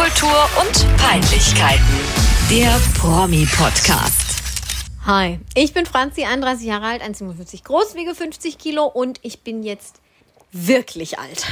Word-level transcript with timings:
Popkultur 0.00 0.48
und 0.58 0.96
Peinlichkeiten. 0.96 1.84
Der 2.48 2.80
Promi-Podcast. 2.98 4.40
Hi, 5.04 5.38
ich 5.54 5.74
bin 5.74 5.84
Franzi, 5.84 6.24
31 6.24 6.66
Jahre 6.66 6.86
alt, 6.86 7.02
1,57 7.02 7.64
groß, 7.64 7.96
wiege 7.96 8.14
50 8.14 8.56
Kilo 8.56 8.86
und 8.86 9.18
ich 9.20 9.42
bin 9.42 9.62
jetzt 9.62 10.00
wirklich 10.52 11.18
alt. 11.18 11.46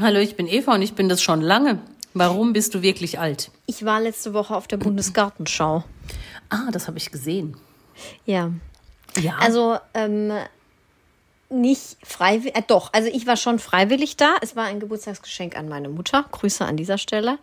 Hallo, 0.00 0.18
ich 0.18 0.34
bin 0.34 0.48
Eva 0.48 0.74
und 0.74 0.82
ich 0.82 0.94
bin 0.94 1.08
das 1.08 1.22
schon 1.22 1.40
lange. 1.40 1.78
Warum 2.12 2.52
bist 2.52 2.74
du 2.74 2.82
wirklich 2.82 3.20
alt? 3.20 3.52
Ich 3.66 3.84
war 3.84 4.00
letzte 4.00 4.34
Woche 4.34 4.56
auf 4.56 4.66
der 4.66 4.78
Bundesgartenschau. 4.78 5.84
Ah, 6.48 6.70
das 6.72 6.88
habe 6.88 6.98
ich 6.98 7.12
gesehen. 7.12 7.56
Ja. 8.26 8.50
Ja. 9.16 9.36
Also, 9.38 9.78
ähm, 9.94 10.32
nicht 11.50 11.96
freiwillig, 12.02 12.56
äh, 12.56 12.62
doch, 12.66 12.92
also 12.92 13.08
ich 13.08 13.26
war 13.26 13.36
schon 13.36 13.58
freiwillig 13.58 14.16
da. 14.16 14.36
Es 14.42 14.54
war 14.54 14.64
ein 14.66 14.80
Geburtstagsgeschenk 14.80 15.56
an 15.56 15.68
meine 15.68 15.88
Mutter. 15.88 16.24
Grüße 16.30 16.64
an 16.64 16.76
dieser 16.76 16.98
Stelle. 16.98 17.38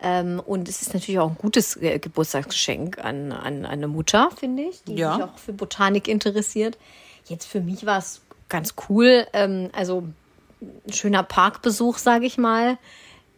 Ähm, 0.00 0.40
und 0.44 0.68
es 0.68 0.80
ist 0.82 0.94
natürlich 0.94 1.18
auch 1.18 1.30
ein 1.30 1.36
gutes 1.38 1.76
äh, 1.76 1.98
Geburtstagsgeschenk 1.98 2.98
an, 3.04 3.32
an, 3.32 3.66
eine 3.66 3.88
Mutter, 3.88 4.30
finde 4.38 4.62
ich, 4.64 4.84
die 4.84 4.94
Ja. 4.94 5.14
sich 5.16 5.24
auch 5.24 5.38
für 5.38 5.52
Botanik 5.52 6.06
interessiert. 6.06 6.78
Jetzt 7.26 7.46
für 7.46 7.60
mich 7.60 7.84
war 7.84 7.98
es 7.98 8.20
ganz 8.48 8.74
cool. 8.88 9.26
Ähm, 9.32 9.70
also 9.72 10.04
ein 10.60 10.92
schöner 10.92 11.22
Parkbesuch, 11.24 11.98
sage 11.98 12.26
ich 12.26 12.38
mal. 12.38 12.78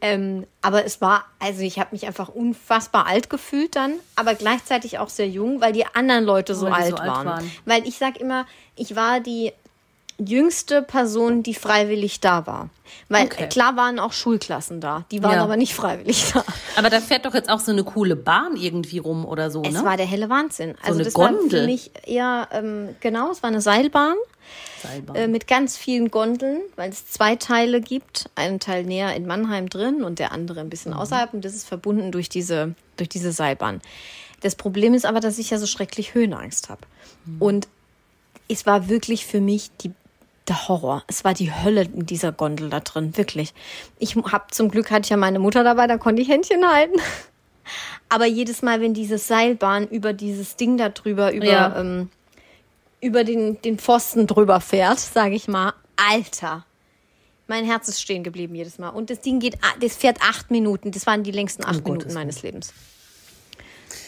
Ähm, 0.03 0.47
aber 0.63 0.87
es 0.87 1.03
war, 1.03 1.25
also 1.41 1.61
ich 1.61 1.79
habe 1.79 1.91
mich 1.93 2.07
einfach 2.07 2.29
unfassbar 2.29 3.07
alt 3.07 3.29
gefühlt 3.29 3.77
dann, 3.77 3.95
aber 4.17 4.35
gleichzeitig 4.35 4.99
auch 4.99 5.11
sehr 5.11 5.29
jung, 5.29 5.61
weil 5.61 5.73
die 5.75 5.85
anderen 5.85 6.25
Leute 6.25 6.55
so, 6.55 6.67
Weil 6.67 6.73
alt, 6.73 6.91
so 6.91 6.97
alt 6.97 7.11
waren. 7.11 7.27
waren. 7.27 7.53
Weil 7.67 7.87
ich 7.87 7.99
sag 7.99 8.17
immer, 8.19 8.47
ich 8.77 8.97
war 8.97 9.21
die 9.21 9.53
jüngste 10.25 10.83
Person, 10.83 11.43
die 11.43 11.55
freiwillig 11.55 12.21
da 12.21 12.47
war. 12.47 12.69
Weil 13.09 13.27
Okay. 13.27 13.49
klar 13.49 13.77
waren 13.77 13.99
auch 13.99 14.13
Schulklassen 14.13 14.81
da, 14.81 15.05
die 15.11 15.23
waren 15.23 15.35
Ja. 15.35 15.45
aber 15.45 15.57
nicht 15.57 15.75
freiwillig 15.75 16.33
da. 16.33 16.45
Aber 16.77 16.91
da 16.91 17.01
fährt 17.01 17.25
doch 17.25 17.35
jetzt 17.35 17.49
auch 17.49 17.61
so 17.61 17.71
eine 17.73 17.85
coole 17.85 18.17
Bahn 18.17 18.57
irgendwie 18.57 18.99
rum 18.99 19.25
oder 19.25 19.51
so, 19.51 19.63
Es 19.65 19.73
ne? 19.75 19.85
war 19.85 19.97
der 19.97 20.07
helle 20.07 20.29
Wahnsinn. 20.29 20.75
Also 20.83 20.95
eine 20.95 21.05
das 21.05 21.15
war 21.15 21.29
für 21.31 21.35
Gondel. 21.39 21.67
mich 21.67 21.91
eher, 22.07 22.49
ähm, 22.53 22.97
genau, 23.01 23.31
es 23.31 23.43
war 23.43 23.49
eine 23.49 23.61
Seilbahn 23.61 24.17
Seilbahn. 24.83 25.15
äh, 25.17 25.29
mit 25.29 25.47
ganz 25.47 25.77
vielen 25.77 26.11
Gondeln, 26.11 26.61
weil 26.77 26.91
es 26.91 27.07
zwei 27.07 27.37
Teile 27.37 27.81
gibt. 27.81 28.29
Einen 28.35 28.59
Teil 28.61 28.85
näher 28.85 29.15
in 29.15 29.27
Mannheim 29.27 29.69
drin 29.69 30.03
und 30.03 30.19
der 30.19 30.33
andere 30.33 30.61
ein 30.61 30.71
bisschen 30.71 30.93
außerhalb. 30.93 31.33
Und 31.35 31.45
das 31.45 31.55
ist 31.55 31.69
verbunden 31.69 32.11
durch 32.13 32.29
diese, 32.29 32.75
durch 32.97 33.09
diese 33.09 33.31
Seilbahn. 33.33 33.81
Das 34.41 34.55
Problem 34.57 34.95
ist 34.95 35.05
aber, 35.07 35.21
dass 35.21 35.39
ich 35.39 35.51
ja 35.51 35.59
so 35.59 35.67
schrecklich 35.67 36.15
Höhenangst 36.15 36.71
habe. 36.71 36.81
Und 37.39 37.69
es 38.49 38.65
war 38.67 38.89
wirklich 38.89 39.27
für 39.27 39.41
mich 39.41 39.71
die, 39.83 39.93
der 40.51 40.69
Horror. 40.69 41.03
Es 41.07 41.25
war 41.25 41.33
die 41.33 41.51
Hölle 41.53 41.83
in 41.83 42.05
dieser 42.05 42.33
Gondel 42.33 42.69
da 42.69 42.81
drin, 42.81 43.17
wirklich. 43.17 43.55
Ich 43.99 44.17
habe 44.17 44.45
zum 44.51 44.71
Glück 44.71 44.91
hatte 44.91 45.07
ich 45.07 45.11
ja 45.11 45.17
meine 45.17 45.39
Mutter 45.39 45.65
dabei, 45.65 45.87
da 45.87 45.97
konnte 45.97 46.21
ich 46.21 46.29
Händchen 46.29 46.67
halten. 46.69 47.01
Aber 48.09 48.27
jedes 48.27 48.61
Mal, 48.63 48.81
wenn 48.81 48.93
diese 48.93 49.17
Seilbahn 49.19 49.87
über 49.89 50.13
dieses 50.13 50.57
Ding 50.57 50.77
da 50.77 50.89
drüber, 50.89 51.33
über, 51.33 51.45
Ja. 51.47 51.81
ähm, 51.81 52.11
über 53.01 53.25
den, 53.25 53.63
den 53.63 53.79
Pfosten 53.79 54.27
drüber 54.27 54.61
fährt, 54.61 54.99
sage 54.99 55.35
ich 55.35 55.49
mal, 55.49 55.73
Alter. 55.97 56.65
Mein 57.47 57.65
Herz 57.65 57.89
ist 57.89 58.01
stehen 58.01 58.23
geblieben 58.23 58.55
jedes 58.55 58.79
Mal. 58.79 58.91
Und 58.91 59.11
das 59.11 59.21
Ding 59.21 59.41
geht, 59.41 59.55
a- 59.57 59.79
das 59.81 59.97
fährt 59.97 60.19
acht 60.23 60.51
Minuten. 60.51 60.91
Das 60.93 61.07
waren 61.07 61.23
die 61.23 61.31
längsten 61.33 61.65
acht 61.65 61.83
Gottes 61.85 61.87
Minuten 62.07 62.15
meines 62.15 62.43
Lebens. 62.43 62.73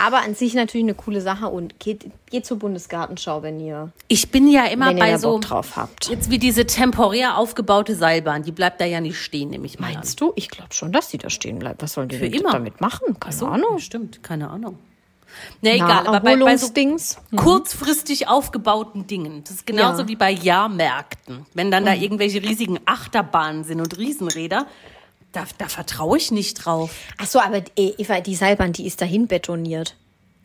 Aber 0.04 0.18
an 0.22 0.34
sich 0.34 0.54
natürlich 0.54 0.84
eine 0.84 0.94
coole 0.94 1.20
Sache 1.20 1.46
und 1.48 1.78
geht, 1.78 2.10
geht 2.30 2.44
zur 2.44 2.58
Bundesgartenschau, 2.58 3.42
wenn 3.42 3.60
ihr, 3.60 3.92
ich 4.08 4.30
bin 4.30 4.48
ja 4.50 4.64
immer 4.64 4.88
wenn 4.88 4.96
ihr 4.96 5.02
bei 5.04 5.18
so 5.18 5.32
Bock 5.34 5.42
drauf 5.42 5.76
habt. 5.76 6.08
jetzt 6.08 6.28
wie 6.30 6.38
diese 6.38 6.66
temporär 6.66 7.38
aufgebaute 7.38 7.94
Seilbahn, 7.94 8.42
die 8.42 8.50
bleibt 8.52 8.80
da 8.80 8.84
ja 8.84 9.00
nicht 9.00 9.18
stehen, 9.18 9.50
nehme 9.50 9.66
ich 9.66 9.78
mal 9.78 9.92
Meinst 9.94 10.20
du? 10.20 10.32
Ich 10.34 10.48
glaube 10.48 10.74
schon, 10.74 10.90
dass 10.90 11.08
die 11.08 11.18
da 11.18 11.30
stehen 11.30 11.58
bleibt. 11.60 11.82
Was 11.82 11.92
sollen 11.92 12.08
die 12.08 12.16
Für 12.16 12.28
denn 12.28 12.40
immer. 12.40 12.50
damit 12.50 12.80
machen? 12.80 13.18
Keine 13.20 13.32
an. 13.32 13.38
So, 13.38 13.46
Ahnung. 13.46 13.78
stimmt, 13.78 14.22
keine 14.24 14.50
Ahnung. 14.50 14.78
Na 15.62 15.70
egal, 15.70 16.06
aber 16.06 16.20
bei, 16.20 16.20
bei 16.20 16.30
so 16.32 16.36
Naherholungsdings. 16.44 17.16
kurzfristig 17.36 18.28
aufgebauten 18.28 19.06
Dingen. 19.06 19.44
Das 19.44 19.52
ist 19.56 19.66
genauso 19.66 19.98
Ja. 19.98 20.04
Mhm. 20.04 20.08
wie 20.08 20.16
bei 20.16 20.30
Jahrmärkten. 20.30 21.46
Wenn 21.54 21.70
dann 21.70 21.84
da 21.86 21.94
irgendwelche 21.94 22.42
riesigen 22.42 22.80
Achterbahnen 22.84 23.64
sind 23.64 23.80
und 23.80 23.96
Riesenräder, 23.96 24.66
da, 25.32 25.46
da 25.58 25.68
vertraue 25.68 26.18
ich 26.18 26.30
nicht 26.30 26.54
drauf. 26.64 26.90
Ach 27.18 27.26
so, 27.26 27.40
aber 27.40 27.58
äh, 27.76 27.92
Eva, 27.98 28.20
die 28.20 28.36
Seilbahn, 28.36 28.72
die 28.72 28.86
ist 28.86 29.00
dahin 29.00 29.26
betoniert. 29.26 29.96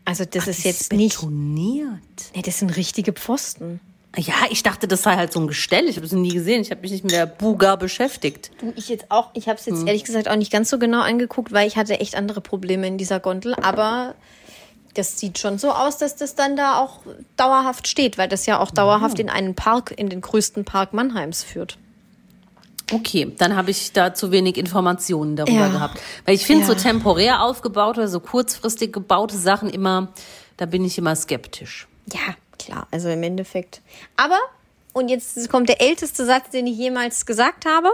Also 0.05 0.23
das 0.23 0.47
ist 0.47 0.63
jetzt 0.63 0.93
nicht. 0.93 1.15
betoniert. 1.15 1.91
Nee, 2.33 2.41
das 2.41 2.59
sind 2.59 2.75
richtige 2.77 3.11
Pfosten. 3.13 3.81
Ja, 4.15 4.33
ich 4.49 4.63
dachte, 4.63 4.87
das 4.87 5.03
sei 5.03 5.15
halt 5.15 5.31
so 5.31 5.39
ein 5.39 5.47
Gestell. 5.47 5.87
Ich 5.89 5.97
habe 5.97 6.05
es 6.05 6.11
nie 6.13 6.33
gesehen. 6.33 6.61
Ich 6.61 6.71
habe 6.71 6.81
mich 6.81 6.91
nicht 6.91 7.03
mit 7.03 7.11
der 7.11 7.25
Buga 7.25 7.75
beschäftigt. 7.75 8.51
Du, 8.59 8.73
ich 8.75 8.89
jetzt 8.89 9.05
auch, 9.09 9.29
ich 9.33 9.47
habe 9.47 9.59
es 9.59 9.65
jetzt 9.65 9.85
ehrlich 9.85 10.05
gesagt 10.05 10.27
auch 10.27 10.35
nicht 10.35 10.51
ganz 10.51 10.69
so 10.69 10.79
genau 10.79 11.01
angeguckt, 11.01 11.51
weil 11.51 11.67
ich 11.67 11.75
hatte 11.75 11.99
echt 11.99 12.15
andere 12.15 12.41
Probleme 12.41 12.87
in 12.87 12.97
dieser 12.97 13.19
Gondel. 13.19 13.53
Aber 13.55 14.15
das 14.95 15.19
sieht 15.19 15.37
schon 15.37 15.59
so 15.59 15.71
aus, 15.71 15.97
dass 15.97 16.15
das 16.15 16.33
dann 16.33 16.55
da 16.55 16.79
auch 16.79 17.01
dauerhaft 17.35 17.87
steht, 17.87 18.17
weil 18.17 18.27
das 18.27 18.45
ja 18.47 18.59
auch 18.59 18.71
dauerhaft 18.71 19.19
in 19.19 19.29
einen 19.29 19.53
Park, 19.53 19.93
in 19.95 20.09
den 20.09 20.21
größten 20.21 20.65
Park 20.65 20.93
Mannheims 20.93 21.43
führt. 21.43 21.77
Okay, 22.91 23.33
dann 23.37 23.55
habe 23.55 23.71
ich 23.71 23.91
da 23.91 24.13
zu 24.13 24.31
wenig 24.31 24.57
Informationen 24.57 25.35
darüber 25.35 25.53
Ja. 25.53 25.67
gehabt. 25.69 25.99
Weil 26.25 26.35
ich 26.35 26.45
finde 26.45 26.61
Ja. 26.61 26.67
so 26.67 26.73
temporär 26.75 27.41
aufgebaute 27.41 27.99
oder 28.01 28.07
so 28.07 28.19
kurzfristig 28.19 28.93
gebaute 28.93 29.37
Sachen 29.37 29.69
immer, 29.69 30.07
da 30.57 30.65
bin 30.65 30.85
ich 30.85 30.97
immer 30.97 31.15
skeptisch. 31.15 31.87
Ja, 32.13 32.35
klar, 32.57 32.87
also 32.91 33.09
im 33.09 33.23
Endeffekt. 33.23 33.81
Aber, 34.15 34.37
und 34.93 35.09
jetzt 35.09 35.49
kommt 35.49 35.67
der 35.67 35.81
älteste 35.81 36.25
Satz, 36.25 36.49
den 36.51 36.65
ich 36.67 36.77
jemals 36.77 37.25
gesagt 37.25 37.65
habe, 37.65 37.89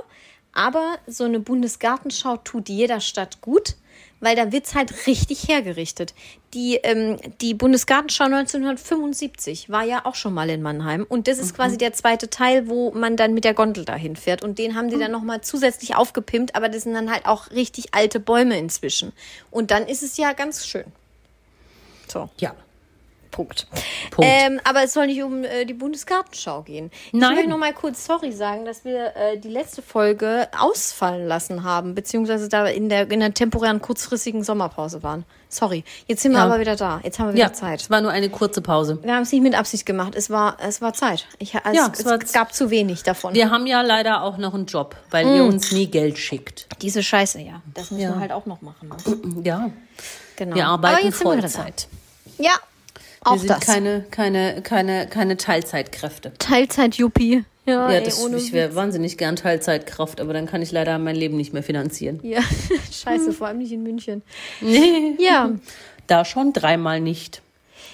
aber 0.54 0.98
so 1.08 1.24
eine 1.24 1.40
Bundesgartenschau 1.40 2.38
tut 2.38 2.70
jeder 2.70 3.00
Stadt 3.00 3.42
gut, 3.42 3.76
weil 4.24 4.36
da 4.36 4.52
wird's 4.52 4.74
halt 4.74 5.06
richtig 5.06 5.48
hergerichtet. 5.48 6.14
Die, 6.54 6.76
ähm, 6.76 7.18
die 7.42 7.54
Bundesgartenschau 7.54 8.26
1975 8.26 9.70
war 9.70 9.84
ja 9.84 10.06
auch 10.06 10.16
schon 10.16 10.34
mal 10.34 10.50
in 10.50 10.62
Mannheim 10.62 11.06
und 11.08 11.28
das 11.28 11.40
ist 11.40 11.56
quasi 11.56 11.78
der 11.78 11.94
zweite 11.94 12.30
Teil, 12.30 12.70
wo 12.70 12.92
man 12.92 13.18
dann 13.18 13.34
mit 13.34 13.44
der 13.44 13.54
Gondel 13.54 13.86
dahin 13.86 14.16
fährt 14.16 14.44
und 14.44 14.60
den 14.60 14.76
haben 14.76 14.90
die 14.90 14.98
dann 14.98 15.12
nochmal 15.12 15.42
zusätzlich 15.42 15.96
aufgepimpt, 15.96 16.56
aber 16.56 16.70
das 16.70 16.84
sind 16.84 16.94
dann 16.94 17.12
halt 17.12 17.26
auch 17.26 17.52
richtig 17.52 17.94
alte 17.94 18.20
Bäume 18.20 18.58
inzwischen. 18.58 19.12
Und 19.52 19.72
dann 19.72 19.86
ist 19.88 20.04
es 20.04 20.18
ja 20.18 20.34
ganz 20.34 20.66
schön. 20.66 20.86
So. 22.08 22.30
Ja. 22.40 22.56
Punkt. 23.34 23.68
Punkt. 24.12 24.32
Ähm, 24.32 24.62
aber 24.64 24.84
es 24.84 24.94
soll 24.94 25.08
nicht 25.08 25.22
um 25.24 25.44
äh, 25.44 25.66
die 25.66 25.74
Bundesgartenschau 25.74 26.62
gehen. 26.62 26.92
Ich 27.08 27.14
Nein. 27.14 27.34
möchte 27.36 27.50
noch 27.50 27.58
mal 27.58 27.74
kurz 27.74 28.06
sorry 28.06 28.32
sagen, 28.32 28.64
dass 28.64 28.86
wir 28.86 29.16
äh, 29.18 29.38
die 29.38 29.50
letzte 29.50 29.82
Folge 29.82 30.48
ausfallen 30.58 31.28
lassen 31.28 31.64
haben, 31.64 31.96
beziehungsweise 31.96 32.48
da 32.48 32.66
in 32.68 32.88
der, 32.90 33.10
in 33.12 33.20
der 33.20 33.34
temporären 33.34 33.82
kurzfristigen 33.82 34.44
Sommerpause 34.44 35.04
waren. 35.04 35.26
Sorry. 35.50 35.84
Jetzt 36.08 36.22
sind 36.22 36.32
wir 36.32 36.40
Ja. 36.40 36.46
aber 36.46 36.60
wieder 36.60 36.76
da. 36.76 37.02
Jetzt 37.04 37.20
haben 37.20 37.28
wir 37.28 37.34
wieder 37.34 37.48
Ja, 37.48 37.54
Zeit. 37.54 37.82
es 37.82 37.90
war 37.90 38.02
nur 38.02 38.12
eine 38.12 38.30
kurze 38.30 38.62
Pause. 38.62 39.00
Wir 39.04 39.14
haben 39.16 39.24
es 39.24 39.32
nicht 39.32 39.42
mit 39.44 39.56
Absicht 39.56 39.86
gemacht. 39.86 40.14
Es 40.16 40.30
war, 40.30 40.58
es 40.66 40.82
war 40.82 40.94
Zeit. 40.94 41.28
Ich, 41.40 41.54
es, 41.56 41.62
Ja, 41.74 41.92
es, 41.92 42.00
es 42.06 42.34
gab 42.34 42.54
zu 42.54 42.70
wenig 42.70 43.04
davon. 43.04 43.34
Wir 43.34 43.50
haben 43.52 43.66
ja 43.68 43.82
leider 43.82 44.22
auch 44.24 44.38
noch 44.38 44.54
einen 44.54 44.68
Job, 44.68 44.96
weil 45.12 45.28
ihr 45.36 45.44
uns 45.44 45.72
nie 45.72 45.88
Geld 45.88 46.18
schickt. 46.18 46.68
Diese 46.82 47.04
Scheiße, 47.04 47.40
ja. 47.42 47.62
Das 47.74 47.92
müssen 47.92 48.04
Ja. 48.04 48.14
wir 48.14 48.20
halt 48.20 48.32
auch 48.32 48.46
noch 48.46 48.62
machen. 48.62 48.90
Ne? 48.90 49.44
Ja, 49.44 49.70
Genau. 50.36 50.56
wir 50.56 50.68
arbeiten 50.68 51.12
Vollzeit. 51.12 51.88
da. 52.38 52.46
Wir 53.26 53.32
auch 53.32 53.38
sind 53.38 53.50
das. 53.50 53.60
keine, 53.66 54.06
keine, 54.12 54.62
keine, 54.62 55.08
keine 55.08 55.38
Teilzeitkräfte. 55.38 56.34
Teilzeit-Yuppie. 56.40 57.46
Ja, 57.66 57.90
Ja, 57.90 57.98
ey, 57.98 58.04
das, 58.04 58.26
ich 58.26 58.52
wäre 58.52 58.76
wahnsinnig 58.76 59.18
gern 59.18 59.36
Teilzeitkraft, 59.38 60.20
aber 60.20 60.34
dann 60.34 60.46
kann 60.48 60.62
ich 60.62 60.72
leider 60.72 60.98
mein 61.00 61.16
Leben 61.16 61.38
nicht 61.38 61.54
mehr 61.54 61.64
finanzieren. 61.64 62.20
Ja, 62.24 62.42
scheiße, 62.92 63.32
vor 63.32 63.48
allem 63.48 63.60
nicht 63.60 63.72
in 63.72 63.84
München. 63.84 64.22
Nee. 64.62 65.16
Ja, 65.20 65.52
Da 66.08 66.26
schon 66.26 66.52
dreimal 66.52 67.00
nicht. 67.00 67.42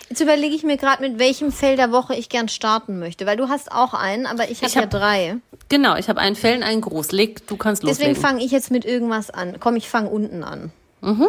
Jetzt 0.09 0.21
überlege 0.21 0.55
ich 0.55 0.63
mir 0.63 0.77
gerade, 0.77 1.07
mit 1.07 1.19
welchem 1.19 1.51
Fell 1.51 1.75
der 1.75 1.91
Woche 1.91 2.15
ich 2.15 2.29
gern 2.29 2.49
starten 2.49 2.97
möchte, 2.97 3.27
weil 3.27 3.37
du 3.37 3.47
hast 3.47 3.71
auch 3.71 3.93
einen, 3.93 4.25
aber 4.25 4.49
ich 4.49 4.57
habe 4.59 4.67
Ich 4.67 4.73
ja 4.73 4.81
hab- 4.81 4.89
drei. 4.89 5.35
Genau, 5.69 5.95
ich 5.97 6.09
habe 6.09 6.19
einen 6.19 6.35
Fällen, 6.35 6.63
einen 6.63 6.81
groß. 6.81 7.11
Leg, 7.11 7.45
du 7.45 7.55
kannst 7.55 7.83
Deswegen 7.83 8.09
loslegen. 8.15 8.21
fange 8.21 8.43
ich 8.43 8.49
jetzt 8.51 8.71
mit 8.71 8.85
irgendwas 8.85 9.29
an. 9.29 9.57
Komm, 9.59 9.75
ich 9.75 9.87
fange 9.87 10.09
unten 10.09 10.43
an. 10.43 10.71
Mhm. 11.01 11.27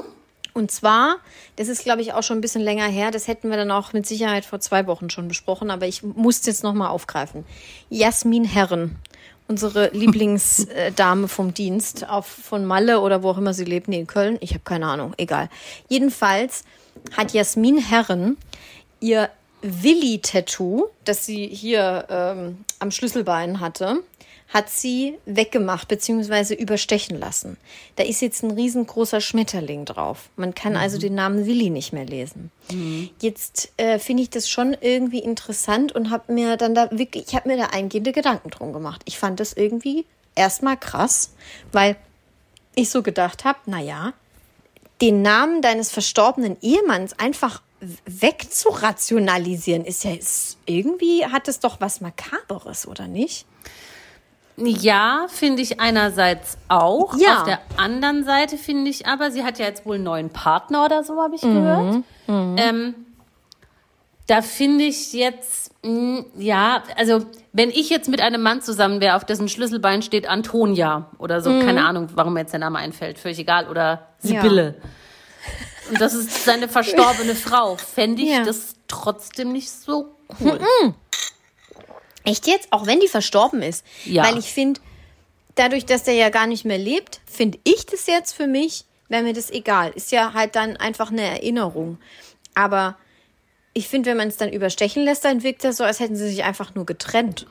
Und 0.52 0.70
zwar, 0.70 1.16
das 1.56 1.68
ist 1.68 1.84
glaube 1.84 2.02
ich 2.02 2.12
auch 2.12 2.22
schon 2.22 2.38
ein 2.38 2.40
bisschen 2.40 2.62
länger 2.62 2.86
her, 2.86 3.10
das 3.10 3.28
hätten 3.28 3.50
wir 3.50 3.56
dann 3.56 3.70
auch 3.70 3.92
mit 3.92 4.06
Sicherheit 4.06 4.44
vor 4.44 4.60
zwei 4.60 4.86
Wochen 4.86 5.10
schon 5.10 5.28
besprochen, 5.28 5.70
aber 5.70 5.86
ich 5.86 6.02
musste 6.02 6.50
jetzt 6.50 6.62
nochmal 6.62 6.88
aufgreifen. 6.88 7.44
Jasmin 7.88 8.44
Herren, 8.44 8.96
unsere 9.48 9.88
Lieblingsdame 9.92 11.28
vom 11.28 11.54
Dienst, 11.54 12.08
auf, 12.08 12.26
von 12.26 12.64
Malle 12.64 13.00
oder 13.00 13.22
wo 13.22 13.30
auch 13.30 13.38
immer 13.38 13.54
sie 13.54 13.64
lebt, 13.64 13.88
nee, 13.88 14.00
in 14.00 14.06
Köln, 14.06 14.38
ich 14.40 14.50
habe 14.50 14.64
keine 14.64 14.86
Ahnung, 14.86 15.14
egal. 15.16 15.48
Jedenfalls 15.88 16.64
hat 17.16 17.32
Jasmin 17.32 17.78
Herren 17.78 18.36
ihr 19.00 19.30
Willi-Tattoo, 19.62 20.88
das 21.04 21.26
sie 21.26 21.46
hier 21.46 22.06
ähm, 22.08 22.64
am 22.78 22.90
Schlüsselbein 22.90 23.60
hatte, 23.60 24.02
hat 24.52 24.68
sie 24.68 25.16
weggemacht 25.26 25.86
bzw. 25.88 26.54
überstechen 26.54 27.18
lassen. 27.18 27.56
Da 27.96 28.02
ist 28.02 28.20
jetzt 28.20 28.42
ein 28.42 28.50
riesengroßer 28.50 29.20
Schmetterling 29.20 29.84
drauf. 29.84 30.28
Man 30.36 30.54
kann 30.54 30.76
also 30.76 30.98
den 30.98 31.14
Namen 31.14 31.46
Willi 31.46 31.70
nicht 31.70 31.92
mehr 31.92 32.04
lesen. 32.04 32.50
Jetzt 33.20 33.72
äh, 33.76 33.98
finde 34.00 34.24
ich 34.24 34.30
das 34.30 34.48
schon 34.48 34.76
irgendwie 34.80 35.20
interessant 35.20 35.92
und 35.92 36.10
habe 36.10 36.32
mir 36.32 36.56
dann 36.56 36.74
da 36.74 36.90
wirklich, 36.90 37.28
ich 37.28 37.34
habe 37.34 37.48
mir 37.48 37.56
da 37.56 37.66
eingehende 37.66 38.12
Gedanken 38.12 38.50
drum 38.50 38.72
gemacht. 38.72 39.02
Ich 39.04 39.18
fand 39.18 39.38
das 39.38 39.52
irgendwie 39.52 40.04
erstmal 40.34 40.76
krass, 40.76 41.30
weil 41.70 41.96
ich 42.74 42.90
so 42.90 43.02
gedacht 43.02 43.44
habe, 43.44 43.58
naja, 43.66 44.14
den 45.00 45.22
Namen 45.22 45.62
deines 45.62 45.92
verstorbenen 45.92 46.56
Ehemanns 46.60 47.18
einfach 47.18 47.62
wegzurationalisieren, 48.04 49.84
ist 49.84 50.04
ja 50.04 50.12
ist, 50.12 50.58
irgendwie 50.66 51.24
hat 51.24 51.48
es 51.48 51.60
doch 51.60 51.80
was 51.80 52.00
Makaberes, 52.00 52.86
oder 52.86 53.06
nicht? 53.06 53.46
Ja, 54.62 55.26
finde 55.28 55.62
ich 55.62 55.80
einerseits 55.80 56.58
auch. 56.68 57.16
Ja. 57.16 57.38
Auf 57.38 57.44
der 57.44 57.60
anderen 57.76 58.24
Seite 58.24 58.56
finde 58.58 58.90
ich 58.90 59.06
aber, 59.06 59.30
sie 59.30 59.44
hat 59.44 59.58
ja 59.58 59.66
jetzt 59.66 59.86
wohl 59.86 59.94
einen 59.96 60.04
neuen 60.04 60.30
Partner 60.30 60.84
oder 60.84 61.02
so, 61.02 61.20
habe 61.20 61.34
ich 61.34 61.40
gehört. 61.40 62.02
Ähm, 62.28 62.94
da 64.26 64.42
finde 64.42 64.84
ich 64.84 65.12
jetzt, 65.12 65.72
mh, 65.84 66.24
ja, 66.38 66.82
also 66.96 67.24
wenn 67.52 67.70
ich 67.70 67.90
jetzt 67.90 68.08
mit 68.08 68.20
einem 68.20 68.42
Mann 68.42 68.62
zusammen 68.62 69.00
wäre, 69.00 69.16
auf 69.16 69.24
dessen 69.24 69.48
Schlüsselbein 69.48 70.02
steht 70.02 70.28
Antonia 70.28 71.10
oder 71.18 71.40
so, 71.40 71.50
keine 71.50 71.84
Ahnung, 71.84 72.08
warum 72.14 72.34
mir 72.34 72.40
jetzt 72.40 72.52
der 72.52 72.60
Name 72.60 72.78
einfällt, 72.78 73.18
völlig 73.18 73.38
egal, 73.40 73.68
oder 73.68 74.06
Sibylle. 74.20 74.76
Und 75.90 76.00
das 76.00 76.14
ist 76.14 76.44
seine 76.44 76.68
verstorbene 76.68 77.34
Frau, 77.34 77.74
fände 77.76 78.22
ich 78.22 78.28
Ja. 78.30 78.44
das 78.44 78.74
trotzdem 78.86 79.50
nicht 79.52 79.70
so 79.70 80.14
cool. 80.40 80.60
Echt 82.24 82.46
jetzt? 82.46 82.68
Auch 82.70 82.86
wenn 82.86 83.00
die 83.00 83.08
verstorben 83.08 83.62
ist. 83.62 83.84
Ja. 84.04 84.24
Weil 84.24 84.38
ich 84.38 84.52
finde, 84.52 84.80
dadurch, 85.54 85.86
dass 85.86 86.04
der 86.04 86.14
ja 86.14 86.28
gar 86.28 86.46
nicht 86.46 86.64
mehr 86.64 86.78
lebt, 86.78 87.20
finde 87.26 87.58
ich 87.64 87.86
das 87.86 88.06
jetzt 88.06 88.32
für 88.32 88.46
mich, 88.46 88.84
wäre 89.08 89.22
mir 89.22 89.32
das 89.32 89.50
egal. 89.50 89.92
Ist 89.94 90.12
ja 90.12 90.32
halt 90.34 90.56
dann 90.56 90.76
einfach 90.76 91.10
eine 91.10 91.22
Erinnerung. 91.22 91.98
Aber 92.54 92.96
ich 93.72 93.88
finde, 93.88 94.10
wenn 94.10 94.16
man 94.16 94.28
es 94.28 94.36
dann 94.36 94.52
überstechen 94.52 95.04
lässt, 95.04 95.24
dann 95.24 95.42
wirkt 95.42 95.64
das 95.64 95.76
so, 95.76 95.84
als 95.84 96.00
hätten 96.00 96.16
sie 96.16 96.28
sich 96.28 96.44
einfach 96.44 96.74
nur 96.74 96.86
getrennt. 96.86 97.46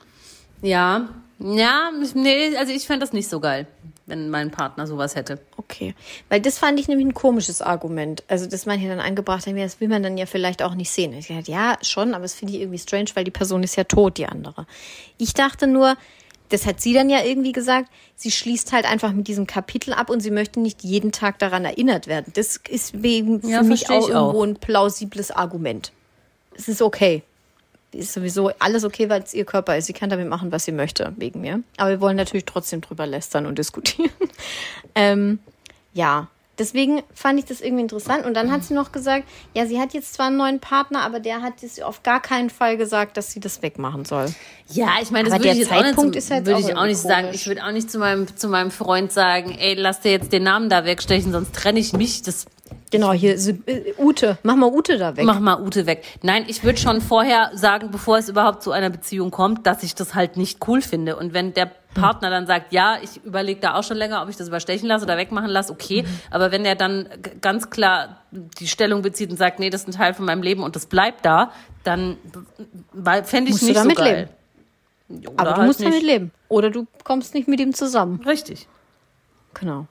Ja, 0.61 1.09
ja, 1.39 1.91
nee, 2.15 2.55
also 2.57 2.73
ich 2.73 2.85
fände 2.85 3.05
das 3.05 3.13
nicht 3.13 3.29
so 3.29 3.39
geil, 3.39 3.65
wenn 4.09 4.29
mein 4.29 4.51
Partner 4.51 4.87
sowas 4.87 5.15
hätte. 5.15 5.39
Okay. 5.57 5.95
Weil 6.29 6.41
das 6.41 6.57
fand 6.57 6.79
ich 6.79 6.87
nämlich 6.87 7.07
ein 7.07 7.13
komisches 7.13 7.61
Argument. 7.61 8.23
Also, 8.27 8.45
dass 8.47 8.65
man 8.65 8.79
hier 8.79 8.89
dann 8.89 8.99
angebracht 8.99 9.47
hat, 9.47 9.55
das 9.57 9.79
will 9.79 9.87
man 9.87 10.03
dann 10.03 10.17
ja 10.17 10.25
vielleicht 10.25 10.61
auch 10.61 10.75
nicht 10.75 10.91
sehen. 10.91 11.13
Ich 11.13 11.27
dachte, 11.27 11.51
ja, 11.51 11.77
schon, 11.81 12.13
aber 12.13 12.23
das 12.23 12.33
finde 12.33 12.53
ich 12.55 12.61
irgendwie 12.61 12.79
strange, 12.79 13.09
weil 13.13 13.23
die 13.23 13.31
Person 13.31 13.63
ist 13.63 13.75
ja 13.75 13.83
tot, 13.85 14.17
die 14.17 14.25
andere. 14.25 14.65
Ich 15.17 15.33
dachte 15.33 15.67
nur, 15.67 15.95
das 16.49 16.65
hat 16.65 16.81
sie 16.81 16.93
dann 16.93 17.09
ja 17.09 17.23
irgendwie 17.23 17.51
gesagt, 17.51 17.89
sie 18.15 18.31
schließt 18.31 18.73
halt 18.73 18.85
einfach 18.91 19.13
mit 19.13 19.27
diesem 19.27 19.47
Kapitel 19.47 19.93
ab 19.93 20.09
und 20.09 20.19
sie 20.19 20.31
möchte 20.31 20.59
nicht 20.59 20.83
jeden 20.83 21.11
Tag 21.11 21.39
daran 21.39 21.63
erinnert 21.63 22.07
werden. 22.07 22.33
Das 22.35 22.57
ist 22.67 23.01
wegen 23.03 23.47
Ja, 23.47 23.59
für 23.59 23.65
mich 23.65 23.89
auch 23.89 24.07
ich 24.07 24.15
auch. 24.15 24.33
irgendwo 24.33 24.43
ein 24.43 24.55
plausibles 24.55 25.31
Argument. 25.31 25.91
Es 26.55 26.67
ist 26.67 26.81
okay. 26.81 27.23
Ist 27.91 28.13
sowieso 28.13 28.51
alles 28.59 28.83
okay, 28.83 29.09
weil 29.09 29.23
es 29.23 29.33
ihr 29.33 29.45
Körper 29.45 29.75
ist. 29.75 29.85
Sie 29.85 29.93
kann 29.93 30.09
damit 30.09 30.27
machen, 30.27 30.51
was 30.51 30.65
sie 30.65 30.71
möchte, 30.71 31.13
wegen 31.17 31.41
mir. 31.41 31.63
Aber 31.77 31.89
wir 31.89 32.01
wollen 32.01 32.17
natürlich 32.17 32.45
trotzdem 32.45 32.81
drüber 32.81 33.07
lästern 33.07 33.45
und 33.45 33.57
diskutieren. 33.57 34.11
ähm, 34.95 35.39
ja, 35.93 36.27
deswegen 36.59 37.01
fand 37.15 37.39
ich 37.39 37.45
das 37.45 37.61
irgendwie 37.61 37.81
interessant. 37.81 38.25
Und 38.25 38.33
dann 38.35 38.51
hat 38.51 38.63
sie 38.63 38.73
noch 38.73 38.91
gesagt, 38.91 39.23
ja, 39.55 39.65
sie 39.65 39.79
hat 39.79 39.93
jetzt 39.93 40.13
zwar 40.13 40.27
einen 40.27 40.37
neuen 40.37 40.59
Partner, 40.59 41.01
aber 41.01 41.19
der 41.19 41.41
hat 41.41 41.61
jetzt 41.61 41.81
auf 41.81 42.03
gar 42.03 42.21
keinen 42.21 42.49
Fall 42.49 42.77
gesagt, 42.77 43.17
dass 43.17 43.31
sie 43.31 43.39
das 43.39 43.61
wegmachen 43.61 44.05
soll. 44.05 44.27
Ja, 44.67 44.97
ich 45.01 45.09
meine, 45.09 45.25
das 45.25 45.33
Aber 45.33 45.43
würde 45.43 45.43
der 45.43 45.53
ich 45.53 45.59
jetzt 45.59 45.71
auch 45.71 45.81
Zeitpunkt 45.81 46.09
nicht, 46.11 46.17
ist 46.17 46.29
jetzt 46.29 46.45
würde 46.45 46.57
auch 46.57 46.59
ich 46.59 46.65
auch 46.65 46.69
irgendwie 46.69 46.89
nicht 46.89 47.01
sagen. 47.01 47.29
Ich 47.33 47.47
würde 47.47 47.65
auch 47.65 47.71
nicht 47.71 47.89
zu 47.89 47.97
meinem, 47.97 48.35
zu 48.35 48.49
meinem 48.49 48.71
Freund 48.71 49.11
sagen, 49.11 49.57
ey, 49.57 49.73
lass 49.73 50.01
dir 50.01 50.11
jetzt 50.11 50.31
den 50.31 50.43
Namen 50.43 50.69
da 50.69 50.85
wegstechen, 50.85 51.31
sonst 51.31 51.55
trenne 51.55 51.79
ich 51.79 51.93
mich. 51.93 52.21
Das 52.21 52.45
Genau, 52.91 53.13
hier, 53.13 53.35
äh, 53.35 53.93
Ute, 53.99 54.37
mach 54.43 54.55
mal 54.55 54.71
Ute 54.71 54.97
da 54.97 55.15
weg. 55.15 55.25
mach 55.25 55.39
mal 55.39 55.61
Ute 55.61 55.85
weg. 55.85 56.03
Nein, 56.23 56.45
ich 56.47 56.63
würde 56.63 56.79
schon 56.79 57.01
vorher 57.01 57.51
sagen, 57.53 57.91
bevor 57.91 58.17
es 58.17 58.29
überhaupt 58.29 58.63
zu 58.63 58.71
einer 58.71 58.89
Beziehung 58.89 59.29
kommt, 59.29 59.67
dass 59.67 59.83
ich 59.83 59.93
das 59.93 60.15
halt 60.15 60.37
nicht 60.37 60.67
cool 60.67 60.81
finde. 60.81 61.15
Und 61.15 61.33
wenn 61.33 61.53
der 61.53 61.71
Partner 61.93 62.29
dann 62.29 62.47
sagt, 62.47 62.71
ja, 62.71 62.97
ich 63.01 63.23
überlege 63.23 63.59
da 63.59 63.75
auch 63.75 63.83
schon 63.83 63.97
länger, 63.97 64.21
ob 64.23 64.29
ich 64.29 64.37
das 64.37 64.47
überstechen 64.47 64.87
lasse 64.87 65.05
oder 65.05 65.17
wegmachen 65.17 65.49
lasse, 65.49 65.71
okay. 65.71 66.03
Aber 66.31 66.51
wenn 66.51 66.65
er 66.65 66.75
dann 66.75 67.09
ganz 67.41 67.69
klar 67.69 68.21
die 68.31 68.67
Stellung 68.67 69.01
bezieht 69.01 69.29
und 69.29 69.37
sagt, 69.37 69.59
nee, 69.59 69.69
das 69.69 69.81
ist 69.81 69.87
ein 69.89 69.91
Teil 69.93 70.13
von 70.13 70.25
meinem 70.25 70.41
Leben 70.41 70.63
und 70.63 70.75
das 70.75 70.85
bleibt 70.85 71.25
da, 71.25 71.51
dann 71.83 72.17
fände 73.23 73.49
ich 73.49 73.51
Musst 73.51 73.61
du 73.63 73.67
nicht 73.67 73.77
damit 73.77 73.97
so 73.97 74.03
geil. 74.03 74.29
Oder 75.09 75.31
aber 75.37 75.51
du 75.51 75.57
halt 75.57 75.67
musst 75.67 75.79
damit 75.81 75.93
nicht. 75.95 76.05
leben. 76.05 76.31
Oder 76.47 76.69
du 76.69 76.85
kommst 77.03 77.33
nicht 77.33 77.47
mit 77.47 77.59
ihm 77.59 77.73
zusammen. 77.73 78.21
Richtig. 78.25 78.67
Genau. 79.55 79.87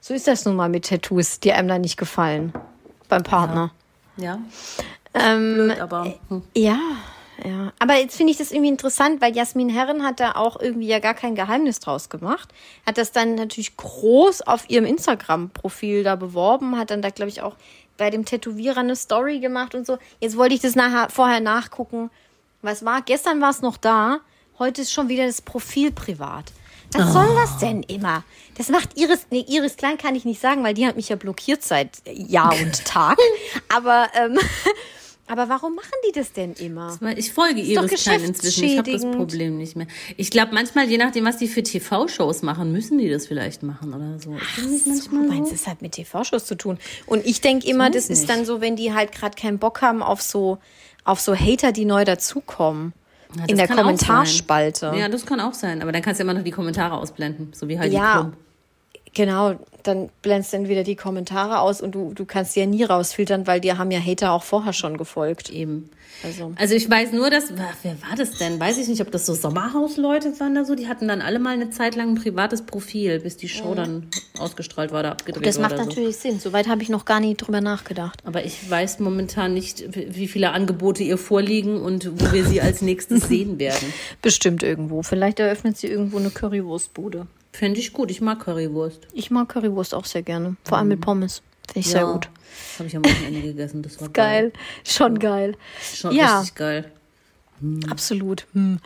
So 0.00 0.14
ist 0.14 0.26
das 0.26 0.44
nun 0.44 0.56
mal 0.56 0.68
mit 0.68 0.86
Tattoos, 0.86 1.40
die 1.40 1.52
einem 1.52 1.68
dann 1.68 1.80
nicht 1.80 1.96
gefallen. 1.96 2.52
Beim 3.08 3.22
Partner. 3.22 3.72
Ja. 4.16 4.38
Ähm, 5.14 5.54
Blöd, 5.54 5.80
aber 5.80 6.14
hm. 6.28 6.42
Ja, 6.56 6.78
ja. 7.44 7.72
Aber 7.78 7.94
jetzt 7.96 8.16
finde 8.16 8.32
ich 8.32 8.38
das 8.38 8.52
irgendwie 8.52 8.70
interessant, 8.70 9.20
weil 9.20 9.34
Jasmin 9.34 9.68
Herren 9.68 10.04
hat 10.04 10.20
da 10.20 10.32
auch 10.32 10.60
irgendwie 10.60 10.88
ja 10.88 10.98
gar 10.98 11.14
kein 11.14 11.34
Geheimnis 11.34 11.80
draus 11.80 12.08
gemacht. 12.08 12.50
Hat 12.86 12.98
das 12.98 13.12
dann 13.12 13.34
natürlich 13.34 13.76
groß 13.76 14.42
auf 14.42 14.68
ihrem 14.68 14.84
Instagram-Profil 14.84 16.04
da 16.04 16.16
beworben, 16.16 16.78
hat 16.78 16.90
dann 16.90 17.02
da, 17.02 17.10
glaube 17.10 17.30
ich, 17.30 17.42
auch 17.42 17.56
bei 17.96 18.10
dem 18.10 18.24
Tätowierer 18.24 18.80
eine 18.80 18.96
Story 18.96 19.40
gemacht 19.40 19.74
und 19.74 19.86
so. 19.86 19.98
Jetzt 20.20 20.36
wollte 20.36 20.54
ich 20.54 20.60
das 20.60 20.74
nachher, 20.74 21.10
vorher 21.10 21.40
nachgucken. 21.40 22.10
Was 22.62 22.84
war? 22.84 23.02
Gestern 23.02 23.40
war 23.40 23.50
es 23.50 23.62
noch 23.62 23.76
da. 23.76 24.20
Heute 24.58 24.82
ist 24.82 24.92
schon 24.92 25.08
wieder 25.08 25.26
das 25.26 25.40
Profil 25.40 25.90
privat. 25.92 26.52
Was 26.94 27.12
soll 27.12 27.34
das 27.34 27.58
denn 27.58 27.82
immer? 27.84 28.24
Das 28.56 28.68
macht 28.68 28.98
Iris, 28.98 29.26
nee, 29.30 29.44
Iris 29.48 29.76
Klein 29.76 29.96
kann 29.96 30.14
ich 30.14 30.24
nicht 30.24 30.40
sagen, 30.40 30.64
weil 30.64 30.74
die 30.74 30.86
hat 30.86 30.96
mich 30.96 31.08
ja 31.08 31.16
blockiert 31.16 31.62
seit 31.62 32.02
Jahr 32.06 32.52
und 32.60 32.84
Tag. 32.84 33.16
Aber, 33.74 34.08
ähm, 34.14 34.38
aber 35.26 35.48
warum 35.48 35.76
machen 35.76 35.92
die 36.08 36.12
das 36.12 36.32
denn 36.32 36.54
immer? 36.54 36.98
Ich 37.16 37.32
folge 37.32 37.60
Iris 37.60 38.02
Klein 38.02 38.24
inzwischen. 38.24 38.64
Ich 38.64 38.78
habe 38.78 38.90
das. 38.90 39.02
Problem 39.02 39.56
nicht 39.56 39.76
mehr. 39.76 39.86
Ich 40.16 40.30
glaube, 40.30 40.52
manchmal, 40.52 40.88
je 40.88 40.98
nachdem, 40.98 41.24
was 41.24 41.36
die 41.36 41.48
für 41.48 41.62
TV-Shows 41.62 42.42
machen, 42.42 42.72
müssen 42.72 42.98
die 42.98 43.08
das 43.08 43.28
vielleicht 43.28 43.62
machen 43.62 43.94
oder 43.94 44.18
so. 44.18 44.34
Ist 44.34 44.86
das 44.86 45.10
manchmal 45.10 45.28
meinst, 45.28 45.50
so? 45.50 45.54
es 45.54 45.66
hat 45.66 45.82
mit 45.82 45.92
TV-Shows 45.92 46.44
zu 46.44 46.56
tun. 46.56 46.78
Und 47.06 47.24
ich 47.24 47.40
denke 47.40 47.66
immer, 47.68 47.86
weiß 47.86 47.94
das 47.94 48.10
ist 48.10 48.20
nicht. 48.20 48.30
dann 48.30 48.44
so, 48.44 48.60
wenn 48.60 48.76
die 48.76 48.92
halt 48.92 49.12
gerade 49.12 49.36
keinen 49.36 49.58
Bock 49.58 49.80
haben 49.80 50.02
auf 50.02 50.20
so, 50.20 50.58
auf 51.04 51.20
so 51.20 51.36
Hater, 51.36 51.72
die 51.72 51.84
neu 51.84 52.04
dazukommen. 52.04 52.94
Ja, 53.36 53.44
in 53.46 53.56
der 53.56 53.68
Kommentarspalte. 53.68 54.92
Ja, 54.96 55.08
das 55.08 55.24
kann 55.24 55.40
auch 55.40 55.54
sein. 55.54 55.82
Aber 55.82 55.92
dann 55.92 56.02
kannst 56.02 56.20
du 56.20 56.24
immer 56.24 56.34
noch 56.34 56.42
die 56.42 56.50
Kommentare 56.50 56.96
ausblenden, 56.96 57.52
so 57.54 57.68
wie 57.68 57.78
Heidi 57.78 57.94
Ja. 57.94 58.20
Klum. 58.20 58.32
Genau, 59.14 59.58
dann 59.82 60.08
blendest 60.22 60.52
du 60.52 60.58
entweder 60.58 60.84
die 60.84 60.94
Kommentare 60.96 61.60
aus 61.60 61.80
und 61.80 61.94
du, 61.94 62.12
du 62.14 62.24
kannst 62.24 62.54
die 62.54 62.60
ja 62.60 62.66
nie 62.66 62.84
rausfiltern, 62.84 63.46
weil 63.46 63.60
dir 63.60 63.78
haben 63.78 63.90
ja 63.90 63.98
Hater 63.98 64.32
auch 64.32 64.42
vorher 64.44 64.72
schon 64.72 64.96
gefolgt. 64.98 65.50
Eben. 65.50 65.90
Also. 66.22 66.52
Also 66.56 66.74
ich 66.74 66.88
weiß 66.90 67.12
nur, 67.12 67.30
dass, 67.30 67.50
wer 67.82 68.02
war 68.02 68.16
das 68.16 68.32
denn? 68.32 68.60
Weiß 68.60 68.76
ich 68.76 68.88
nicht, 68.88 69.00
ob 69.00 69.10
das 69.10 69.24
so 69.24 69.34
Sommerhausleute 69.34 70.38
waren 70.38 70.54
da 70.54 70.64
so. 70.64 70.74
Die 70.74 70.86
hatten 70.86 71.08
dann 71.08 71.22
alle 71.22 71.38
mal 71.38 71.54
eine 71.54 71.70
Zeit 71.70 71.96
lang 71.96 72.10
ein 72.10 72.14
privates 72.14 72.62
Profil, 72.62 73.20
bis 73.20 73.36
die 73.38 73.48
Show 73.48 73.74
dann 73.74 74.08
ausgestrahlt 74.38 74.92
war 74.92 75.00
oder 75.00 75.12
abgedreht 75.12 75.46
Das 75.46 75.56
war. 75.56 75.62
macht 75.62 75.74
oder 75.74 75.84
so. 75.84 75.88
natürlich 75.88 76.16
Sinn. 76.16 76.38
Soweit 76.38 76.68
habe 76.68 76.82
ich 76.82 76.90
noch 76.90 77.04
gar 77.06 77.20
nie 77.20 77.34
drüber 77.36 77.60
nachgedacht. 77.62 78.20
Aber 78.24 78.44
ich 78.44 78.68
weiß 78.70 79.00
momentan 79.00 79.54
nicht, 79.54 79.84
wie 79.94 80.28
viele 80.28 80.50
Angebote 80.50 81.02
ihr 81.02 81.16
vorliegen 81.18 81.80
und 81.80 82.10
wo 82.20 82.32
wir 82.32 82.44
sie 82.44 82.60
als 82.60 82.82
nächstes 82.82 83.22
sehen 83.28 83.58
werden. 83.58 83.92
Bestimmt 84.20 84.62
irgendwo. 84.62 85.02
Vielleicht 85.02 85.40
eröffnet 85.40 85.78
sie 85.78 85.86
irgendwo 85.86 86.18
eine 86.18 86.30
Currywurstbude. 86.30 87.26
Fände 87.52 87.80
ich 87.80 87.92
gut. 87.92 88.10
Ich 88.10 88.20
mag 88.20 88.40
Currywurst. 88.40 89.06
Ich 89.12 89.30
mag 89.30 89.48
Currywurst 89.48 89.94
auch 89.94 90.04
sehr 90.04 90.22
gerne. 90.22 90.56
Vor 90.64 90.78
allem 90.78 90.88
mit 90.88 91.00
Pommes. 91.00 91.42
Finde 91.66 91.80
ich 91.80 91.88
sehr 91.88 92.04
gut. 92.04 92.28
Habe 92.78 92.88
ich 92.88 92.96
am 92.96 93.04
Wochenende 93.04 93.42
gegessen. 93.42 93.82
Das 93.82 94.00
war 94.00 94.08
Geil. 94.10 94.52
Schon 94.84 95.18
geil. 95.18 95.56
Schon 95.94 96.14
Ja. 96.14 96.38
richtig 96.40 96.54
geil. 96.56 96.90
Absolut. 97.90 98.46
Hm. 98.54 98.78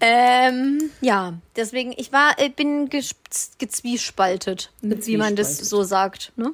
Ähm, 0.00 0.90
ja, 1.00 1.34
deswegen, 1.56 1.92
ich 1.96 2.12
war, 2.12 2.36
ich 2.38 2.54
bin 2.54 2.88
ges- 2.88 3.14
gezwiespaltet, 3.58 4.70
wie 4.82 5.16
man 5.16 5.34
das 5.34 5.58
Gezwiespaltet. 5.58 5.66
so 5.68 5.82
sagt. 5.82 6.32
Ne? 6.36 6.52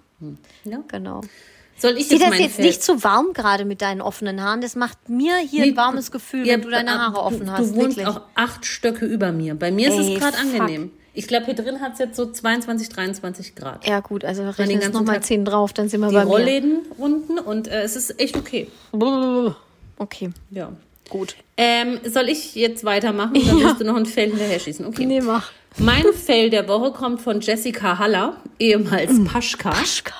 Ja. 0.65 0.79
Genau. 0.89 1.21
Soll 1.79 1.99
ich 1.99 2.09
jetzt 2.11 2.23
das 2.23 2.39
jetzt 2.39 2.55
Feld- 2.57 2.67
nicht 2.67 2.83
zu 2.83 3.05
warm 3.05 3.35
gerade 3.35 3.67
mit 3.67 3.83
deinen 3.83 4.01
offenen 4.01 4.43
Haaren? 4.43 4.63
Das 4.63 4.75
macht 4.77 5.11
mir 5.11 5.37
hier 5.37 5.65
ein 5.65 5.71
Nee, 5.71 5.77
warmes 5.77 6.11
Gefühl, 6.11 6.47
Ja, 6.47 6.55
wenn 6.55 6.63
du 6.63 6.71
deine 6.71 6.93
aber 6.93 7.03
Haare 7.19 7.23
offen 7.23 7.45
du, 7.47 7.53
hast. 7.53 7.73
Du 7.73 7.75
wohnst 7.77 7.99
wirklich. 7.99 8.07
auch 8.07 8.23
acht 8.35 8.65
Stöcke 8.65 9.05
über 9.05 9.31
mir. 9.33 9.55
Bei 9.55 9.71
mir 9.71 9.89
ist 9.91 9.99
Ey, 9.99 10.15
es 10.15 10.21
gerade 10.21 10.39
angenehm. 10.39 10.91
Ich 11.17 11.27
glaube, 11.29 11.47
hier 11.47 11.55
drin 11.55 11.81
hat 11.81 11.95
es 11.95 11.99
jetzt 11.99 12.17
so 12.17 12.31
22, 12.31 12.89
23 12.91 13.55
Grad. 13.55 13.87
Ja, 13.89 14.01
gut, 14.01 14.25
also 14.25 14.43
den 14.43 14.51
rechnen 14.51 14.93
nochmal 14.93 15.17
Tag 15.17 15.25
10 15.25 15.45
drauf, 15.47 15.73
dann 15.73 15.89
sind 15.89 16.01
wir 16.01 16.09
Die 16.09 16.15
bei 16.15 16.25
mir. 16.25 16.31
Rollläden 16.31 16.81
unten 16.99 17.39
und 17.39 17.69
äh, 17.69 17.83
es 17.83 17.97
ist 17.97 18.21
echt 18.21 18.37
okay. 18.37 18.69
Okay, 19.99 20.31
Ja. 20.51 20.73
gut. 21.09 21.37
Ähm, 21.57 21.99
soll 22.07 22.29
ich 22.29 22.55
jetzt 22.55 22.85
weitermachen? 22.85 23.33
Dann 23.35 23.63
musst 23.63 23.81
du 23.81 23.85
noch 23.85 23.97
ein 23.97 24.05
Fell 24.07 24.29
hinterher 24.29 24.61
schießen. 24.61 24.85
Okay. 24.87 25.07
Nee, 25.07 25.23
mach. 25.23 25.51
Mein 25.79 26.05
Fell 26.13 26.51
der 26.51 26.69
Woche 26.69 26.93
kommt 26.93 27.21
von 27.23 27.41
Jessica 27.41 27.99
Haller, 27.99 28.37
ehemals 28.59 29.13
Mm. 29.13 29.25
Paschka. 29.25 29.71
Paschka. 29.71 30.15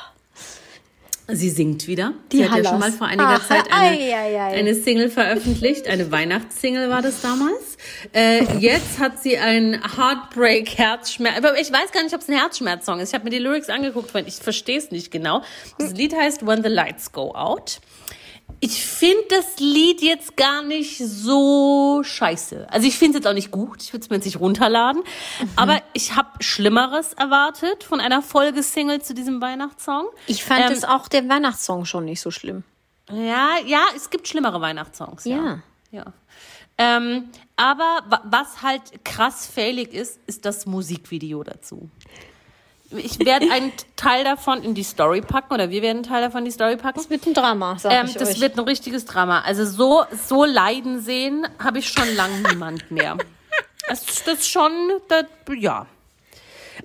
Sie 1.29 1.51
singt 1.51 1.89
wieder. 1.89 2.13
Die 2.31 2.37
Sie 2.39 2.49
hat 2.49 2.59
ja 2.63 2.71
schon 2.71 2.79
mal 2.79 2.93
vor 2.93 3.09
einiger 3.09 3.31
Ah, 3.31 3.41
Zeit 3.41 3.65
eine, 3.73 3.97
ei, 3.99 4.15
ei, 4.17 4.41
ei. 4.41 4.55
eine 4.59 4.75
Single 4.77 5.11
veröffentlicht. 5.11 5.89
Eine 5.89 6.13
Weihnachtssingle 6.13 6.89
war 6.89 7.03
das 7.03 7.21
damals. 7.21 7.77
Äh, 8.15 8.45
jetzt 8.59 9.01
hat 9.01 9.21
sie 9.21 9.37
ein 9.37 9.81
Heartbreak 9.97 10.79
Herzschmerz. 10.79 11.39
Aber 11.39 11.59
ich 11.59 11.73
weiß 11.73 11.91
gar 11.91 12.05
nicht, 12.05 12.15
ob 12.15 12.21
es 12.21 12.29
ein 12.29 12.37
Herzschmerz-Song 12.39 13.01
ist. 13.01 13.09
Ich 13.09 13.15
habe 13.15 13.25
mir 13.25 13.31
die 13.31 13.39
Lyrics 13.41 13.69
angeguckt, 13.71 14.15
weil 14.15 14.29
ich 14.29 14.35
verstehe 14.37 14.79
es 14.79 14.93
nicht 14.93 15.11
genau. 15.11 15.43
Das 15.79 15.93
Lied 15.95 16.15
heißt 16.15 16.47
When 16.47 16.63
the 16.63 16.69
Lights 16.69 17.11
Go 17.11 17.33
Out. 17.35 17.81
Ich 18.61 18.87
finde 18.87 19.23
das 19.29 19.59
Lied 19.59 20.01
jetzt 20.01 20.37
gar 20.37 20.63
nicht 20.63 20.99
so 20.99 22.01
scheiße. 22.03 22.67
Also 22.71 22.87
ich 22.89 22.97
finde 22.97 23.19
es 23.19 23.25
jetzt 23.25 23.31
auch 23.31 23.35
nicht 23.35 23.51
gut. 23.51 23.83
Ich 23.83 23.93
würde 23.93 24.03
es 24.05 24.11
mir 24.11 24.17
jetzt 24.17 24.25
nicht 24.25 24.41
runterladen. 24.41 25.03
Mhm. 25.03 25.49
Aber 25.57 25.83
ich 25.93 26.17
habe 26.17 26.31
Schlimmeres 26.41 27.13
erwartet 27.13 27.85
von 27.85 28.01
einer 28.01 28.23
Folgesingle 28.23 29.03
zu 29.03 29.15
diesem 29.15 29.43
Weihnachtssong. 29.43 30.07
Ich 30.27 30.43
fand 30.43 30.67
ähm, 30.67 30.73
es 30.73 30.85
auch 30.85 31.09
der 31.09 31.29
Weihnachtssong 31.29 31.85
schon 31.85 32.07
nicht 32.07 32.21
so 32.21 32.31
schlimm. 32.31 32.65
Ja, 33.11 33.51
ja, 33.65 33.85
es 33.95 34.11
gibt 34.11 34.27
schlimmere 34.27 34.61
Weihnachtssongs. 34.61 35.27
Ja. 35.27 35.37
ja. 35.37 35.63
ja. 35.91 36.05
Ähm, 36.79 37.31
aber 37.57 38.21
was 38.25 38.63
halt 38.63 39.05
krass 39.05 39.47
failig 39.47 39.93
ist, 39.93 40.21
ist 40.27 40.45
das 40.45 40.67
Musikvideo 40.67 41.43
dazu. 41.43 41.91
Ich 42.91 43.19
werde 43.19 43.51
einen 43.53 43.73
Teil 43.97 44.25
davon 44.25 44.63
in 44.63 44.75
die 44.75 44.83
Story 44.83 45.21
packen 45.21 45.53
oder 45.55 45.71
wir 45.71 45.83
werden 45.83 45.99
einen 45.99 46.07
Teil 46.07 46.23
davon 46.23 46.41
in 46.41 46.45
die 46.47 46.51
Story 46.51 46.77
packen. 46.77 46.99
Das 46.99 47.11
wird 47.11 47.27
ein 47.27 47.35
Drama, 47.35 47.79
sag 47.79 47.93
ähm, 47.93 48.07
ich 48.07 48.15
Das 48.15 48.31
euch. 48.31 48.41
wird 48.41 48.59
ein 48.59 48.65
richtiges 48.65 49.05
Drama. 49.05 49.41
Also 49.41 49.65
so, 49.65 50.05
so 50.13 50.45
leiden 50.45 51.01
sehen 51.01 51.47
habe 51.63 51.79
ich 51.79 51.89
schon 51.89 52.15
lange 52.15 52.39
niemand 52.49 52.91
mehr. 52.91 53.17
Das, 53.89 54.05
das 54.25 54.49
schon, 54.49 54.73
das, 55.07 55.27
ja. 55.57 55.87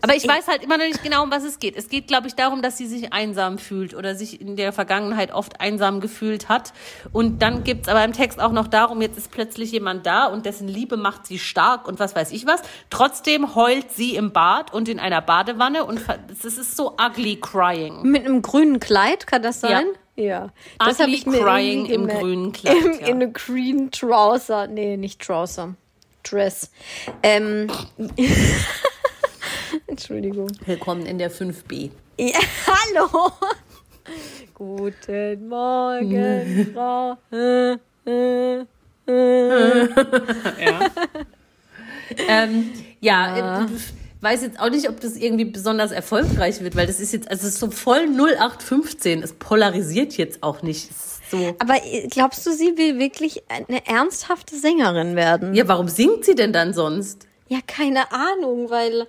Aber 0.01 0.15
ich 0.15 0.27
weiß 0.27 0.47
halt 0.47 0.63
immer 0.63 0.77
noch 0.77 0.85
nicht 0.85 1.03
genau, 1.03 1.23
um 1.23 1.31
was 1.31 1.43
es 1.43 1.59
geht. 1.59 1.75
Es 1.75 1.89
geht, 1.89 2.07
glaube 2.07 2.27
ich, 2.27 2.35
darum, 2.35 2.61
dass 2.61 2.77
sie 2.77 2.87
sich 2.87 3.13
einsam 3.13 3.57
fühlt 3.57 3.93
oder 3.93 4.15
sich 4.15 4.41
in 4.41 4.55
der 4.55 4.73
Vergangenheit 4.73 5.31
oft 5.31 5.61
einsam 5.61 6.01
gefühlt 6.01 6.49
hat. 6.49 6.73
Und 7.11 7.41
dann 7.41 7.63
gibt's 7.63 7.87
aber 7.87 8.03
im 8.03 8.13
Text 8.13 8.39
auch 8.39 8.51
noch 8.51 8.67
darum, 8.67 9.01
jetzt 9.01 9.17
ist 9.17 9.31
plötzlich 9.31 9.71
jemand 9.71 10.05
da 10.05 10.25
und 10.25 10.45
dessen 10.45 10.67
Liebe 10.67 10.97
macht 10.97 11.27
sie 11.27 11.39
stark 11.39 11.87
und 11.87 11.99
was 11.99 12.15
weiß 12.15 12.31
ich 12.31 12.45
was. 12.45 12.61
Trotzdem 12.89 13.55
heult 13.55 13.91
sie 13.91 14.15
im 14.15 14.31
Bad 14.31 14.73
und 14.73 14.89
in 14.89 14.99
einer 14.99 15.21
Badewanne 15.21 15.85
und 15.85 16.01
es 16.31 16.45
ist 16.45 16.75
so 16.75 16.95
ugly 16.99 17.37
crying. 17.39 18.01
Mit 18.03 18.25
einem 18.25 18.41
grünen 18.41 18.79
Kleid, 18.79 19.27
kann 19.27 19.41
das 19.41 19.61
sein? 19.61 19.87
Ja. 19.87 19.97
Ja. 20.15 20.49
Das 20.77 20.99
habe 20.99 21.11
ich 21.11 21.25
mir 21.25 21.39
crying 21.39 21.85
im 21.85 22.07
grünen 22.07 22.51
Kleid. 22.51 22.75
Im, 22.75 22.91
ja. 22.93 23.07
In 23.07 23.15
einem 23.15 23.33
green 23.33 23.91
Trouser. 23.91 24.67
Nee, 24.67 24.97
nicht 24.97 25.21
Trouser. 25.21 25.75
Dress. 26.23 26.69
Ähm. 27.23 27.67
Entschuldigung. 29.87 30.51
Willkommen 30.65 31.05
in 31.05 31.17
der 31.17 31.31
5b. 31.31 31.91
Ja, 32.19 32.39
hallo. 32.67 33.31
Guten 34.53 35.47
Morgen, 35.47 36.71
Frau. 36.73 37.17
ja. 37.31 38.65
ähm, 42.27 42.71
ja, 42.99 43.37
ja. 43.37 43.65
Ich 43.71 44.23
weiß 44.23 44.41
jetzt 44.43 44.59
auch 44.59 44.69
nicht, 44.69 44.87
ob 44.87 44.99
das 44.99 45.15
irgendwie 45.15 45.45
besonders 45.45 45.91
erfolgreich 45.91 46.61
wird, 46.61 46.75
weil 46.75 46.85
das 46.85 46.99
ist 46.99 47.11
jetzt, 47.11 47.29
also 47.29 47.47
es 47.47 47.55
ist 47.55 47.59
so 47.59 47.71
voll 47.71 48.07
0815. 48.07 49.23
Es 49.23 49.33
polarisiert 49.33 50.15
jetzt 50.17 50.43
auch 50.43 50.61
nicht. 50.61 50.89
So. 51.31 51.55
Aber 51.59 51.75
glaubst 52.09 52.45
du, 52.45 52.51
sie 52.51 52.77
will 52.77 52.99
wirklich 52.99 53.43
eine 53.49 53.87
ernsthafte 53.87 54.55
Sängerin 54.55 55.15
werden? 55.15 55.55
Ja, 55.55 55.67
warum 55.67 55.87
singt 55.87 56.25
sie 56.25 56.35
denn 56.35 56.53
dann 56.53 56.73
sonst? 56.73 57.27
Ja, 57.47 57.59
keine 57.65 58.11
Ahnung, 58.11 58.69
weil 58.69 59.07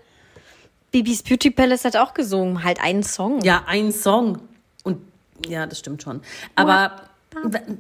Bibis 0.92 1.22
Beauty 1.22 1.50
Palace 1.50 1.84
hat 1.84 1.96
auch 1.96 2.14
gesungen, 2.14 2.62
halt 2.62 2.80
einen 2.80 3.02
Song. 3.02 3.40
Ja, 3.42 3.64
ein 3.66 3.90
Song. 3.92 4.38
Und 4.84 4.99
ja, 5.49 5.66
das 5.66 5.78
stimmt 5.78 6.02
schon. 6.02 6.20
Aber 6.54 6.92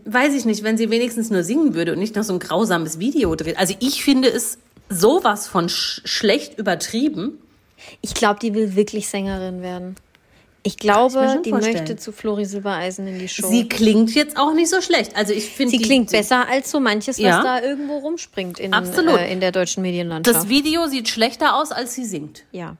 weiß 0.04 0.34
ich 0.34 0.44
nicht, 0.44 0.62
wenn 0.62 0.76
sie 0.76 0.90
wenigstens 0.90 1.30
nur 1.30 1.42
singen 1.42 1.74
würde 1.74 1.92
und 1.92 1.98
nicht 1.98 2.16
noch 2.16 2.24
so 2.24 2.32
ein 2.32 2.38
grausames 2.38 2.98
Video 2.98 3.34
dreht. 3.36 3.58
Also 3.58 3.74
ich 3.80 4.02
finde 4.02 4.28
es 4.28 4.58
sowas 4.88 5.46
von 5.46 5.68
sch 5.68 6.00
schlecht 6.04 6.58
übertrieben. 6.58 7.38
Ich 8.00 8.14
glaube, 8.14 8.40
die 8.40 8.54
will 8.54 8.76
wirklich 8.76 9.08
Sängerin 9.08 9.62
werden. 9.62 9.96
Ich 10.64 10.76
glaube, 10.76 11.34
ich 11.36 11.42
die 11.42 11.50
vorstellen. 11.50 11.78
möchte 11.78 11.96
zu 11.96 12.12
Flori 12.12 12.44
Silbereisen 12.44 13.06
in 13.08 13.18
die 13.18 13.28
Show. 13.28 13.48
Sie 13.48 13.68
klingt 13.68 14.14
jetzt 14.14 14.36
auch 14.36 14.54
nicht 14.54 14.70
so 14.70 14.80
schlecht. 14.80 15.16
Also 15.16 15.32
ich 15.32 15.46
finde 15.46 15.72
sie 15.72 15.78
die, 15.78 15.84
klingt 15.84 16.12
besser 16.12 16.48
als 16.48 16.70
so 16.70 16.78
manches, 16.78 17.18
was 17.18 17.24
ja. 17.24 17.42
da 17.42 17.60
irgendwo 17.60 17.98
rumspringt 17.98 18.60
in. 18.60 18.72
Äh, 18.72 19.32
in 19.32 19.40
der 19.40 19.50
deutschen 19.50 19.82
Medienlandschaft. 19.82 20.36
Das 20.36 20.48
Video 20.48 20.86
sieht 20.86 21.08
schlechter 21.08 21.56
aus, 21.56 21.72
als 21.72 21.94
sie 21.94 22.04
singt. 22.04 22.44
Ja. 22.52 22.76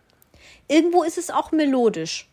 Irgendwo 0.69 1.03
ist 1.03 1.19
es 1.19 1.31
auch 1.31 1.53
melodisch. 1.53 2.29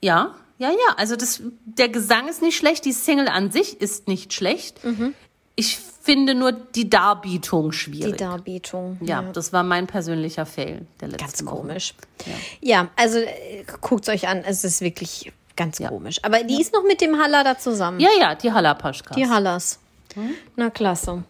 Ja, 0.00 0.34
ja, 0.58 0.70
ja. 0.70 0.94
Also 0.96 1.16
das, 1.16 1.42
der 1.64 1.88
Gesang 1.88 2.28
ist 2.28 2.42
nicht 2.42 2.56
schlecht, 2.56 2.84
die 2.84 2.92
Single 2.92 3.28
an 3.28 3.50
sich 3.50 3.80
ist 3.80 4.08
nicht 4.08 4.32
schlecht. 4.32 4.84
Mhm. 4.84 5.14
Ich 5.56 5.78
finde 6.02 6.34
nur 6.34 6.52
die 6.52 6.88
Darbietung 6.88 7.72
schwierig. 7.72 8.12
Die 8.12 8.18
Darbietung. 8.18 8.98
Ja, 9.00 9.22
ja. 9.22 9.32
das 9.32 9.52
war 9.52 9.62
mein 9.62 9.86
persönlicher 9.86 10.46
Fail 10.46 10.86
der 11.00 11.08
letzten 11.08 11.24
Ganz 11.24 11.44
komisch. 11.44 11.94
Ja, 12.26 12.32
ja 12.60 12.88
also 12.96 13.18
äh, 13.18 13.64
guckt 13.80 14.08
es 14.08 14.14
euch 14.14 14.28
an, 14.28 14.42
es 14.44 14.64
ist 14.64 14.80
wirklich 14.80 15.32
ganz 15.56 15.78
ja. 15.78 15.88
komisch. 15.88 16.18
Aber 16.22 16.42
die 16.42 16.60
ist 16.60 16.72
noch 16.72 16.84
mit 16.84 17.00
dem 17.00 17.18
Haller 17.18 17.44
da 17.44 17.58
zusammen. 17.58 18.00
Ja, 18.00 18.10
ja, 18.18 18.34
die 18.34 18.52
Hallerpaschkas. 18.52 19.16
Die 19.16 19.28
Hallers. 19.28 19.78
Hm? 20.14 20.34
Na 20.56 20.70
klasse. 20.70 21.24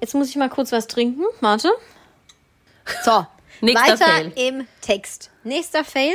Jetzt 0.00 0.14
muss 0.14 0.28
ich 0.28 0.36
mal 0.36 0.50
kurz 0.50 0.72
was 0.72 0.86
trinken. 0.86 1.22
Warte. 1.40 1.70
So, 3.04 3.24
Nächster 3.62 4.00
weiter 4.00 4.04
Fail. 4.04 4.32
im 4.34 4.66
Text. 4.80 5.30
Nächster 5.44 5.84
Fail 5.84 6.14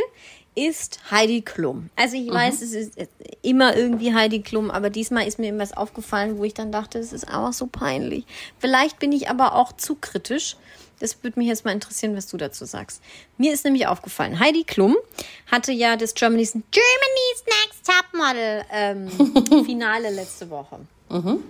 ist 0.57 0.99
Heidi 1.11 1.41
Klum. 1.41 1.89
Also 1.95 2.17
ich 2.17 2.29
mhm. 2.29 2.33
weiß, 2.33 2.61
es 2.61 2.73
ist 2.73 2.97
immer 3.43 3.75
irgendwie 3.75 4.13
Heidi 4.13 4.41
Klum, 4.41 4.71
aber 4.71 4.89
diesmal 4.89 5.27
ist 5.27 5.37
mir 5.37 5.45
irgendwas 5.45 5.75
aufgefallen, 5.75 6.39
wo 6.39 6.43
ich 6.43 6.55
dann 6.55 6.71
dachte, 6.71 6.97
es 6.97 7.13
ist 7.13 7.25
einfach 7.25 7.53
so 7.53 7.67
peinlich. 7.67 8.25
Vielleicht 8.59 8.97
bin 8.97 9.11
ich 9.11 9.29
aber 9.29 9.53
auch 9.53 9.71
zu 9.73 9.95
kritisch. 9.95 10.57
Das 10.99 11.23
würde 11.23 11.39
mich 11.39 11.47
jetzt 11.47 11.63
mal 11.63 11.71
interessieren, 11.71 12.15
was 12.15 12.25
du 12.25 12.37
dazu 12.37 12.65
sagst. 12.65 13.03
Mir 13.37 13.53
ist 13.53 13.65
nämlich 13.65 13.85
aufgefallen, 13.85 14.39
Heidi 14.39 14.63
Klum 14.63 14.97
hatte 15.45 15.71
ja 15.71 15.95
das 15.95 16.15
Germany's, 16.15 16.53
Germany's 16.53 17.43
Next 17.45 17.85
Topmodel 17.85 18.65
ähm, 18.71 19.63
Finale 19.65 20.09
letzte 20.09 20.49
Woche. 20.49 20.79
Mhm. 21.09 21.43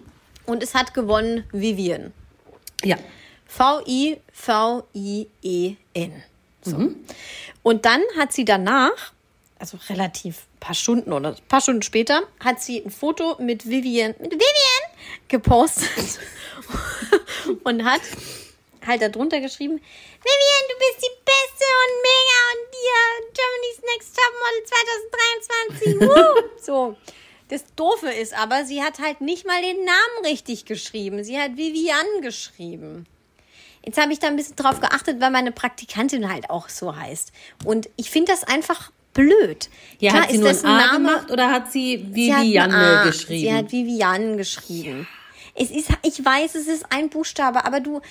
Und 0.46 0.64
es 0.64 0.76
hat 0.76 0.94
gewonnen 0.94 1.46
Vivian. 1.54 2.12
Ja. 2.84 2.98
V-I-V-I-E-N. 3.48 4.24
So. 6.62 6.78
Mhm. 6.78 7.06
Und 7.64 7.86
dann 7.86 8.02
hat 8.18 8.34
sie 8.34 8.46
danach, 8.46 9.14
also 9.60 9.78
relativ 9.90 10.46
paar 10.60 10.76
Stunden 10.76 11.14
oder 11.14 11.30
ein 11.30 11.48
paar 11.48 11.62
Stunden 11.62 11.82
später, 11.82 12.24
hat 12.44 12.62
sie 12.62 12.84
ein 12.84 12.92
Foto 12.92 13.38
mit 13.40 13.68
Vivian, 13.68 14.16
mit 14.20 14.34
Vivian 14.34 14.84
gepostet 15.28 16.20
und 17.64 17.86
hat 17.86 18.02
halt 18.86 19.02
darunter 19.02 19.40
geschrieben, 19.40 19.76
Vivian, 19.76 20.64
du 20.70 20.76
bist 20.80 21.02
die 21.02 21.16
Beste 21.26 21.66
und 21.84 21.94
mega 22.08 22.40
und 22.54 22.64
dir 22.74 23.00
Germany's 23.34 23.82
Next 23.94 24.18
Topmodel 24.18 24.64
2023. 25.86 26.02
Woo! 26.02 26.62
so. 26.62 26.96
Das 27.50 27.64
Doofe 27.76 28.10
ist 28.10 28.34
aber, 28.34 28.66
sie 28.66 28.84
hat 28.84 29.00
halt 29.00 29.22
nicht 29.22 29.48
mal 29.48 29.62
den 29.62 29.86
Namen 29.86 30.26
richtig 30.26 30.66
geschrieben. 30.66 31.24
Sie 31.24 31.40
hat 31.40 31.56
Vivian 31.56 32.06
geschrieben. 32.22 33.08
Jetzt 33.88 33.98
habe 34.02 34.12
ich 34.12 34.20
da 34.20 34.28
ein 34.28 34.36
bisschen 34.36 34.58
drauf 34.58 34.82
geachtet, 34.82 35.22
weil 35.22 35.32
meine 35.32 35.54
Praktikantin 35.54 36.30
halt 36.30 36.50
auch 36.50 36.68
so 36.68 36.94
heißt. 36.94 37.32
Und 37.64 37.88
ich 37.96 38.12
finde 38.12 38.34
das 38.34 38.44
einfach 38.44 38.92
blöd. 39.14 39.70
Ja, 40.00 40.12
Klar 40.12 40.24
hat 40.24 40.30
sie 40.30 40.36
ist 40.36 40.42
nur 40.42 40.50
das 40.50 40.64
ein 40.66 40.72
A 40.72 40.78
Name- 40.88 40.98
gemacht 41.10 41.32
oder 41.32 41.50
hat 41.50 41.72
sie 41.72 41.96
A. 42.60 43.04
geschrieben? 43.06 43.40
Sie 43.40 43.54
hat 43.54 43.72
Vivian 43.72 44.36
geschrieben. 44.36 45.08
Es 45.56 45.72
ist, 45.72 45.90
ich 46.04 46.24
weiß, 46.24 46.56
es 46.56 46.68
ist 46.68 46.86
ein 46.92 47.10
Buchstabe, 47.10 47.64
aber 47.64 47.80
du, 47.80 48.02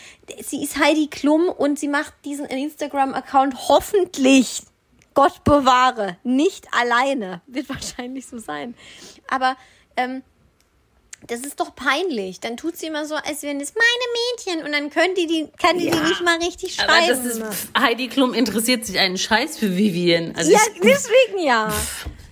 sie 0.43 0.65
ist 0.65 0.79
Heidi 0.83 1.09
Klum 1.09 1.51
und 1.51 1.79
sie 1.79 1.89
macht 1.89 2.15
diesen 2.25 2.47
Instagram-Account 2.47 3.69
hoffentlich, 3.69 4.63
Gott 5.13 5.45
bewahre, 5.45 6.17
nicht 6.25 6.69
alleine. 6.73 7.43
Wird 7.47 7.69
wahrscheinlich 7.69 8.27
so 8.27 8.39
sein. 8.39 8.75
Aber, 9.29 9.57
ähm, 9.99 10.23
das 11.27 11.41
ist 11.41 11.59
doch 11.61 11.75
peinlich. 11.75 12.41
Dann 12.41 12.57
tut 12.57 12.77
sie 12.77 12.87
immer 12.87 13.05
so, 13.07 13.15
als 13.15 13.43
wären 13.43 13.61
es 13.61 13.73
meine 13.75 14.57
Mädchen 14.57 14.67
und 14.67 14.73
dann 14.73 14.91
können 14.91 15.15
die, 15.15 15.27
die 15.27 15.49
kann 15.61 15.79
die 15.79 15.87
Ja. 15.87 15.93
die 15.97 16.01
nicht 16.09 16.23
mal 16.23 16.39
richtig 16.39 16.75
schreiben. 16.75 16.91
Aber 16.93 17.07
das 17.07 17.25
ist, 17.25 17.43
pff, 17.43 17.69
Heidi 17.79 18.09
Klum 18.09 18.35
interessiert 18.35 18.85
sich 18.85 18.99
einen 18.99 19.19
Scheiß 19.19 19.59
für 19.59 19.77
Vivian. 19.77 20.35
Also 20.37 20.53
ja, 20.53 20.59
ich, 20.75 20.81
deswegen 20.81 21.45
ja. 21.45 21.73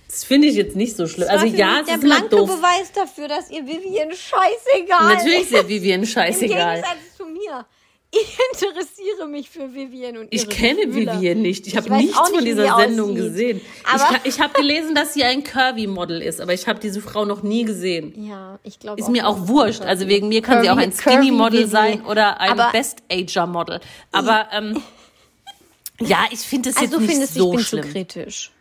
das 0.07 0.23
finde 0.23 0.47
ich 0.47 0.55
jetzt 0.55 0.75
nicht 0.75 0.95
so 0.95 1.07
schlimm. 1.07 1.27
Also 1.29 1.45
ja, 1.45 1.79
es 1.81 1.85
der 1.87 1.95
ist 1.95 2.01
blanke 2.01 2.29
doof. 2.29 2.49
Beweis 2.55 2.91
dafür, 2.93 3.27
dass 3.27 3.49
ihr 3.51 3.65
Vivian 3.65 4.11
scheißegal 4.11 5.15
Natürlich 5.15 5.41
ist 5.41 5.51
ja 5.51 5.67
Vivian 5.67 6.01
Im 6.01 6.07
scheißegal. 6.07 6.75
Gegensatz 6.75 7.17
zu 7.17 7.25
mir. 7.25 7.65
Ich 8.17 8.37
interessiere 8.63 9.27
mich 9.27 9.49
für 9.49 9.73
Vivian 9.73 10.17
und 10.17 10.31
ihre 10.31 10.43
Ich 10.43 10.49
kenne 10.49 10.85
Gefühle. 10.85 11.13
Vivian 11.17 11.41
nicht. 11.41 11.67
Ich 11.67 11.75
habe 11.75 11.93
nichts 11.95 12.17
auch 12.17 12.23
nicht, 12.29 12.35
von 12.35 12.45
dieser 12.45 12.63
die 12.63 12.81
Sendung 12.81 13.09
aussieht. 13.11 13.23
gesehen. 13.23 13.61
Aber- 13.91 14.19
ich 14.23 14.35
ich 14.35 14.39
habe 14.41 14.53
gelesen, 14.53 14.95
dass 14.95 15.13
sie 15.13 15.23
ein 15.23 15.43
Curvy-Model 15.43 16.21
ist, 16.21 16.39
aber 16.39 16.53
ich 16.53 16.67
habe 16.67 16.79
diese 16.79 17.01
Frau 17.01 17.25
noch 17.25 17.43
nie 17.43 17.65
gesehen. 17.65 18.13
Ja, 18.27 18.59
ich 18.63 18.79
glaube 18.79 18.99
Ist 19.01 19.09
mir 19.09 19.27
auch 19.27 19.47
wurscht. 19.47 19.81
Also 19.81 20.07
wegen 20.07 20.29
mir 20.29 20.41
kann 20.41 20.63
sie 20.63 20.69
auch 20.69 20.77
ein 20.77 20.91
Curvy- 20.91 21.01
Curvy 21.03 21.17
Skinny-Model 21.25 21.67
sein 21.67 22.05
oder 22.05 22.39
ein 22.39 22.51
Aber- 22.59 22.71
Best-Ager-Model. 22.71 23.81
Aber 24.11 24.47
ähm, 24.53 24.81
ja, 25.99 26.19
ich 26.31 26.39
finde 26.39 26.69
es 26.69 26.77
Also 26.77 26.91
jetzt 26.91 26.99
nicht 27.01 27.11
findest, 27.11 27.33
so 27.35 27.49
ich 27.51 27.55
bin 27.57 27.65
schlimm. 27.65 27.83
zu 27.83 27.89
kritisch. 27.91 28.51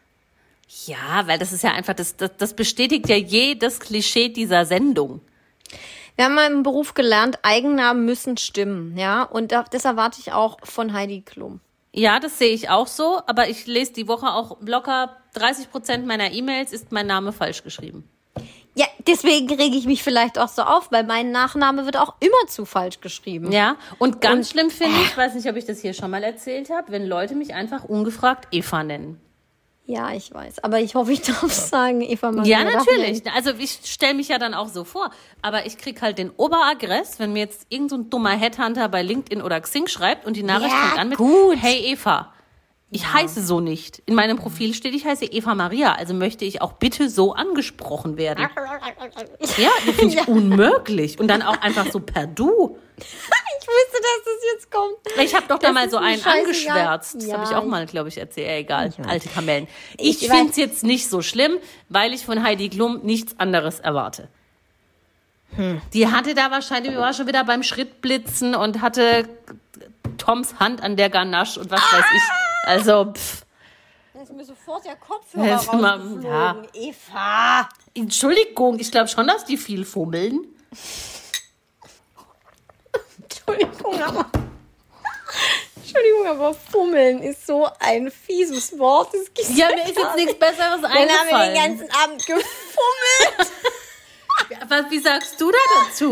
Ja, 0.87 1.23
weil 1.27 1.39
das 1.39 1.53
ist 1.53 1.63
ja 1.63 1.71
einfach, 1.73 1.95
das, 1.95 2.17
das, 2.17 2.31
das 2.37 2.55
bestätigt 2.55 3.09
ja 3.09 3.17
jedes 3.17 3.79
Klischee 3.79 4.29
dieser 4.31 4.65
Sendung. 4.65 5.21
Wir 6.17 6.27
haben 6.27 6.35
mal 6.35 6.51
im 6.51 6.63
Beruf 6.63 6.95
gelernt, 6.95 7.39
Eigennamen 7.43 8.05
müssen 8.05 8.37
stimmen, 8.37 8.97
ja. 8.97 9.23
Und 9.25 9.51
da- 9.53 9.65
das 9.71 9.85
erwarte 9.85 10.21
ich 10.21 10.33
auch 10.33 10.59
von 10.63 10.93
Heidi 10.93 11.23
Klum. 11.23 11.61
Ja, 11.93 12.19
das 12.21 12.39
sehe 12.39 12.53
ich 12.53 12.71
auch 12.71 12.87
so, 12.87 13.21
aber 13.27 13.49
ich 13.49 13.67
lese 13.67 13.93
die 13.93 14.09
Woche 14.09 14.27
auch 14.27 14.57
locker 14.61 15.17
30 15.35 15.71
Prozent 15.71 16.07
meiner 16.07 16.33
E-Mails 16.33 16.73
ist 16.73 16.93
mein 16.93 17.07
Name 17.07 17.33
falsch 17.33 17.63
geschrieben. 17.63 18.09
Ja, 18.77 18.87
deswegen 19.07 19.49
rege 19.55 19.77
ich 19.77 19.87
mich 19.87 20.03
vielleicht 20.03 20.37
auch 20.37 20.49
so 20.49 20.63
auf, 20.63 20.91
weil 20.91 21.05
mein 21.05 21.31
Nachname 21.31 21.85
wird 21.85 21.97
auch 21.97 22.15
immer 22.19 22.49
zu 22.49 22.65
falsch 22.65 23.01
geschrieben. 23.01 23.53
Ja, 23.53 23.77
und 24.01 24.21
ganz 24.21 24.51
schlimm 24.51 24.71
finde 24.71 24.97
ich, 25.03 25.17
weiß 25.17 25.35
nicht, 25.35 25.49
ob 25.49 25.55
ich 25.55 25.65
das 25.65 25.81
hier 25.81 25.95
schon 25.95 26.11
mal 26.11 26.25
erzählt 26.25 26.71
habe, 26.71 26.91
wenn 26.91 27.07
Leute 27.07 27.37
mich 27.37 27.55
einfach 27.55 27.85
ungefragt 27.85 28.49
Eva 28.51 28.83
nennen. 28.83 29.21
Ja, 29.87 30.13
ich 30.13 30.33
weiß. 30.33 30.65
Aber 30.65 30.81
ich 30.81 30.95
hoffe, 30.95 31.13
ich 31.13 31.21
darf 31.21 31.53
sagen, 31.53 32.01
Eva 32.01 32.33
Maria. 32.33 32.61
Ja, 32.61 32.65
natürlich. 32.65 33.23
Also 33.35 33.51
ich 33.59 33.81
stelle 33.85 34.15
mich 34.15 34.29
ja 34.29 34.39
dann 34.39 34.55
auch 34.55 34.69
so 34.69 34.85
vor. 34.85 35.11
Aber 35.43 35.67
ich 35.67 35.77
krieg 35.77 36.01
halt 36.01 36.17
den 36.17 36.31
Oberagress, 36.37 37.19
wenn 37.19 37.35
mir 37.35 37.41
jetzt 37.41 37.67
irgend 37.69 37.91
so 37.91 37.97
ein 37.97 38.09
dummer 38.09 38.31
Headhunter 38.31 38.89
bei 38.89 39.03
LinkedIn 39.03 39.43
oder 39.43 39.61
Xing 39.61 39.87
schreibt 39.87 40.27
und 40.27 40.37
die 40.37 40.43
Nachricht 40.43 40.71
Ja, 40.71 40.87
fängt 40.87 40.99
an 40.99 41.09
mit 41.11 41.19
gut. 41.19 41.57
Hey 41.61 41.93
Eva. 41.93 42.33
Ich 42.91 43.13
heiße 43.13 43.43
so 43.45 43.61
nicht. 43.61 44.03
In 44.07 44.15
meinem 44.15 44.37
Profil 44.39 44.73
steht, 44.73 44.95
ich 44.95 45.05
heiße 45.05 45.25
Eva 45.25 45.55
Maria, 45.57 45.95
also 45.95 46.15
möchte 46.15 46.45
ich 46.45 46.63
auch 46.63 46.75
bitte 46.75 47.11
so 47.11 47.33
angesprochen 47.35 48.17
werden. 48.17 48.47
Ja, 49.59 49.71
das 49.85 49.97
finde 49.97 50.15
ich 50.15 50.29
unmöglich. 50.29 51.19
Und 51.19 51.29
dann 51.29 51.43
auch 51.43 51.61
einfach 51.61 51.91
so 51.91 52.01
per 52.01 52.27
Du. 52.27 52.79
Ich 53.57 53.69
wusste, 53.69 54.03
dass 54.03 54.25
das 54.25 54.53
jetzt 54.53 54.71
kommt. 54.71 55.25
Ich 55.27 55.35
habe 55.35 55.47
doch 55.49 55.59
da 55.59 55.69
Das 55.69 55.75
mal 55.75 55.85
ist 55.87 55.91
so 55.93 55.97
einen 55.97 56.19
scheißegal. 56.21 56.39
angeschwärzt. 56.41 57.15
Das 57.15 57.27
Ja, 57.27 57.35
habe 57.39 57.45
ich 57.51 57.57
auch 57.57 57.65
mal, 57.65 57.87
glaube 57.87 58.11
ich, 58.11 58.19
erzählt. 58.19 58.47
Ja, 58.47 58.57
egal, 58.57 58.93
alte 59.09 59.29
Kamellen. 59.31 59.67
Ich, 59.97 60.23
Ich 60.23 60.29
finde 60.31 60.51
es 60.51 60.57
jetzt 60.57 60.85
nicht 60.85 61.09
so 61.09 61.23
schlimm, 61.23 61.57
weil 61.89 62.13
ich 62.13 62.27
von 62.27 62.43
Heidi 62.43 62.69
Klum 62.69 63.01
nichts 63.03 63.39
anderes 63.41 63.81
erwarte. 63.81 64.29
Hm. 65.57 65.81
Die 65.95 66.09
hatte 66.11 66.35
da 66.35 66.51
wahrscheinlich, 66.51 66.93
die 66.93 66.99
war 66.99 67.15
schon 67.15 67.27
wieder 67.27 67.43
beim 67.45 67.63
Schrittblitzen 67.63 68.55
und 68.55 68.83
hatte 68.83 69.29
Toms 70.19 70.59
Hand 70.61 70.83
an 70.83 70.97
der 70.97 71.09
Ganache 71.09 71.59
und 71.61 71.71
was 71.71 71.81
weiß 71.81 72.05
ich. 72.15 72.23
Also, 72.69 73.13
pff, 73.15 73.45
Da 74.13 74.23
ist 74.23 74.33
mir 74.33 74.45
sofort 74.45 74.85
der 74.85 74.97
Kopfhörer 74.97 75.47
Jetzt 75.47 75.73
mal- 75.73 75.93
rausgeflogen. 75.99 76.23
ja. 76.23 76.57
Eva. 76.75 77.69
Entschuldigung, 77.95 78.79
ich 78.79 78.91
glaube 78.91 79.09
schon, 79.09 79.27
dass 79.27 79.45
die 79.47 79.57
viel 79.57 79.85
fummeln. 79.87 80.45
Entschuldigung, 83.47 84.03
aber... 84.03 84.27
Entschuldigung, 85.77 86.27
aber 86.27 86.55
Fummeln 86.55 87.23
ist 87.23 87.47
so 87.47 87.69
ein 87.79 88.11
fieses 88.11 88.79
Wort. 88.79 89.11
Das 89.37 89.57
Ja, 89.57 89.69
mir 89.69 89.85
ist 89.85 89.97
jetzt 89.97 90.17
nichts 90.17 90.39
Besseres 90.39 90.81
Dann 90.81 90.91
haben 90.91 90.95
wir 90.95 91.07
den 91.07 91.11
eingefallen. 91.11 91.55
ganzen 91.55 91.91
Abend 92.03 92.27
gefummelt. 92.27 92.45
Was, 94.69 94.91
wie 94.91 94.99
sagst 94.99 95.41
du 95.41 95.51
da 95.51 95.59
dazu? 95.87 96.11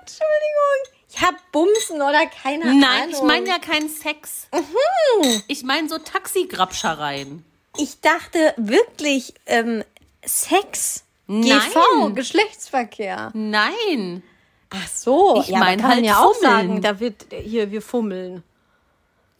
Entschuldigung. 0.00 0.98
Ich 1.10 1.20
hab 1.20 1.34
Bumsen 1.52 1.96
oder 1.96 2.26
keine 2.26 2.64
Ahnung. 2.64 2.80
Nein, 2.80 3.10
ich 3.10 3.20
meine 3.22 3.48
ja 3.48 3.58
keinen 3.58 3.88
Sex. 3.88 4.46
Mhm. 4.52 5.42
Ich 5.48 5.64
meine 5.64 5.88
so 5.88 5.98
Taxigrabschereien. 5.98 7.44
Ich 7.76 8.00
dachte 8.00 8.54
wirklich 8.56 9.34
ähm, 9.46 9.84
Sex. 10.24 11.04
Nein. 11.26 11.60
GV, 11.60 12.14
Geschlechtsverkehr. 12.14 13.30
Nein. 13.34 14.22
Ach 14.70 14.86
so, 14.88 15.40
Ich 15.40 15.48
ja, 15.48 15.58
mein 15.58 15.78
man 15.78 15.88
kann 15.88 15.96
halt 15.96 16.04
ja 16.04 16.18
auch 16.18 16.34
fummeln. 16.34 16.52
sagen, 16.68 16.82
da 16.82 17.00
wird 17.00 17.26
hier 17.32 17.70
wir 17.70 17.82
fummeln. 17.82 18.42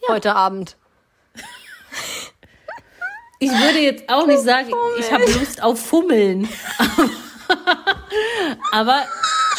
Heute 0.08 0.34
Abend. 0.34 0.76
Ich 3.40 3.50
würde 3.52 3.78
jetzt 3.78 4.08
auch 4.08 4.26
nicht 4.26 4.40
sagen, 4.42 4.72
ich 4.98 5.12
habe 5.12 5.22
Lust 5.30 5.62
auf 5.62 5.78
Fummeln. 5.80 6.48
Aber 8.72 9.04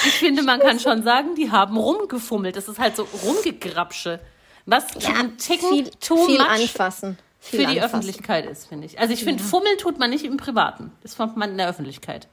ich 0.05 0.13
finde, 0.15 0.43
man 0.43 0.59
kann 0.59 0.81
schon 0.81 1.01
sagen, 1.03 1.35
die 1.35 1.49
haben 1.49 1.77
rumgefummelt. 1.77 2.57
Das 2.57 2.67
ist 2.67 2.77
halt 2.77 2.97
so 2.97 3.07
rumgegrapsche. 3.23 4.19
Was 4.65 4.83
ein 5.15 5.37
Ticken 5.37 5.69
viel, 5.69 5.89
viel 6.25 6.41
anfassen. 6.41 7.17
Viel 7.39 7.61
für 7.61 7.65
die 7.67 7.79
anfassen. 7.79 7.99
Öffentlichkeit 7.99 8.45
ist, 8.47 8.67
finde 8.67 8.85
ich. 8.85 8.99
Also 8.99 9.13
ich 9.13 9.23
finde, 9.23 9.41
Fummeln 9.41 9.77
tut 9.77 9.97
man 9.97 10.09
nicht 10.09 10.25
im 10.25 10.35
Privaten. 10.35 10.91
Das 11.01 11.17
macht 11.17 11.37
man 11.37 11.51
in 11.51 11.57
der 11.57 11.69
Öffentlichkeit. 11.69 12.27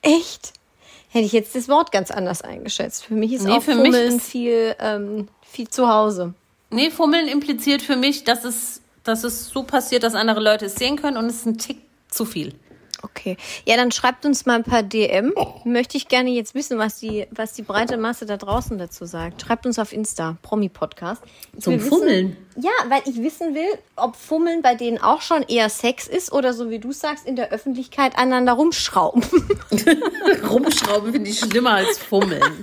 Echt? 0.00 0.54
Hätte 1.10 1.26
ich 1.26 1.32
jetzt 1.32 1.54
das 1.56 1.68
Wort 1.68 1.90
ganz 1.92 2.10
anders 2.10 2.42
eingeschätzt. 2.42 3.04
Für 3.04 3.14
mich 3.14 3.32
ist 3.32 3.44
Nee, 3.44 3.52
auch 3.52 3.62
für 3.62 3.74
mich 3.74 3.86
Fummeln 3.92 4.16
ist- 4.16 4.26
viel, 4.26 4.74
ähm, 4.78 5.28
viel 5.42 5.68
zu 5.68 5.88
Hause. 5.88 6.34
Nee, 6.70 6.90
Fummeln 6.90 7.26
impliziert 7.26 7.82
für 7.82 7.96
mich, 7.96 8.22
dass 8.24 8.44
es, 8.44 8.80
dass 9.02 9.24
es 9.24 9.48
so 9.48 9.64
passiert, 9.64 10.04
dass 10.04 10.14
andere 10.14 10.40
Leute 10.40 10.66
es 10.66 10.76
sehen 10.76 10.96
können 10.96 11.16
und 11.16 11.26
es 11.26 11.36
ist 11.36 11.46
ein 11.46 11.58
Tick 11.58 11.78
zu 12.08 12.24
viel. 12.24 12.54
Okay. 13.02 13.36
Ja, 13.64 13.76
dann 13.76 13.92
schreibt 13.92 14.26
uns 14.26 14.44
mal 14.46 14.56
ein 14.56 14.64
paar 14.64 14.82
DM. 14.82 15.32
Möchte 15.64 15.96
ich 15.96 16.08
gerne 16.08 16.30
jetzt 16.30 16.54
wissen, 16.54 16.78
was 16.78 16.98
die, 16.98 17.26
was 17.30 17.54
die 17.54 17.62
breite 17.62 17.96
Masse 17.96 18.26
da 18.26 18.36
draußen 18.36 18.76
dazu 18.78 19.06
sagt. 19.06 19.42
Schreibt 19.42 19.64
uns 19.66 19.78
auf 19.78 19.92
Insta, 19.92 20.36
Promi-Podcast. 20.42 21.22
Ich 21.56 21.62
Zum 21.64 21.74
will 21.74 21.80
wissen- 21.80 21.88
Fummeln? 21.90 22.36
Ja, 22.56 22.70
weil 22.88 23.00
ich 23.06 23.16
wissen 23.22 23.54
will, 23.54 23.68
ob 23.96 24.16
Fummeln 24.16 24.60
bei 24.60 24.74
denen 24.74 24.98
auch 24.98 25.22
schon 25.22 25.42
eher 25.44 25.70
Sex 25.70 26.06
ist 26.08 26.32
oder 26.32 26.52
so 26.52 26.68
wie 26.68 26.78
du 26.78 26.92
sagst, 26.92 27.26
in 27.26 27.36
der 27.36 27.50
Öffentlichkeit 27.52 28.18
aneinander 28.18 28.52
rumschrauben. 28.52 29.22
Rumschrauben 30.50 31.12
finde 31.12 31.30
ich 31.30 31.38
schlimmer 31.38 31.74
als 31.74 31.96
Fummeln. 31.98 32.42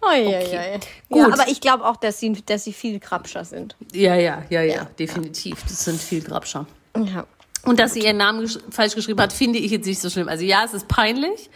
okay. 0.00 0.78
Gut. 1.08 1.18
Ja, 1.18 1.26
aber 1.32 1.48
ich 1.48 1.60
glaube 1.60 1.84
auch, 1.84 1.96
dass 1.96 2.20
sie, 2.20 2.32
dass 2.46 2.64
sie 2.64 2.72
viel 2.72 3.00
Krabscher 3.00 3.44
sind. 3.44 3.76
Ja, 3.92 4.14
ja, 4.14 4.42
ja, 4.48 4.62
ja, 4.62 4.84
definitiv. 4.98 5.62
Das 5.64 5.84
sind 5.84 6.00
viel 6.00 6.22
Grabscher. 6.22 6.66
Ja. 6.96 7.26
Und 7.64 7.78
dass 7.78 7.94
sie 7.94 8.00
ihren 8.00 8.16
Namen 8.16 8.40
gesch 8.40 8.58
falsch 8.70 8.94
geschrieben 8.94 9.20
hat, 9.20 9.32
finde 9.32 9.58
ich 9.58 9.70
jetzt 9.70 9.86
nicht 9.86 10.00
so 10.00 10.08
schlimm. 10.10 10.28
Also 10.28 10.44
ja, 10.44 10.64
es 10.64 10.72
ist 10.74 10.88
peinlich. 10.88 11.50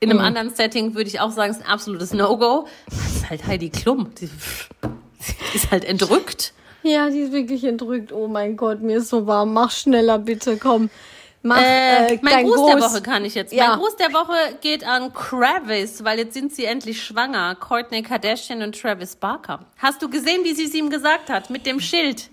In 0.00 0.10
einem 0.10 0.20
anderen 0.20 0.50
Setting 0.54 0.94
würde 0.94 1.08
ich 1.08 1.18
auch 1.18 1.32
sagen, 1.32 1.50
es 1.50 1.58
ist 1.58 1.64
ein 1.64 1.70
absolutes 1.70 2.12
No-Go. 2.12 2.68
Das 2.86 3.16
ist 3.16 3.30
halt 3.30 3.46
Heidi 3.46 3.68
Klum. 3.70 4.14
Die, 4.20 4.30
ist 5.54 5.70
halt 5.72 5.84
entrückt. 5.84 6.52
Ja, 6.84 7.10
die 7.10 7.18
ist 7.20 7.32
wirklich 7.32 7.64
entrückt. 7.64 8.12
Oh 8.12 8.28
mein 8.28 8.56
Gott, 8.56 8.80
mir 8.80 8.98
ist 8.98 9.08
so 9.08 9.26
warm. 9.26 9.52
Mach 9.52 9.72
schneller 9.72 10.18
bitte, 10.18 10.56
komm. 10.56 10.88
Mach 11.42 11.60
Äh, 11.60 12.14
äh, 12.14 12.18
mein 12.22 12.32
dein 12.34 12.46
Gruß 12.46 12.66
der 12.66 12.76
Gruß. 12.76 12.92
Woche 12.92 13.02
kann 13.02 13.24
ich 13.24 13.34
jetzt. 13.34 13.52
Ja. 13.52 13.70
Mein 13.70 13.78
Gruß 13.80 13.96
der 13.96 14.12
Woche 14.12 14.36
geht 14.60 14.84
an 14.86 15.12
Travis, 15.12 16.04
weil 16.04 16.18
jetzt 16.18 16.34
sind 16.34 16.54
sie 16.54 16.64
endlich 16.64 17.02
schwanger. 17.02 17.56
Courtney 17.56 18.02
Kardashian 18.02 18.62
und 18.62 18.80
Travis 18.80 19.16
Barker. 19.16 19.66
Hast 19.78 20.00
du 20.02 20.08
gesehen, 20.08 20.44
wie 20.44 20.54
sie 20.54 20.64
es 20.64 20.74
ihm 20.74 20.90
gesagt 20.90 21.28
hat? 21.28 21.50
Mit 21.50 21.66
dem 21.66 21.80
Schild. 21.80 22.30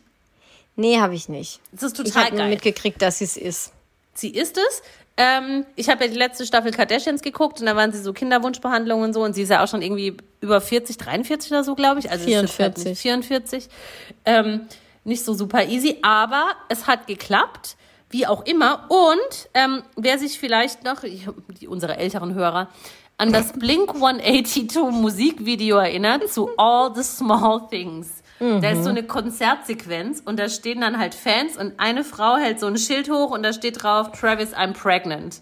Nee, 0.75 0.99
habe 0.99 1.15
ich 1.15 1.29
nicht. 1.29 1.59
Das 1.71 1.83
ist 1.83 1.99
Ich 1.99 2.05
total 2.05 2.25
habe 2.25 2.35
nur 2.35 2.43
geil. 2.45 2.49
mitgekriegt, 2.51 3.01
dass 3.01 3.19
sie 3.19 3.25
es 3.25 3.37
ist. 3.37 3.71
Sie 4.13 4.29
ist 4.29 4.57
es. 4.57 4.81
Ähm, 5.17 5.65
ich 5.77 5.89
habe 5.89 6.03
ja 6.05 6.09
die 6.11 6.17
letzte 6.17 6.45
Staffel 6.45 6.71
Kardashians 6.71 7.21
geguckt 7.21 7.61
und 7.61 7.65
da 7.67 7.75
waren 7.77 7.93
sie 7.93 8.01
so 8.01 8.11
Kinderwunschbehandlungen 8.11 9.05
und 9.05 9.13
so 9.13 9.23
und 9.23 9.33
sie 9.33 9.43
ist 9.43 9.49
ja 9.49 9.63
auch 9.63 9.67
schon 9.69 9.81
irgendwie 9.81 10.17
über 10.41 10.59
40, 10.59 10.97
43 10.97 11.51
oder 11.51 11.63
so, 11.63 11.75
glaube 11.75 11.99
ich. 12.01 12.11
Also 12.11 12.25
es 12.25 12.31
ist 12.31 12.57
jetzt 12.57 12.59
halt 12.59 12.75
44. 12.79 12.85
nicht 12.85 13.01
44. 13.01 13.69
Ähm, 14.25 14.67
nicht 15.05 15.23
so 15.23 15.33
super 15.33 15.65
easy, 15.65 15.99
aber 16.01 16.47
es 16.67 16.87
hat 16.87 17.07
geklappt, 17.07 17.77
wie 18.09 18.27
auch 18.27 18.45
immer. 18.45 18.89
Und 18.89 19.49
ähm, 19.53 19.83
wer 19.95 20.19
sich 20.19 20.37
vielleicht 20.39 20.83
noch, 20.83 21.03
ich, 21.03 21.27
die, 21.61 21.67
unsere 21.69 21.95
älteren 21.97 22.33
Hörer, 22.33 22.69
an 23.17 23.31
das 23.31 23.53
Blink 23.53 23.95
182 23.95 24.91
Musikvideo 24.91 25.77
erinnert, 25.77 26.29
zu 26.29 26.49
All 26.57 26.93
the 26.93 27.03
Small 27.03 27.61
Things. 27.69 28.14
Da 28.39 28.69
ist 28.69 28.83
so 28.83 28.89
eine 28.89 29.03
Konzertsequenz 29.03 30.21
und 30.25 30.37
da 30.37 30.49
stehen 30.49 30.81
dann 30.81 30.99
halt 30.99 31.15
Fans 31.15 31.55
und 31.55 31.79
eine 31.79 32.03
Frau 32.03 32.35
hält 32.35 32.59
so 32.59 32.67
ein 32.67 32.77
Schild 32.77 33.09
hoch 33.09 33.31
und 33.31 33.43
da 33.43 33.53
steht 33.53 33.81
drauf, 33.81 34.11
Travis, 34.11 34.53
I'm 34.53 34.73
pregnant. 34.73 35.41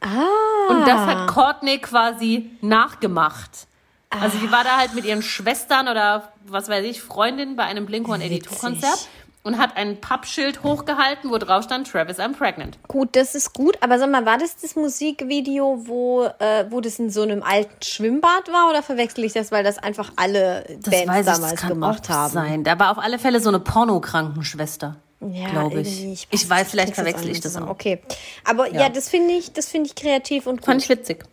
Ah. 0.00 0.26
Und 0.68 0.86
das 0.86 1.00
hat 1.00 1.28
Courtney 1.28 1.78
quasi 1.78 2.50
nachgemacht. 2.60 3.68
Also 4.10 4.36
die 4.38 4.50
war 4.50 4.64
da 4.64 4.78
halt 4.78 4.94
mit 4.94 5.04
ihren 5.04 5.22
Schwestern 5.22 5.88
oder 5.88 6.32
was 6.44 6.68
weiß 6.68 6.84
ich, 6.84 7.00
Freundinnen 7.00 7.56
bei 7.56 7.64
einem 7.64 7.86
Blink-182-Konzert 7.86 9.08
und 9.44 9.58
hat 9.58 9.76
ein 9.76 10.00
Pappschild 10.00 10.62
hochgehalten, 10.62 11.30
wo 11.30 11.38
drauf 11.38 11.64
stand, 11.64 11.88
Travis, 11.90 12.18
I'm 12.18 12.32
pregnant. 12.36 12.78
Gut, 12.86 13.16
das 13.16 13.34
ist 13.34 13.52
gut. 13.52 13.76
Aber 13.80 13.98
sag 13.98 14.10
mal, 14.10 14.24
war 14.24 14.38
das 14.38 14.56
das 14.56 14.76
Musikvideo, 14.76 15.82
wo, 15.86 16.24
äh, 16.38 16.66
wo 16.70 16.80
das 16.80 16.98
in 16.98 17.10
so 17.10 17.22
einem 17.22 17.42
alten 17.42 17.82
Schwimmbad 17.82 18.48
war? 18.52 18.70
Oder 18.70 18.82
verwechsel 18.82 19.24
ich 19.24 19.32
das, 19.32 19.50
weil 19.50 19.64
das 19.64 19.78
einfach 19.78 20.12
alle 20.16 20.64
Bands 20.84 21.26
damals 21.26 21.60
gemacht 21.66 22.04
auch 22.06 22.14
haben? 22.14 22.32
sein. 22.32 22.64
Da 22.64 22.78
war 22.78 22.92
auf 22.92 22.98
alle 22.98 23.18
Fälle 23.18 23.40
so 23.40 23.48
eine 23.48 23.58
Pornokrankenschwester, 23.60 24.96
Ja, 25.20 25.48
glaube 25.50 25.80
ich. 25.80 26.26
Ich 26.30 26.48
weiß, 26.48 26.70
vielleicht 26.70 26.94
krieg's 26.94 26.98
jetzt 26.98 27.08
verwechsel 27.08 27.30
ich 27.30 27.40
das 27.40 27.56
auch. 27.56 27.68
Okay. 27.68 28.00
Aber 28.44 28.72
ja, 28.72 28.82
Ja. 28.82 28.88
das 28.90 29.08
finde 29.08 29.34
ich, 29.34 29.52
das 29.52 29.68
finde 29.68 29.88
ich 29.88 29.94
kreativ 29.96 30.46
und 30.46 30.56
gut. 30.58 30.66
Fand 30.66 30.82
ich 30.82 30.88
witzig. 30.88 31.24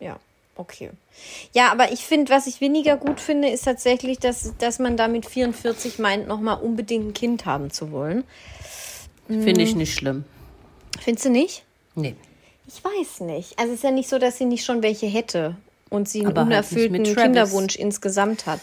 Ja, 0.00 0.16
okay. 0.56 0.90
Ja, 1.52 1.70
aber 1.72 1.92
ich 1.92 2.00
finde, 2.00 2.32
was 2.32 2.46
ich 2.46 2.60
weniger 2.60 2.96
gut 2.96 3.20
finde, 3.20 3.48
ist 3.48 3.64
tatsächlich, 3.64 4.18
dass, 4.18 4.52
dass 4.58 4.78
man 4.78 4.96
da 4.96 5.08
mit 5.08 5.26
44 5.26 5.98
meint, 5.98 6.26
nochmal 6.28 6.60
unbedingt 6.60 7.06
ein 7.08 7.14
Kind 7.14 7.46
haben 7.46 7.70
zu 7.70 7.92
wollen. 7.92 8.24
Finde 9.26 9.62
ich 9.62 9.74
nicht 9.74 9.94
schlimm. 9.94 10.24
Findest 11.00 11.26
du 11.26 11.30
nicht? 11.30 11.64
Nee. 11.94 12.14
Ich 12.66 12.82
weiß 12.84 13.20
nicht. 13.20 13.58
Also 13.58 13.72
es 13.72 13.78
ist 13.78 13.84
ja 13.84 13.90
nicht 13.90 14.08
so, 14.08 14.18
dass 14.18 14.38
sie 14.38 14.44
nicht 14.44 14.64
schon 14.64 14.82
welche 14.82 15.06
hätte 15.06 15.56
und 15.90 16.08
sie 16.08 16.20
einen 16.20 16.28
Aber 16.28 16.40
halt 16.40 16.48
unerfüllten 16.48 16.92
mit 16.92 17.06
Travis. 17.06 17.22
Kinderwunsch 17.22 17.76
insgesamt 17.76 18.46
hat. 18.46 18.60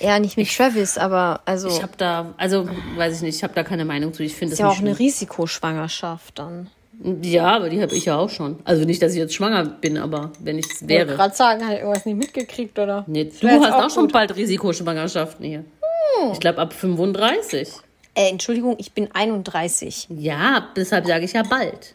Ja, 0.00 0.18
nicht 0.18 0.36
mit 0.36 0.48
Travis, 0.54 0.96
aber 0.96 1.42
also 1.44 1.68
Ich 1.68 1.82
habe 1.82 1.92
da, 1.98 2.34
also 2.38 2.68
weiß 2.96 3.16
ich 3.16 3.22
nicht, 3.22 3.36
ich 3.36 3.42
habe 3.42 3.54
da 3.54 3.62
keine 3.62 3.84
Meinung 3.84 4.14
zu. 4.14 4.22
Ich 4.22 4.34
finde 4.34 4.52
ist 4.52 4.60
das 4.60 4.64
ja 4.64 4.68
auch 4.68 4.78
eine 4.78 4.94
schlimm. 4.94 5.06
Risikoschwangerschaft 5.06 6.38
dann. 6.38 6.70
Ja, 7.22 7.56
aber 7.56 7.70
die 7.70 7.80
habe 7.80 7.94
ich 7.94 8.04
ja 8.04 8.16
auch 8.18 8.28
schon. 8.28 8.58
Also 8.64 8.84
nicht, 8.84 9.00
dass 9.02 9.12
ich 9.12 9.18
jetzt 9.18 9.34
schwanger 9.34 9.64
bin, 9.64 9.96
aber 9.96 10.32
wenn 10.40 10.58
ich 10.58 10.66
es 10.66 10.82
Ich 10.82 10.88
wäre. 10.88 11.14
gerade 11.16 11.34
sagen, 11.34 11.66
hat 11.66 11.78
irgendwas 11.78 12.04
nicht 12.04 12.18
mitgekriegt, 12.18 12.78
oder? 12.78 13.04
Nee, 13.06 13.24
Das 13.24 13.38
du 13.38 13.48
hast 13.48 13.72
auch, 13.72 13.90
schon 13.90 14.04
gut. 14.04 14.12
bald 14.12 14.36
Risikoschwangerschaften 14.36 15.46
hier. 15.46 15.64
Ich 16.32 16.40
glaube 16.40 16.58
ab 16.58 16.72
35. 16.74 17.68
Äh, 18.14 18.28
Entschuldigung, 18.30 18.74
ich 18.78 18.92
bin 18.92 19.08
31. 19.14 20.08
Ja, 20.10 20.68
deshalb 20.76 21.06
sage 21.06 21.24
ich 21.24 21.32
ja 21.32 21.42
bald. 21.42 21.94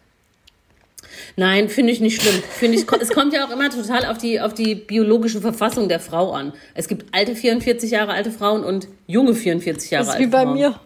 Nein, 1.36 1.70
finde 1.70 1.92
ich 1.94 2.00
nicht 2.00 2.22
schlimm. 2.22 2.42
Finde 2.50 2.78
ich, 2.78 2.86
es 3.02 3.10
kommt 3.10 3.34
ja 3.34 3.46
auch 3.46 3.52
immer 3.52 3.70
total 3.70 4.06
auf 4.06 4.18
die, 4.18 4.42
auf 4.42 4.54
die 4.54 4.74
biologische 4.76 5.40
Verfassung 5.40 5.88
der 5.88 6.00
Frau 6.00 6.32
an. 6.32 6.54
Es 6.74 6.88
gibt 6.88 7.14
alte 7.14 7.36
44 7.36 7.92
Jahre 7.92 8.14
alte 8.14 8.32
Frauen 8.32 8.64
und 8.64 8.88
junge 9.08 9.36
44 9.36 9.92
Jahre 9.92 10.06
Das 10.06 10.14
alte 10.16 10.24
ist 10.24 10.28
wie 10.30 10.32
bei 10.32 10.44
Frauen. 10.44 10.54
mir. 10.56 10.80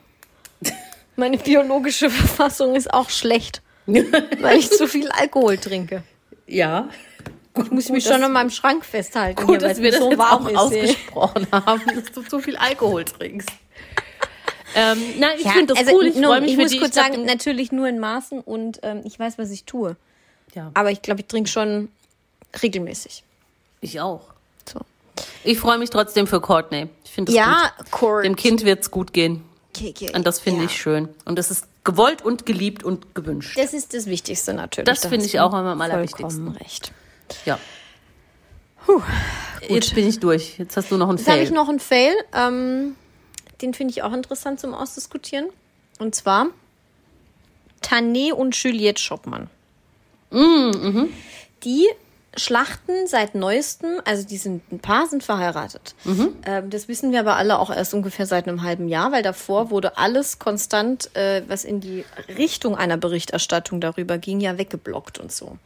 Meine 1.16 1.38
biologische 1.38 2.10
Verfassung 2.10 2.76
ist 2.76 2.94
auch 2.94 3.10
schlecht, 3.10 3.62
weil 4.42 4.58
ich 4.58 4.70
zu 4.72 4.88
viel 4.88 5.10
Alkohol 5.12 5.58
trinke. 5.58 6.04
Ja. 6.48 6.90
Ich 7.58 7.72
muss 7.72 7.90
mich 7.90 8.04
schon 8.06 8.24
an 8.24 8.32
meinem 8.32 8.50
Schrank 8.52 8.86
festhalten. 8.86 9.46
Gut, 9.46 9.60
hier, 9.60 9.68
dass 9.68 9.82
wir 9.82 9.92
das 9.92 10.00
so 10.00 10.10
jetzt 10.12 10.20
warm 10.20 10.48
auch 10.56 10.70
ist, 10.72 10.76
ey. 10.78 10.82
ausgesprochen 10.84 11.48
haben, 11.52 11.82
dass 11.96 12.12
du 12.14 12.22
zu 12.22 12.40
viel 12.40 12.56
Alkohol 12.58 13.04
trinkst. 13.06 13.50
ähm, 14.76 14.98
nein, 15.18 15.32
ich 15.38 15.46
Ja, 15.46 15.52
finde 15.52 15.74
das 15.74 15.80
also, 15.80 15.96
cool. 15.98 16.06
Ich 16.08 16.16
mich 16.16 16.24
ich 16.46 16.56
für 16.56 16.62
muss 16.62 16.78
kurz 16.80 16.94
glaub, 16.94 17.06
sagen, 17.08 17.26
natürlich 17.26 17.72
nur 17.72 17.88
in 17.88 18.00
Maßen 18.00 18.40
und 18.42 18.80
ähm, 18.84 19.02
ich 19.04 19.20
weiß, 19.20 19.38
was 19.38 19.50
ich 19.52 19.66
tue. 19.66 19.96
ja, 20.54 20.72
Aber 20.76 20.92
ich 20.92 21.02
glaube, 21.02 21.22
ich 21.22 21.28
trinke 21.28 21.50
schon 21.50 21.90
regelmäßig. 22.62 23.24
ich 23.82 24.00
auch. 24.00 24.22
So. 24.72 24.80
Ich 25.44 25.60
freue 25.60 25.78
mich 25.80 25.90
trotzdem 25.90 26.28
für 26.28 26.40
Courtney. 26.40 26.88
Ich 27.04 27.12
finde 27.12 27.32
es 27.32 27.36
Ja, 27.38 27.72
gut. 27.78 27.92
Kurt. 27.92 28.26
Dem 28.26 28.36
Kind 28.36 28.64
wird 28.64 28.82
es 28.84 28.92
gut 28.92 29.12
gehen. 29.12 29.44
Okay, 29.76 29.94
okay. 29.96 30.16
Und 30.16 30.26
das 30.26 30.40
finde 30.40 30.62
Ja. 30.62 30.66
ich 30.68 30.78
schön. 30.80 31.10
Und 31.26 31.38
das 31.38 31.52
ist 31.52 31.66
gewollt 31.84 32.22
und 32.22 32.46
geliebt 32.46 32.84
und 32.84 33.16
gewünscht. 33.16 33.58
Das 33.58 33.74
ist 33.74 33.94
das 33.94 34.06
Wichtigste 34.06 34.54
natürlich. 34.54 34.86
Das 34.88 35.02
Da 35.02 35.10
finde 35.10 35.26
ich 35.26 35.40
auch 35.40 35.54
am 35.54 35.82
allerwichtigsten. 35.82 36.50
recht. 36.50 36.92
Ja. 37.46 37.58
Jetzt 39.68 39.94
bin 39.94 40.08
ich 40.08 40.20
durch. 40.20 40.58
Jetzt 40.58 40.76
hast 40.78 40.90
du 40.92 40.98
noch 40.98 41.10
einen 41.10 41.18
Jetzt 41.18 41.28
habe 41.28 41.38
Fail. 41.38 41.46
ich 41.48 41.52
noch 41.52 41.70
einen 41.70 41.80
Fail. 41.80 42.14
Ähm, 42.34 42.96
den 43.62 43.74
finde 43.74 43.92
ich 43.92 44.04
auch 44.04 44.14
interessant 44.14 44.60
zum 44.60 44.74
Ausdiskutieren. 44.74 45.48
Und 46.00 46.16
zwar 46.16 46.48
Tané 47.84 48.32
und 48.34 48.56
Juliette 48.56 49.02
Schoppmann. 49.02 49.50
Die 51.64 51.88
schlachten 52.40 53.08
seit 53.08 53.36
neuestem, 53.36 54.02
also 54.06 54.26
die 54.26 54.38
sind 54.38 54.72
ein 54.72 54.80
Paar, 54.80 55.08
sind 55.08 55.24
verheiratet. 55.24 55.96
Ähm, 56.46 56.70
das 56.70 56.88
wissen 56.88 57.12
wir 57.12 57.20
aber 57.20 57.36
alle 57.36 57.60
auch 57.60 57.70
erst 57.70 57.94
ungefähr 57.94 58.26
seit 58.26 58.48
einem 58.48 58.64
halben 58.64 58.88
Jahr, 58.88 59.12
weil 59.12 59.24
davor 59.24 59.70
wurde 59.70 59.98
alles 59.98 60.40
konstant, 60.40 61.16
äh, 61.16 61.44
was 61.48 61.64
in 61.66 61.80
die 61.80 62.06
Richtung 62.38 62.76
einer 62.76 62.98
Berichterstattung 62.98 63.82
darüber 63.82 64.18
ging, 64.18 64.40
ja 64.40 64.58
weggeblockt 64.58 65.20
und 65.20 65.32
so. 65.32 65.58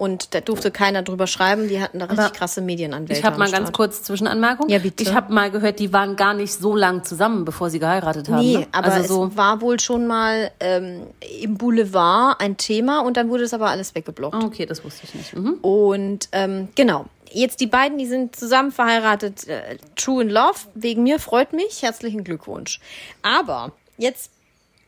Und 0.00 0.34
da 0.34 0.40
durfte 0.40 0.70
keiner 0.70 1.02
drüber 1.02 1.26
schreiben, 1.26 1.68
die 1.68 1.78
hatten 1.78 1.98
da 1.98 2.06
richtig 2.06 2.32
krasse 2.32 2.62
Medienanwälte. 2.62 3.20
Ich 3.20 3.22
habe 3.22 3.36
mal 3.36 3.50
ganz 3.50 3.70
kurz 3.70 4.02
Zwischenanmerkung. 4.02 4.70
Ja, 4.70 4.78
bitte. 4.78 5.02
Ich 5.02 5.12
habe 5.12 5.30
mal 5.30 5.50
gehört, 5.50 5.78
die 5.78 5.92
waren 5.92 6.16
gar 6.16 6.32
nicht 6.32 6.54
so 6.54 6.74
lang 6.74 7.04
zusammen, 7.04 7.44
bevor 7.44 7.68
sie 7.68 7.80
geheiratet 7.80 8.30
haben. 8.30 8.40
Nee, 8.40 8.56
ne? 8.56 8.66
aber 8.72 8.92
also 8.92 9.14
so, 9.14 9.26
es 9.26 9.36
war 9.36 9.60
wohl 9.60 9.78
schon 9.78 10.06
mal 10.06 10.52
ähm, 10.58 11.02
im 11.42 11.58
Boulevard 11.58 12.40
ein 12.40 12.56
Thema 12.56 13.00
und 13.00 13.18
dann 13.18 13.28
wurde 13.28 13.44
es 13.44 13.52
aber 13.52 13.68
alles 13.68 13.94
weggeblockt. 13.94 14.34
Ah, 14.34 14.46
okay, 14.46 14.64
das 14.64 14.82
wusste 14.82 15.02
ich 15.04 15.14
nicht. 15.14 15.36
Mhm. 15.36 15.58
Und 15.60 16.30
ähm, 16.32 16.68
genau, 16.76 17.04
jetzt 17.30 17.60
die 17.60 17.66
beiden, 17.66 17.98
die 17.98 18.06
sind 18.06 18.34
zusammen 18.34 18.72
verheiratet, 18.72 19.48
äh, 19.48 19.76
True 19.96 20.22
in 20.22 20.30
Love, 20.30 20.60
wegen 20.74 21.02
mir 21.02 21.18
freut 21.18 21.52
mich, 21.52 21.82
herzlichen 21.82 22.24
Glückwunsch. 22.24 22.80
Aber 23.20 23.72
jetzt, 23.98 24.30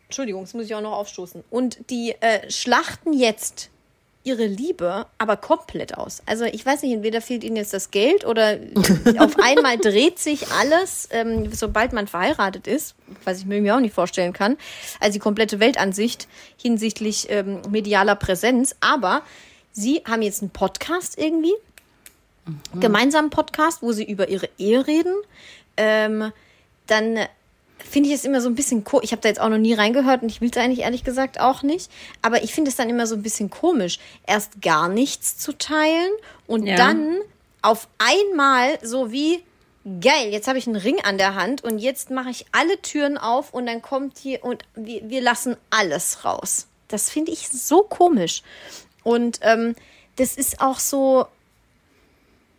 Entschuldigung, 0.07 0.44
das 0.44 0.55
muss 0.55 0.64
ich 0.64 0.75
auch 0.75 0.81
noch 0.81 0.92
aufstoßen. 0.92 1.44
Und 1.51 1.90
die 1.90 2.14
äh, 2.20 2.51
schlachten 2.51 3.12
jetzt 3.12 3.68
ihre 4.24 4.46
Liebe 4.46 5.06
aber 5.18 5.37
komplett 5.37 5.96
aus. 5.98 6.22
Also 6.26 6.44
ich 6.44 6.64
weiß 6.64 6.82
nicht, 6.82 6.92
entweder 6.92 7.20
fehlt 7.20 7.42
ihnen 7.42 7.56
jetzt 7.56 7.74
das 7.74 7.90
Geld 7.90 8.24
oder 8.24 8.58
auf 9.18 9.37
einmal 9.42 9.78
dreht 9.78 10.18
sich 10.18 10.50
alles, 10.52 11.08
ähm, 11.11 11.52
sobald 11.52 11.92
man 11.92 12.06
verheiratet 12.06 12.66
ist, 12.66 12.94
was 13.24 13.38
ich 13.38 13.46
mir 13.46 13.74
auch 13.74 13.80
nicht 13.80 13.94
vorstellen 13.94 14.32
kann, 14.32 14.56
also 15.00 15.14
die 15.14 15.18
komplette 15.18 15.61
Weltansicht 15.61 16.28
hinsichtlich 16.56 17.28
ähm, 17.30 17.62
medialer 17.68 18.14
Präsenz. 18.14 18.76
Aber 18.80 19.22
sie 19.72 20.02
haben 20.06 20.22
jetzt 20.22 20.42
einen 20.42 20.50
Podcast 20.50 21.18
irgendwie, 21.18 21.54
gemeinsamen 22.78 23.30
Podcast, 23.30 23.82
wo 23.82 23.92
sie 23.92 24.04
über 24.04 24.28
ihre 24.28 24.48
Ehe 24.58 24.87
reden. 24.87 25.14
Ähm, 25.76 26.32
dann 26.87 27.18
finde 27.88 28.08
ich 28.08 28.14
es 28.14 28.24
immer 28.24 28.40
so 28.40 28.48
ein 28.48 28.54
bisschen 28.54 28.84
komisch. 28.84 29.04
Ich 29.04 29.12
habe 29.12 29.22
da 29.22 29.28
jetzt 29.28 29.40
auch 29.40 29.48
noch 29.48 29.58
nie 29.58 29.74
reingehört 29.74 30.22
und 30.22 30.28
ich 30.30 30.40
will 30.40 30.50
es 30.50 30.56
eigentlich 30.56 30.80
ehrlich 30.80 31.04
gesagt 31.04 31.40
auch 31.40 31.62
nicht. 31.62 31.90
Aber 32.22 32.42
ich 32.42 32.54
finde 32.54 32.70
es 32.70 32.76
dann 32.76 32.88
immer 32.90 33.06
so 33.06 33.14
ein 33.14 33.22
bisschen 33.22 33.50
komisch, 33.50 33.98
erst 34.26 34.60
gar 34.62 34.88
nichts 34.88 35.36
zu 35.38 35.52
teilen 35.56 36.10
und 36.46 36.66
Ja. 36.66 36.76
dann 36.76 37.18
auf 37.62 37.88
einmal 37.98 38.78
so 38.82 39.12
wie 39.12 39.42
geil, 40.00 40.28
jetzt 40.30 40.46
habe 40.48 40.58
ich 40.58 40.66
einen 40.66 40.76
Ring 40.76 41.00
an 41.04 41.18
der 41.18 41.34
Hand 41.34 41.64
und 41.64 41.78
jetzt 41.78 42.10
mache 42.10 42.30
ich 42.30 42.46
alle 42.52 42.80
Türen 42.82 43.18
auf 43.18 43.52
und 43.52 43.66
dann 43.66 43.82
kommt 43.82 44.18
hier 44.18 44.44
und 44.44 44.64
wir, 44.74 45.08
wir 45.08 45.20
lassen 45.20 45.56
alles 45.70 46.24
raus. 46.24 46.66
Das 46.88 47.10
finde 47.10 47.32
ich 47.32 47.48
so 47.48 47.82
komisch. 47.82 48.42
Und 49.02 49.40
ähm, 49.42 49.74
das 50.16 50.36
ist 50.36 50.60
auch 50.60 50.78
so, 50.78 51.26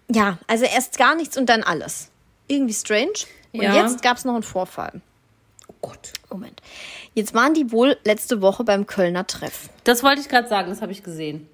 ja, 0.09 0.37
also 0.47 0.65
erst 0.65 0.97
gar 0.97 1.15
nichts 1.15 1.37
und 1.37 1.47
dann 1.47 1.63
alles. 1.63 2.09
Irgendwie 2.47 2.73
strange. 2.73 3.13
Und 3.53 3.61
Ja. 3.61 3.75
jetzt 3.83 4.01
gab 4.01 4.17
es 4.17 4.25
noch 4.25 4.33
einen 4.33 4.43
Vorfall. 4.43 5.01
Gott. 5.83 6.13
Moment. 6.31 6.61
Jetzt 7.13 7.35
waren 7.35 7.53
die 7.53 7.71
wohl 7.71 7.97
letzte 8.05 8.41
Woche 8.41 8.63
beim 8.63 8.87
Kölner 8.87 9.27
Treff. 9.27 9.69
Das 9.83 10.01
wollte 10.01 10.21
ich 10.21 10.29
gerade 10.29 10.47
sagen, 10.47 10.69
das 10.69 10.81
habe 10.81 10.91
ich 10.93 11.03
gesehen. 11.03 11.47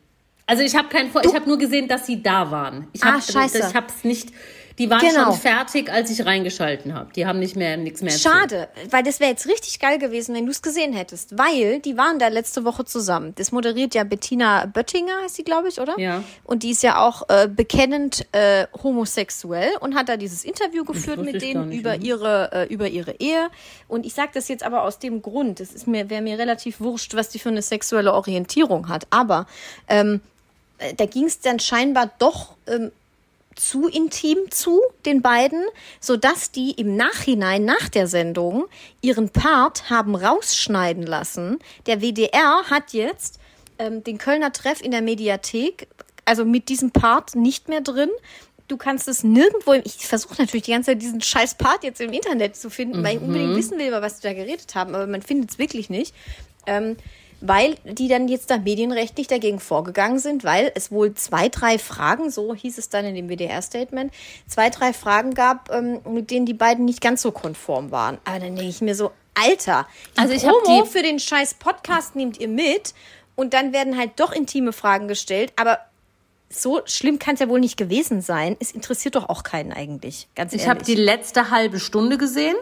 Also 0.45 0.63
ich 0.63 0.75
habe 0.75 0.87
kein, 0.87 1.11
Vor- 1.11 1.25
ich 1.25 1.33
habe 1.35 1.47
nur 1.47 1.57
gesehen, 1.57 1.87
dass 1.89 2.05
sie 2.05 2.23
da 2.23 2.49
waren. 2.49 2.87
Ich 2.93 3.03
Ah, 3.03 3.13
hab, 3.15 3.23
scheiße. 3.23 3.59
Ich 3.69 3.75
habe 3.75 3.87
es 3.87 4.03
nicht. 4.03 4.29
Die 4.79 4.89
waren 4.89 5.01
Genau. 5.01 5.25
schon 5.25 5.33
fertig, 5.35 5.91
als 5.91 6.09
ich 6.09 6.25
reingeschalten 6.25 6.93
habe. 6.93 7.11
Die 7.13 7.25
haben 7.25 7.39
nicht 7.39 7.55
mehr 7.55 7.77
nichts 7.77 8.01
mehr. 8.01 8.13
erzählt. 8.13 8.33
Schade, 8.33 8.69
weil 8.89 9.03
das 9.03 9.19
wäre 9.19 9.29
jetzt 9.29 9.45
richtig 9.47 9.79
geil 9.79 9.99
gewesen, 9.99 10.33
wenn 10.33 10.45
du 10.45 10.51
es 10.51 10.61
gesehen 10.61 10.93
hättest. 10.93 11.37
Weil 11.37 11.79
die 11.79 11.97
waren 11.97 12.17
da 12.17 12.29
letzte 12.29 12.63
Woche 12.63 12.85
zusammen. 12.85 13.33
Das 13.35 13.51
moderiert 13.51 13.93
ja 13.93 14.05
Bettina 14.05 14.65
Böttinger, 14.65 15.21
heißt 15.23 15.35
sie, 15.35 15.43
glaube 15.43 15.67
ich, 15.67 15.79
oder? 15.81 15.99
Ja. 15.99 16.23
Und 16.45 16.63
die 16.63 16.71
ist 16.71 16.81
ja 16.81 17.05
auch 17.05 17.27
äh, 17.27 17.47
bekennend 17.47 18.25
äh, 18.31 18.67
homosexuell 18.81 19.71
und 19.81 19.95
hat 19.95 20.07
da 20.09 20.17
dieses 20.17 20.45
Interview 20.45 20.85
geführt 20.85 21.19
mit 21.19 21.41
denen 21.41 21.69
nicht, 21.69 21.79
über 21.81 21.97
ne? 21.97 22.03
ihre 22.05 22.51
äh, 22.53 22.73
über 22.73 22.87
ihre 22.87 23.11
Ehe. 23.19 23.49
Und 23.89 24.05
ich 24.05 24.13
sage 24.13 24.31
das 24.33 24.47
jetzt 24.47 24.63
aber 24.63 24.83
aus 24.83 24.97
dem 24.99 25.21
Grund, 25.21 25.59
es 25.59 25.73
ist 25.73 25.87
mir 25.87 26.09
wäre 26.09 26.21
mir 26.21 26.39
relativ 26.39 26.79
wurscht, 26.79 27.15
was 27.15 27.27
die 27.29 27.39
für 27.39 27.49
eine 27.49 27.61
sexuelle 27.61 28.13
Orientierung 28.13 28.87
hat. 28.87 29.07
Aber 29.09 29.45
ähm, 29.89 30.21
äh, 30.77 30.93
da 30.93 31.05
ging 31.05 31.25
es 31.25 31.41
dann 31.41 31.59
scheinbar 31.59 32.11
doch 32.19 32.55
ähm, 32.67 32.91
zu 33.55 33.87
intim 33.87 34.37
zu 34.49 34.81
den 35.05 35.21
beiden, 35.21 35.63
sodass 35.99 36.51
die 36.51 36.71
im 36.71 36.95
Nachhinein 36.95 37.65
nach 37.65 37.89
der 37.89 38.07
Sendung 38.07 38.65
ihren 39.01 39.29
Part 39.29 39.89
haben 39.89 40.15
rausschneiden 40.15 41.03
lassen. 41.03 41.59
Der 41.85 42.01
WDR 42.01 42.63
hat 42.69 42.93
jetzt 42.93 43.39
ähm, 43.77 44.03
den 44.03 44.17
Kölner 44.17 44.53
Treff 44.53 44.81
in 44.81 44.91
der 44.91 45.01
Mediathek, 45.01 45.87
also 46.25 46.45
mit 46.45 46.69
diesem 46.69 46.91
Part 46.91 47.35
nicht 47.35 47.69
mehr 47.69 47.81
drin. 47.81 48.09
Du 48.67 48.77
kannst 48.77 49.07
es 49.07 49.23
nirgendwo, 49.23 49.73
im, 49.73 49.81
ich 49.83 50.05
versuche 50.05 50.35
natürlich 50.39 50.63
die 50.63 50.71
ganze 50.71 50.91
Zeit 50.91 51.01
diesen 51.01 51.21
scheiß 51.21 51.55
Part 51.55 51.83
jetzt 51.83 51.99
im 52.01 52.13
Internet 52.13 52.55
zu 52.55 52.69
finden, 52.69 53.03
weil 53.03 53.17
ich 53.17 53.21
unbedingt 53.21 53.55
wissen 53.55 53.79
will, 53.79 53.87
über 53.87 54.01
was 54.01 54.19
die 54.19 54.27
da 54.27 54.33
geredet 54.33 54.75
haben, 54.75 54.93
aber 54.93 55.07
man 55.07 55.23
findet 55.23 55.51
es 55.51 55.57
wirklich 55.57 55.89
nicht. 55.89 56.13
Ähm, 56.67 56.95
weil 57.41 57.75
die 57.85 58.07
dann 58.07 58.27
jetzt 58.27 58.49
da 58.51 58.57
medienrechtlich 58.57 59.27
dagegen 59.27 59.59
vorgegangen 59.59 60.19
sind, 60.19 60.43
weil 60.43 60.71
es 60.75 60.91
wohl 60.91 61.13
zwei, 61.13 61.49
drei 61.49 61.77
Fragen, 61.79 62.29
so 62.31 62.53
hieß 62.53 62.77
es 62.77 62.89
dann 62.89 63.05
in 63.05 63.15
dem 63.15 63.29
WDR-Statement, 63.29 64.13
zwei, 64.47 64.69
drei 64.69 64.93
Fragen 64.93 65.33
gab, 65.33 65.71
ähm, 65.73 66.01
mit 66.09 66.31
denen 66.31 66.45
die 66.45 66.53
beiden 66.53 66.85
nicht 66.85 67.01
ganz 67.01 67.21
so 67.21 67.31
konform 67.31 67.91
waren. 67.91 68.17
Aber 68.25 68.39
dann 68.39 68.55
denke 68.55 68.69
ich 68.69 68.81
mir 68.81 68.95
so, 68.95 69.11
Alter, 69.35 69.87
die 70.15 70.19
Also 70.19 70.33
ich 70.33 70.43
Promo 70.43 70.83
die- 70.83 70.89
für 70.89 71.01
den 71.01 71.19
scheiß 71.19 71.53
Podcast 71.55 72.15
nehmt 72.15 72.39
ihr 72.39 72.49
mit 72.49 72.93
und 73.35 73.53
dann 73.53 73.71
werden 73.71 73.97
halt 73.97 74.11
doch 74.17 74.33
intime 74.33 74.73
Fragen 74.73 75.07
gestellt, 75.07 75.53
aber 75.55 75.79
so 76.49 76.81
schlimm 76.85 77.19
kann 77.19 77.35
es 77.35 77.39
ja 77.41 77.47
wohl 77.47 77.59
nicht 77.59 77.77
gewesen 77.77 78.21
sein. 78.21 78.57
Es 78.59 78.71
interessiert 78.71 79.15
doch 79.15 79.29
auch 79.29 79.43
keinen 79.43 79.71
eigentlich, 79.71 80.27
ganz 80.35 80.51
Ich 80.51 80.61
ehrlich. 80.61 80.69
habe 80.69 80.83
die 80.83 80.95
letzte 80.95 81.51
halbe 81.51 81.79
Stunde 81.79 82.17
gesehen. 82.17 82.55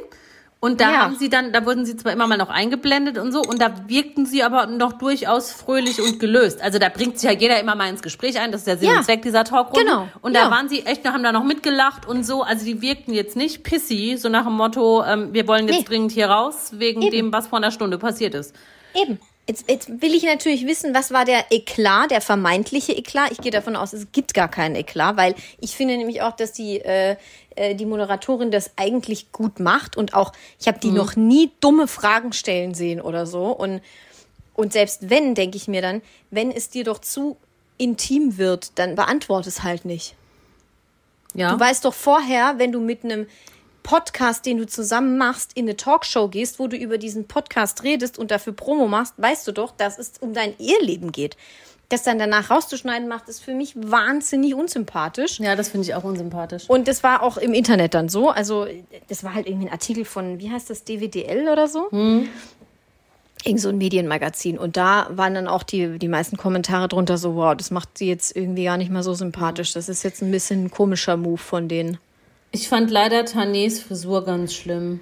Und 0.59 0.81
da 0.81 0.91
Ja. 0.91 0.97
haben 1.03 1.15
sie 1.15 1.29
dann, 1.29 1.53
da 1.53 1.65
wurden 1.67 1.85
sie 1.85 1.95
zwar 1.97 2.11
immer 2.13 2.25
mal 2.25 2.37
noch 2.37 2.49
eingeblendet 2.49 3.19
und 3.19 3.31
so, 3.31 3.41
und 3.41 3.61
da 3.61 3.71
wirkten 3.87 4.25
sie 4.25 4.41
aber 4.41 4.65
noch 4.65 4.93
durchaus 4.93 5.51
fröhlich 5.51 6.01
und 6.01 6.19
gelöst. 6.19 6.61
Also 6.61 6.79
da 6.79 6.89
bringt 6.89 7.19
sich 7.19 7.29
ja 7.29 7.37
jeder 7.37 7.59
immer 7.59 7.75
mal 7.75 7.89
ins 7.89 8.01
Gespräch 8.01 8.39
ein, 8.39 8.51
das 8.51 8.61
ist 8.61 8.67
der 8.67 8.77
Sinn 8.79 8.89
Ja. 8.89 8.97
und 8.97 9.03
Zweck 9.03 9.21
dieser 9.21 9.43
Talkrunde. 9.43 9.85
Genau. 9.85 10.07
Und 10.21 10.33
Ja. 10.33 10.45
da 10.45 10.51
waren 10.51 10.67
sie 10.67 10.83
echt, 10.85 11.05
haben 11.07 11.21
da 11.21 11.31
noch 11.31 11.43
mitgelacht 11.43 12.07
und 12.07 12.25
so. 12.25 12.41
Also 12.41 12.65
die 12.65 12.81
wirkten 12.81 13.13
jetzt 13.13 13.35
nicht 13.35 13.63
pissy, 13.63 14.17
so 14.17 14.29
nach 14.29 14.45
dem 14.45 14.53
Motto, 14.53 15.03
ähm, 15.03 15.31
wir 15.31 15.47
wollen 15.47 15.67
jetzt 15.67 15.77
Nee. 15.77 15.83
dringend 15.85 16.11
hier 16.11 16.27
raus, 16.29 16.71
wegen 16.73 17.03
Eben. 17.03 17.11
dem, 17.11 17.33
was 17.33 17.47
vor 17.47 17.57
einer 17.59 17.69
Stunde 17.71 17.99
passiert 17.99 18.33
ist. 18.33 18.55
Eben. 18.95 19.19
Jetzt, 19.47 19.69
jetzt 19.69 20.01
will 20.01 20.13
ich 20.13 20.23
natürlich 20.23 20.67
wissen, 20.67 20.93
was 20.93 21.11
war 21.11 21.23
der 21.23 21.45
Eklat, 21.51 22.11
der 22.11 22.19
vermeintliche 22.19 22.91
Eklat. 22.91 23.31
Ich 23.31 23.37
gehe 23.37 23.51
davon 23.51 23.77
aus, 23.77 23.93
es 23.93 24.11
gibt 24.11 24.33
gar 24.33 24.49
keinen 24.49 24.75
Eklat, 24.75 25.15
weil 25.15 25.35
ich 25.59 25.75
finde 25.75 25.95
nämlich 25.95 26.21
auch, 26.21 26.35
dass 26.35 26.51
die, 26.51 26.81
äh, 26.81 27.15
äh, 27.55 27.73
die 27.73 27.85
Moderatorin 27.85 28.51
das 28.51 28.71
eigentlich 28.75 29.31
gut 29.31 29.61
macht 29.61 29.95
und 29.95 30.13
auch, 30.13 30.33
ich 30.59 30.67
habe 30.67 30.79
die 30.79 30.91
noch 30.91 31.15
nie 31.15 31.51
dumme 31.61 31.87
Fragen 31.87 32.33
stellen 32.33 32.73
sehen 32.73 32.99
oder 32.99 33.25
so. 33.25 33.45
Und, 33.45 33.81
und 34.53 34.73
selbst 34.73 35.09
wenn, 35.09 35.33
denke 35.33 35.55
ich 35.55 35.69
mir 35.69 35.81
dann, 35.81 36.01
wenn 36.29 36.51
es 36.51 36.69
dir 36.69 36.83
doch 36.83 36.99
zu 36.99 37.37
intim 37.77 38.37
wird, 38.37 38.77
dann 38.77 38.95
beantworte 38.95 39.47
es 39.47 39.63
halt 39.63 39.85
nicht. 39.85 40.15
Ja. 41.33 41.53
Du 41.53 41.59
weißt 41.59 41.85
doch 41.85 41.93
vorher, 41.93 42.55
wenn 42.57 42.73
du 42.73 42.81
mit 42.81 43.05
einem 43.05 43.27
Podcast, 43.87 44.45
den 44.45 44.57
du 44.57 44.67
zusammen 44.67 45.17
machst, 45.17 45.51
in 45.55 45.63
eine 45.63 45.77
Talkshow 45.77 46.27
gehst, 46.27 46.59
wo 46.59 46.67
du 46.67 46.75
über 46.75 46.97
diesen 46.97 47.25
Podcast 47.25 47.83
redest 47.83 48.19
und 48.19 48.31
dafür 48.31 48.51
Promo 48.51 48.85
machst, 48.89 49.13
weißt 49.15 49.47
du 49.47 49.53
doch, 49.53 49.71
dass 49.71 49.97
es 49.97 50.11
um 50.19 50.33
dein 50.33 50.53
Eheleben 50.59 51.13
geht. 51.13 51.37
Das 51.87 52.03
dann 52.03 52.19
danach 52.19 52.49
rauszuschneiden 52.49 53.07
macht, 53.07 53.29
ist 53.29 53.41
für 53.41 53.53
mich 53.53 53.75
wahnsinnig 53.77 54.55
unsympathisch. 54.55 55.39
Ja, 55.39 55.55
das 55.55 55.69
finde 55.69 55.87
ich 55.87 55.95
auch 55.95 56.03
unsympathisch. 56.03 56.69
Und 56.69 56.89
das 56.89 57.01
war 57.01 57.23
auch 57.23 57.37
im 57.37 57.53
Internet 57.53 57.93
dann 57.93 58.09
so. 58.09 58.29
Also, 58.29 58.67
das 59.07 59.23
war 59.23 59.33
halt 59.33 59.47
irgendwie 59.47 59.67
ein 59.67 59.71
Artikel 59.71 60.03
von, 60.03 60.37
wie 60.39 60.51
heißt 60.51 60.69
das, 60.69 60.83
DWDL 60.83 61.47
oder 61.47 61.69
so? 61.69 61.87
Irgend 63.45 63.61
so 63.61 63.69
ein 63.69 63.77
Medienmagazin. 63.77 64.57
Und 64.57 64.75
da 64.75 65.07
waren 65.11 65.33
dann 65.33 65.47
auch 65.47 65.63
die, 65.63 65.97
die 65.97 66.09
meisten 66.09 66.35
Kommentare 66.35 66.89
drunter 66.89 67.17
so, 67.17 67.35
wow, 67.35 67.55
das 67.55 67.71
macht 67.71 67.97
sie 67.97 68.09
jetzt 68.09 68.35
irgendwie 68.35 68.65
gar 68.65 68.75
nicht 68.75 68.91
mal 68.91 69.01
so 69.01 69.13
sympathisch. 69.13 69.71
Das 69.71 69.87
ist 69.87 70.03
jetzt 70.03 70.21
ein 70.21 70.31
bisschen 70.31 70.65
ein 70.65 70.71
komischer 70.71 71.15
Move 71.15 71.37
von 71.37 71.69
denen. 71.69 71.99
Ich 72.51 72.69
fand 72.69 72.89
leider 72.91 73.21
Tanés 73.21 73.81
Frisur 73.81 74.23
ganz 74.25 74.53
schlimm. 74.53 74.99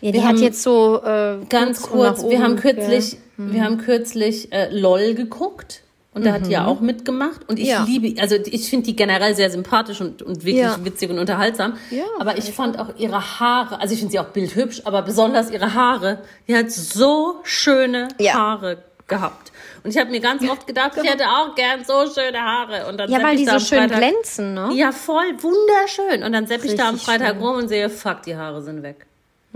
Ja, 0.00 0.10
die 0.10 0.18
Wir 0.18 0.22
hat 0.24 0.34
haben 0.34 0.42
jetzt 0.42 0.62
so 0.62 1.00
äh, 1.02 1.38
Ganz 1.48 1.82
kurz, 1.82 2.24
wir 2.28 2.42
haben 2.42 2.56
kürzlich. 2.56 3.16
Mhm. 3.36 3.52
wir 3.54 3.64
haben 3.64 3.78
kürzlich 3.78 4.52
äh, 4.52 4.68
LOL 4.70 5.14
geguckt. 5.14 5.82
Und 6.14 6.26
da 6.26 6.32
hat 6.34 6.46
die 6.46 6.50
ja 6.50 6.66
auch 6.66 6.80
mitgemacht. 6.80 7.48
Und 7.48 7.58
ich 7.58 7.68
Ja. 7.68 7.84
liebe, 7.84 8.20
also 8.20 8.36
ich 8.36 8.68
finde 8.68 8.84
die 8.84 8.96
generell 8.96 9.34
sehr 9.34 9.50
sympathisch 9.50 10.02
und, 10.02 10.20
und 10.20 10.44
wirklich 10.44 10.56
Ja. 10.62 10.76
witzig 10.84 11.08
und 11.08 11.18
unterhaltsam. 11.18 11.74
Ja, 11.90 12.04
aber 12.20 12.36
ich 12.36 12.52
fand 12.52 12.78
auch 12.78 12.90
ihre 12.98 13.40
Haare, 13.40 13.80
also 13.80 13.94
ich 13.94 14.00
finde 14.00 14.12
sie 14.12 14.18
auch 14.20 14.26
bildhübsch, 14.26 14.82
aber 14.84 15.00
besonders 15.00 15.50
ihre 15.50 15.72
Haare. 15.72 16.18
Die 16.48 16.54
hat 16.54 16.70
so 16.70 17.36
schöne. 17.44 18.08
Haare 18.22 18.82
gehabt. 19.08 19.51
Und 19.84 19.90
ich 19.90 19.98
habe 19.98 20.10
mir 20.10 20.20
ganz 20.20 20.48
oft 20.48 20.66
gedacht, 20.66 20.92
ich 21.02 21.10
hätte 21.10 21.24
auch 21.24 21.54
gern 21.56 21.84
so 21.84 22.06
schöne 22.08 22.38
Haare. 22.40 22.86
Und 22.88 22.98
dann 22.98 23.10
Ja, 23.10 23.22
weil 23.22 23.36
die 23.36 23.44
so 23.46 23.58
schön 23.58 23.88
Freitag- 23.88 23.98
glänzen, 23.98 24.54
ne? 24.54 24.70
Ja, 24.74 24.92
voll, 24.92 25.32
wunderschön. 25.42 26.22
Und 26.22 26.32
dann 26.32 26.46
sepp 26.46 26.64
ich 26.64 26.76
da 26.76 26.88
am 26.88 26.98
Freitag 26.98 27.34
schön. 27.34 27.42
rum 27.42 27.56
und 27.56 27.68
sehe, 27.68 27.90
fuck, 27.90 28.22
die 28.22 28.36
Haare 28.36 28.62
sind 28.62 28.82
weg. 28.84 29.06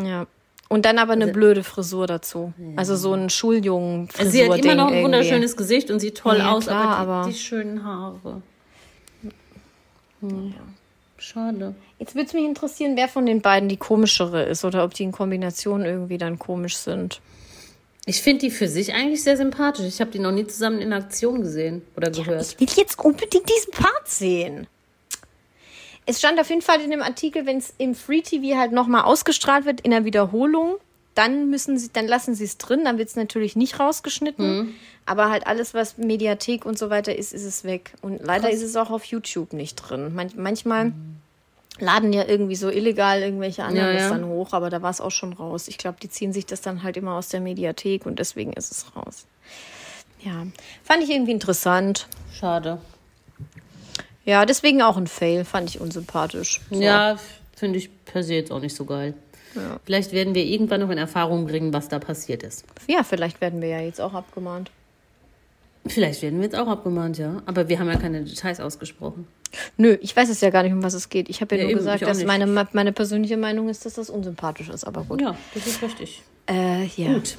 Ja. 0.02 0.26
Und 0.68 0.84
dann 0.84 0.98
aber 0.98 1.12
eine 1.12 1.28
blöde 1.28 1.62
Frisur 1.62 2.08
dazu. 2.08 2.52
Also 2.74 2.96
so 2.96 3.12
ein 3.14 3.30
schuljungen 3.30 4.08
Also 4.18 4.32
sie 4.32 4.50
hat 4.50 4.58
immer 4.58 4.74
noch 4.74 4.86
ein 4.88 4.94
irgendwie. 4.94 5.04
wunderschönes 5.04 5.56
Gesicht 5.56 5.92
und 5.92 6.00
sieht 6.00 6.18
toll 6.18 6.38
Ja, 6.38 6.50
aus, 6.50 6.64
klar, 6.66 6.96
aber, 6.96 7.12
die, 7.12 7.20
aber- 7.20 7.28
die 7.28 7.34
schönen 7.38 7.84
Haare. 7.84 8.42
Hm. 10.20 10.54
Schade. 11.18 11.74
Jetzt 11.98 12.14
würde 12.14 12.26
es 12.26 12.32
mich 12.34 12.44
interessieren, 12.44 12.92
wer 12.96 13.08
von 13.08 13.26
den 13.26 13.40
beiden 13.42 13.68
die 13.68 13.76
komischere 13.76 14.42
ist 14.44 14.64
oder 14.64 14.84
ob 14.84 14.92
die 14.94 15.04
in 15.04 15.12
Kombination 15.12 15.84
irgendwie 15.84 16.18
dann 16.18 16.38
komisch 16.38 16.76
sind. 16.76 17.20
Ich 18.08 18.22
finde 18.22 18.42
die 18.42 18.50
für 18.52 18.68
sich 18.68 18.94
eigentlich 18.94 19.22
sehr 19.24 19.36
sympathisch. 19.36 19.84
Ich 19.84 20.00
habe 20.00 20.12
die 20.12 20.20
noch 20.20 20.30
nie 20.30 20.46
zusammen 20.46 20.80
in 20.80 20.92
Aktion 20.92 21.42
gesehen 21.42 21.82
oder 21.96 22.08
gehört. 22.08 22.54
Ich 22.58 22.60
will 22.60 22.68
jetzt 22.76 23.00
unbedingt 23.00 23.48
diesen 23.48 23.72
Part 23.72 24.08
sehen. 24.08 24.68
Es 26.06 26.20
stand 26.20 26.38
auf 26.38 26.48
jeden 26.48 26.62
Fall 26.62 26.80
in 26.80 26.92
dem 26.92 27.02
Artikel, 27.02 27.46
wenn 27.46 27.58
es 27.58 27.74
im 27.78 27.96
Free 27.96 28.22
TV 28.22 28.56
halt 28.56 28.70
nochmal 28.70 29.02
ausgestrahlt 29.02 29.64
wird 29.66 29.80
in 29.80 29.90
der 29.90 30.04
Wiederholung, 30.04 30.76
dann 31.16 31.50
müssen 31.50 31.78
sie, 31.78 31.90
dann 31.92 32.06
lassen 32.06 32.36
sie 32.36 32.44
es 32.44 32.58
drin, 32.58 32.84
dann 32.84 32.96
wird 32.98 33.08
es 33.08 33.16
natürlich 33.16 33.56
nicht 33.56 33.80
rausgeschnitten. 33.80 34.74
Aber 35.04 35.28
halt 35.30 35.48
alles, 35.48 35.74
was 35.74 35.98
Mediathek 35.98 36.64
und 36.64 36.78
so 36.78 36.90
weiter 36.90 37.16
ist, 37.16 37.32
ist 37.32 37.44
es 37.44 37.64
weg. 37.64 37.92
Und 38.02 38.22
leider 38.22 38.50
ist 38.50 38.62
es 38.62 38.76
auch 38.76 38.90
auf 38.90 39.04
YouTube 39.04 39.52
nicht 39.52 39.74
drin. 39.76 40.14
Man, 40.14 40.30
manchmal 40.36 40.92
laden 41.78 42.12
ja 42.12 42.24
irgendwie 42.26 42.56
so 42.56 42.70
illegal 42.70 43.20
irgendwelche 43.22 43.64
anderen 43.64 43.94
Ja, 43.94 44.02
ja. 44.02 44.08
dann 44.10 44.26
hoch, 44.26 44.52
aber 44.52 44.70
da 44.70 44.82
war 44.82 44.90
es 44.90 45.00
auch 45.00 45.10
schon 45.10 45.32
raus. 45.32 45.68
Ich 45.68 45.78
glaube, 45.78 45.98
die 46.02 46.08
ziehen 46.08 46.32
sich 46.32 46.46
das 46.46 46.60
dann 46.60 46.82
halt 46.82 46.96
immer 46.96 47.14
aus 47.14 47.28
der 47.28 47.40
Mediathek 47.40 48.06
und 48.06 48.18
deswegen 48.18 48.52
ist 48.52 48.72
es 48.72 48.86
raus. 48.96 49.26
Ja, 50.22 50.46
fand 50.82 51.02
ich 51.02 51.10
irgendwie 51.10 51.32
interessant. 51.32 52.08
Schade. 52.32 52.80
Ja, 54.24 54.44
deswegen 54.44 54.82
auch 54.82 54.96
ein 54.96 55.06
Fail, 55.06 55.44
fand 55.44 55.68
ich 55.70 55.80
unsympathisch. 55.80 56.60
So. 56.70 56.80
Ja, 56.80 57.16
finde 57.54 57.78
ich 57.78 58.04
per 58.04 58.22
se 58.22 58.34
jetzt 58.34 58.50
auch 58.50 58.60
nicht 58.60 58.74
so 58.74 58.84
geil. 58.84 59.14
Vielleicht 59.84 60.12
werden 60.12 60.34
wir 60.34 60.44
irgendwann 60.44 60.80
noch 60.80 60.90
in 60.90 60.98
Erfahrung 60.98 61.46
bringen, 61.46 61.72
was 61.72 61.88
da 61.88 61.98
passiert 61.98 62.42
ist. 62.42 62.64
ja, 62.88 63.02
vielleicht 63.02 63.40
werden 63.40 63.62
wir 63.62 63.68
ja 63.68 63.80
jetzt 63.80 64.00
auch 64.02 64.12
abgemahnt. 64.12 64.70
Vielleicht 65.88 66.22
werden 66.22 66.38
wir 66.38 66.44
jetzt 66.44 66.56
auch 66.56 66.68
abgemahnt, 66.68 67.18
ja. 67.18 67.42
Aber 67.46 67.68
wir 67.68 67.78
haben 67.78 67.88
ja 67.88 67.96
keine 67.96 68.22
Details 68.24 68.60
ausgesprochen. 68.60 69.26
Nö, 69.76 69.96
ich 70.00 70.14
weiß 70.16 70.28
es 70.28 70.40
ja 70.40 70.50
gar 70.50 70.62
nicht, 70.62 70.72
um 70.72 70.82
was 70.82 70.94
es 70.94 71.08
geht. 71.08 71.28
Ich 71.28 71.40
habe 71.40 71.54
ja, 71.54 71.60
Ja, 71.62 71.64
nur 71.64 71.70
eben, 71.72 71.78
gesagt, 71.78 72.02
dass 72.02 72.18
nicht. 72.18 72.26
meine, 72.26 72.46
meine 72.72 72.92
persönliche 72.92 73.36
Meinung 73.36 73.68
ist, 73.68 73.86
dass 73.86 73.94
das 73.94 74.10
unsympathisch 74.10 74.68
ist, 74.68 74.84
aber 74.84 75.02
gut. 75.04 75.20
Ja, 75.22 75.36
das 75.54 75.66
ist 75.66 75.82
richtig. 75.82 76.22
Äh, 76.48 76.84
ja. 76.96 77.14
Gut. 77.14 77.36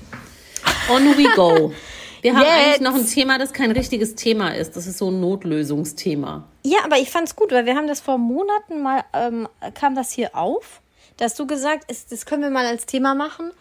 On 0.90 1.04
we 1.18 1.30
go. 1.36 1.72
Wir 2.24 2.34
haben 2.34 2.42
Jetzt. 2.42 2.52
eigentlich 2.52 2.82
noch 2.82 2.96
ein 2.96 3.06
Thema, 3.08 3.38
das 3.38 3.54
kein 3.54 3.70
richtiges 3.72 4.16
Thema 4.16 4.50
ist. 4.56 4.76
Das 4.76 4.88
ist 4.88 4.98
so 4.98 5.12
ein 5.12 5.20
Notlösungsthema. 5.22 6.46
Ja, 6.66 6.80
aber 6.84 6.98
ich 6.98 7.12
fand's 7.12 7.36
gut, 7.36 7.52
weil 7.52 7.66
wir 7.68 7.76
haben 7.76 7.88
das 7.88 8.00
vor 8.00 8.18
Monaten 8.18 8.82
mal, 8.82 9.04
ähm, 9.14 9.48
kam 9.76 9.94
das 9.96 10.12
hier 10.12 10.36
auf. 10.36 10.82
Da 11.18 11.26
hast 11.26 11.38
du 11.40 11.46
gesagt, 11.46 11.84
es, 11.90 12.08
das 12.08 12.26
können 12.26 12.42
wir 12.42 12.50
mal 12.50 12.66
als 12.66 12.88
Thema 12.88 13.14
machen. 13.14 13.52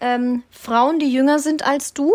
Ähm, 0.00 0.42
Frauen, 0.50 0.98
die 0.98 1.12
jünger 1.12 1.38
sind 1.38 1.66
als 1.66 1.92
du, 1.92 2.14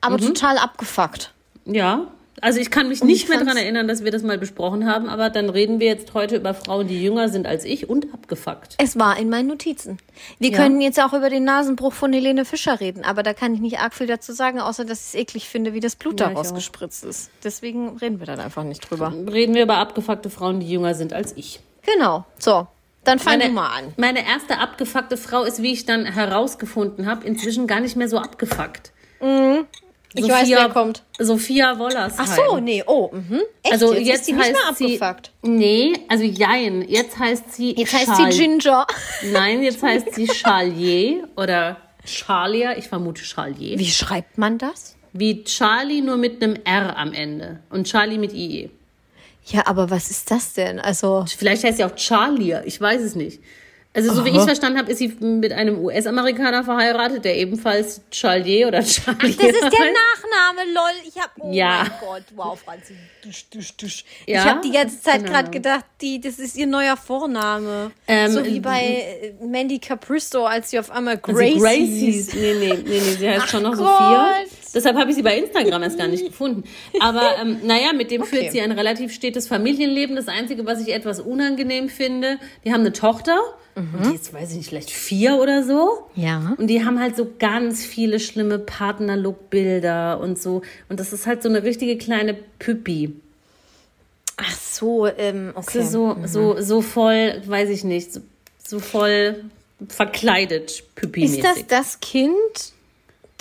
aber 0.00 0.16
Mhm. 0.16 0.28
total 0.28 0.56
abgefuckt. 0.58 1.32
Ja. 1.64 2.06
Also 2.40 2.58
ich 2.60 2.70
kann 2.70 2.88
mich 2.88 3.04
nicht 3.04 3.24
ich 3.24 3.28
mehr 3.28 3.38
daran 3.38 3.58
erinnern, 3.58 3.86
dass 3.86 4.02
wir 4.04 4.10
das 4.10 4.22
mal 4.22 4.38
besprochen 4.38 4.86
haben, 4.90 5.06
aber 5.08 5.28
dann 5.28 5.50
reden 5.50 5.80
wir 5.80 5.86
jetzt 5.86 6.14
heute 6.14 6.36
über 6.36 6.54
Frauen, 6.54 6.88
die 6.88 7.00
jünger 7.00 7.28
sind 7.28 7.46
als 7.46 7.64
ich 7.64 7.90
und 7.90 8.12
abgefuckt. 8.14 8.74
Es 8.78 8.98
war 8.98 9.18
in 9.18 9.28
meinen 9.28 9.48
Notizen. 9.48 9.98
Wir 10.38 10.50
Ja. 10.50 10.56
können 10.56 10.80
jetzt 10.80 10.98
auch 10.98 11.12
über 11.12 11.28
den 11.28 11.44
Nasenbruch 11.44 11.92
von 11.92 12.12
Helene 12.12 12.44
Fischer 12.46 12.80
reden, 12.80 13.04
aber 13.04 13.22
da 13.22 13.34
kann 13.34 13.54
ich 13.54 13.60
nicht 13.60 13.78
arg 13.80 13.94
viel 13.94 14.06
dazu 14.06 14.32
sagen, 14.32 14.60
außer 14.60 14.84
dass 14.86 15.00
ich 15.00 15.06
es 15.08 15.14
eklig 15.14 15.48
finde, 15.48 15.74
wie 15.74 15.80
das 15.80 15.94
Blut 15.94 16.18
Ja, 16.18 16.26
da 16.26 16.32
ich 16.32 16.38
auch. 16.38 16.40
rausgespritzt 16.44 17.04
ist. 17.04 17.30
Deswegen 17.44 17.98
reden 17.98 18.18
wir 18.18 18.26
dann 18.26 18.40
einfach 18.40 18.64
nicht 18.64 18.90
drüber. 18.90 19.12
Reden 19.30 19.54
wir 19.54 19.62
über 19.64 19.76
abgefuckte 19.76 20.30
Frauen, 20.30 20.58
die 20.58 20.68
jünger 20.70 20.94
sind 20.94 21.12
als 21.12 21.36
ich. 21.36 21.60
Genau. 21.82 22.24
So, 22.38 22.66
dann 23.04 23.18
fang 23.18 23.38
Meine, 23.38 23.52
mal 23.52 23.68
an. 23.76 23.92
meine 23.98 24.26
erste 24.26 24.58
abgefuckte 24.58 25.16
Frau 25.18 25.42
ist, 25.44 25.62
wie 25.62 25.72
ich 25.74 25.84
dann 25.84 26.06
herausgefunden 26.06 27.06
habe, 27.06 27.26
inzwischen 27.26 27.66
gar 27.66 27.80
nicht 27.80 27.94
mehr 27.94 28.08
so 28.08 28.18
abgefuckt. 28.18 28.90
Ich 30.14 30.28
weiß, 30.28 30.48
wer 30.48 30.68
kommt. 30.68 31.02
Sophia 31.18 31.78
Wollersheim. 31.78 32.12
Ach 32.18 32.36
so, 32.36 32.58
nee, 32.58 32.82
oh, 32.86 33.10
mhm. 33.12 33.40
Echt, 33.62 33.72
Also 33.72 33.94
jetzt, 33.94 34.06
jetzt, 34.06 34.18
ist 34.20 34.28
die 34.28 34.32
nicht 34.34 34.52
mehr 34.52 34.66
heißt 34.68 34.78
sie, 34.78 35.02
abgefuckt. 35.02 35.30
Nee, 35.42 35.92
also 36.08 36.24
jein. 36.24 36.82
Jetzt 36.88 37.18
heißt 37.18 37.52
sie 37.54 37.74
Jetzt 37.76 37.92
heißt 37.94 38.08
Chal- 38.08 38.32
sie 38.32 38.38
Ginger. 38.38 38.86
Nein, 39.32 39.62
jetzt 39.62 39.82
heißt 39.82 40.14
sie 40.14 40.26
Charlier 40.28 41.28
oder 41.36 41.76
Charlia. 42.04 42.76
Ich 42.76 42.88
vermute 42.88 43.24
Charlier. 43.24 43.78
Wie 43.78 43.90
schreibt 43.90 44.36
man 44.38 44.58
das? 44.58 44.96
Wie 45.14 45.44
Charlie, 45.44 46.00
nur 46.02 46.16
mit 46.16 46.42
einem 46.42 46.56
R 46.64 46.96
am 46.96 47.12
Ende. 47.12 47.60
Und 47.70 47.86
Charlie 47.86 48.18
mit 48.18 48.32
IE. 48.32 48.70
Ja, 49.46 49.66
aber 49.66 49.90
was 49.90 50.10
ist 50.10 50.30
das 50.30 50.54
denn? 50.54 50.78
Also, 50.78 51.24
Vielleicht 51.36 51.64
heißt 51.64 51.78
sie 51.78 51.84
auch 51.84 51.94
Charlie. 51.96 52.56
Ich 52.64 52.80
weiß 52.80 53.00
es 53.02 53.14
nicht. 53.14 53.40
Also, 53.94 54.14
so 54.14 54.24
wie 54.24 54.30
ich 54.30 54.36
es 54.36 54.44
verstanden 54.44 54.78
habe, 54.78 54.90
ist 54.90 54.98
sie 54.98 55.08
mit 55.20 55.52
einem 55.52 55.78
US-Amerikaner 55.84 56.64
verheiratet, 56.64 57.26
der 57.26 57.36
ebenfalls 57.36 58.00
Charlier 58.10 58.68
oder 58.68 58.82
Charlie 58.82 59.34
das 59.36 59.46
ist 59.48 59.60
der. 59.60 59.70
Nachname, 59.70 60.72
lol. 60.72 60.90
Ich 61.06 61.20
hab, 61.20 61.30
oh 61.38 61.52
Ja. 61.52 61.86
mein 61.88 61.92
Gott, 62.00 62.22
wow, 62.34 62.58
Franzi. 62.58 62.94
Dusch, 63.22 63.44
dusch, 63.50 63.76
dusch. 63.76 64.04
Ja? 64.26 64.40
Ich 64.40 64.48
habe 64.48 64.60
die 64.62 64.70
ganze 64.72 65.00
Zeit 65.00 65.18
Genau. 65.20 65.32
gerade 65.32 65.50
gedacht, 65.50 65.84
die, 66.00 66.20
das 66.20 66.38
ist 66.38 66.56
ihr 66.56 66.66
neuer 66.66 66.96
Vorname. 66.96 67.90
Ähm, 68.08 68.32
so 68.32 68.44
wie 68.44 68.60
bei 68.60 69.34
äh, 69.40 69.44
Mandy 69.44 69.78
Capristo, 69.78 70.46
als 70.46 70.70
sie 70.70 70.78
auf 70.78 70.90
einmal 70.90 71.20
Also 71.22 71.38
Gracie. 71.38 72.26
Nee, 72.34 72.54
nee, 72.54 72.74
nee, 72.74 72.82
nee, 72.84 72.98
sie 73.00 73.28
heißt 73.28 73.48
schon 73.50 73.62
noch 73.62 73.72
Ach 73.74 73.76
Sophia. 73.76 74.34
Deshalb 74.74 74.96
habe 74.96 75.10
ich 75.10 75.16
sie 75.16 75.22
bei 75.22 75.36
Instagram 75.38 75.82
erst 75.82 75.98
gar 75.98 76.08
nicht 76.08 76.24
gefunden. 76.24 76.64
Aber 77.00 77.36
ähm, 77.40 77.58
naja, 77.64 77.92
mit 77.92 78.10
dem 78.10 78.22
Okay. 78.22 78.36
führt 78.36 78.52
sie 78.52 78.60
ein 78.60 78.72
relativ 78.72 79.12
stetes 79.12 79.46
Familienleben. 79.48 80.16
Das 80.16 80.28
Einzige, 80.28 80.64
was 80.66 80.80
ich 80.80 80.94
etwas 80.94 81.20
unangenehm 81.20 81.88
finde, 81.88 82.38
die 82.64 82.72
haben 82.72 82.80
eine 82.80 82.92
Tochter. 82.92 83.38
Und 83.74 84.10
die 84.10 84.14
ist, 84.14 84.34
weiß 84.34 84.50
ich 84.50 84.56
nicht, 84.58 84.68
vielleicht 84.68 84.90
vier 84.90 85.36
oder 85.36 85.62
so. 85.64 86.06
Ja. 86.14 86.54
Und 86.58 86.66
die 86.66 86.84
haben 86.84 87.00
halt 87.00 87.16
so 87.16 87.26
ganz 87.38 87.84
viele 87.84 88.20
schlimme 88.20 88.58
Partnerlook-Bilder 88.58 90.20
und 90.20 90.40
so. 90.40 90.62
Und 90.88 91.00
das 91.00 91.12
ist 91.12 91.26
halt 91.26 91.42
so 91.42 91.48
eine 91.48 91.62
richtige 91.62 91.96
kleine 91.96 92.34
Püppi. 92.58 93.14
Ach 94.36 94.54
so, 94.56 95.06
ähm, 95.06 95.52
okay. 95.54 95.84
so, 95.84 96.16
so, 96.26 96.60
so 96.60 96.80
voll, 96.82 97.40
weiß 97.46 97.70
ich 97.70 97.84
nicht, 97.84 98.12
so, 98.12 98.20
so 98.62 98.78
voll 98.78 99.44
verkleidet 99.88 100.84
Püppi-mäßig. 100.96 101.38
Ist 101.38 101.44
das 101.44 101.66
das 101.66 102.00
Kind, 102.00 102.72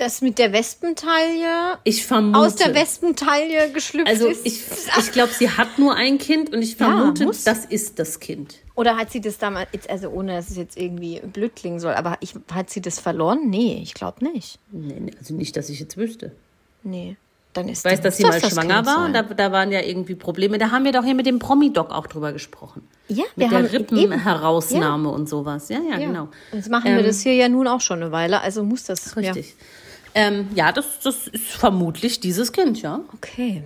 das 0.02 0.22
mit 0.22 0.40
der 0.40 0.52
Wespentaille 0.54 1.78
ich 1.84 2.06
vermute. 2.06 2.40
aus 2.40 2.56
der 2.56 2.74
Wespentaille 2.74 3.72
geschlüpft 3.72 4.08
Also 4.10 4.28
ist? 4.28 4.46
ich, 4.46 4.62
ich 5.00 5.12
glaube, 5.12 5.32
sie 5.34 5.50
hat 5.50 5.78
nur 5.80 5.96
ein 5.96 6.18
Kind 6.18 6.54
und 6.54 6.62
ich 6.62 6.72
Ja, 6.80 6.86
vermute, 6.88 7.26
muss. 7.26 7.44
das 7.44 7.66
ist 7.66 8.00
das 8.00 8.20
Kind. 8.20 8.56
Oder 8.76 8.98
hat 8.98 9.12
sie 9.12 9.22
das 9.22 9.38
damals, 9.38 9.70
also 9.90 10.10
ohne 10.10 10.34
dass 10.36 10.50
es 10.50 10.58
jetzt 10.58 10.78
irgendwie 10.78 11.20
blöd 11.22 11.56
klingen 11.56 11.80
soll, 11.80 11.94
aber 11.94 12.18
ich, 12.22 12.34
hat 12.52 12.70
sie 12.70 12.82
das 12.82 13.00
verloren? 13.00 13.50
Nee, 13.50 13.80
ich 13.84 13.94
glaube 13.94 14.24
nicht. 14.26 14.60
Nee, 14.72 15.12
also 15.20 15.34
nicht, 15.36 15.56
dass 15.56 15.70
ich 15.70 15.80
jetzt 15.80 15.98
wüsste. 15.98 16.32
Nee. 16.84 17.16
Dann 17.54 17.68
ist 17.68 17.80
Ich 17.86 17.92
weiß, 17.92 18.00
dass 18.00 18.16
sie 18.16 18.24
muss 18.24 18.36
mal 18.36 18.42
das 18.42 18.52
schwanger 18.54 18.76
Kind 18.76 18.86
war 18.88 18.96
sein. 18.96 19.06
und 19.08 19.14
da, 19.14 19.22
da 19.24 19.52
waren 19.52 19.74
ja 19.74 19.82
irgendwie 19.82 20.16
Probleme. 20.16 20.58
Da 20.58 20.72
haben 20.72 20.86
wir 20.86 20.94
doch 20.94 21.04
hier 21.04 21.16
mit 21.16 21.26
dem 21.26 21.38
Promi-Doc 21.38 21.92
auch 21.92 22.08
drüber 22.08 22.32
gesprochen. 22.32 22.88
Ja, 23.10 23.26
Mit 23.36 23.52
wir 23.52 23.60
der 23.62 23.74
Rippenherausnahme 23.74 25.10
und 25.10 25.28
sowas. 25.28 25.68
Ja, 25.68 25.80
ja, 25.80 25.98
Ja. 26.00 26.08
genau. 26.08 26.30
Jetzt 26.54 26.70
machen 26.70 26.86
wir 26.86 27.00
Ähm, 27.00 27.06
das 27.06 27.20
hier 27.22 27.34
ja 27.36 27.50
nun 27.50 27.68
auch 27.68 27.82
schon 27.82 28.02
eine 28.02 28.14
Weile, 28.14 28.40
also 28.40 28.64
muss 28.64 28.86
das. 28.86 29.18
Richtig. 29.18 29.50
Ja, 29.50 29.66
ähm, 30.16 30.50
ja 30.56 30.72
das, 30.72 31.00
das 31.04 31.28
ist 31.28 31.48
vermutlich 31.48 32.20
dieses 32.20 32.52
Kind, 32.52 32.82
ja. 32.82 32.92
Ja. 32.92 33.02
Okay. 33.14 33.64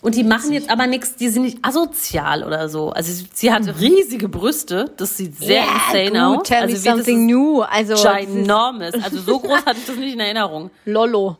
Und 0.00 0.14
die 0.14 0.22
machen 0.22 0.52
jetzt 0.52 0.70
aber 0.70 0.86
nichts, 0.86 1.16
die 1.16 1.28
sind 1.28 1.42
nicht 1.42 1.58
asozial 1.62 2.44
oder 2.44 2.68
so. 2.68 2.90
Also 2.90 3.12
sie, 3.12 3.26
sie 3.32 3.52
hat 3.52 3.66
riesige 3.80 4.28
Brüste, 4.28 4.92
das 4.96 5.16
sieht 5.16 5.36
sehr 5.36 5.64
insane 5.64 6.10
gut, 6.10 6.38
aus. 6.38 6.48
Tell 6.48 6.62
also 6.62 6.74
me 6.74 6.78
something 6.78 7.26
new. 7.26 7.62
Also 7.62 7.94
ginormous. 7.94 8.94
Also 8.94 9.18
so 9.18 9.40
groß 9.40 9.56
hatte 9.66 9.78
ich 9.80 9.86
das 9.86 9.96
nicht 9.96 10.14
in 10.14 10.20
Erinnerung. 10.20 10.70
Lollo. 10.84 11.38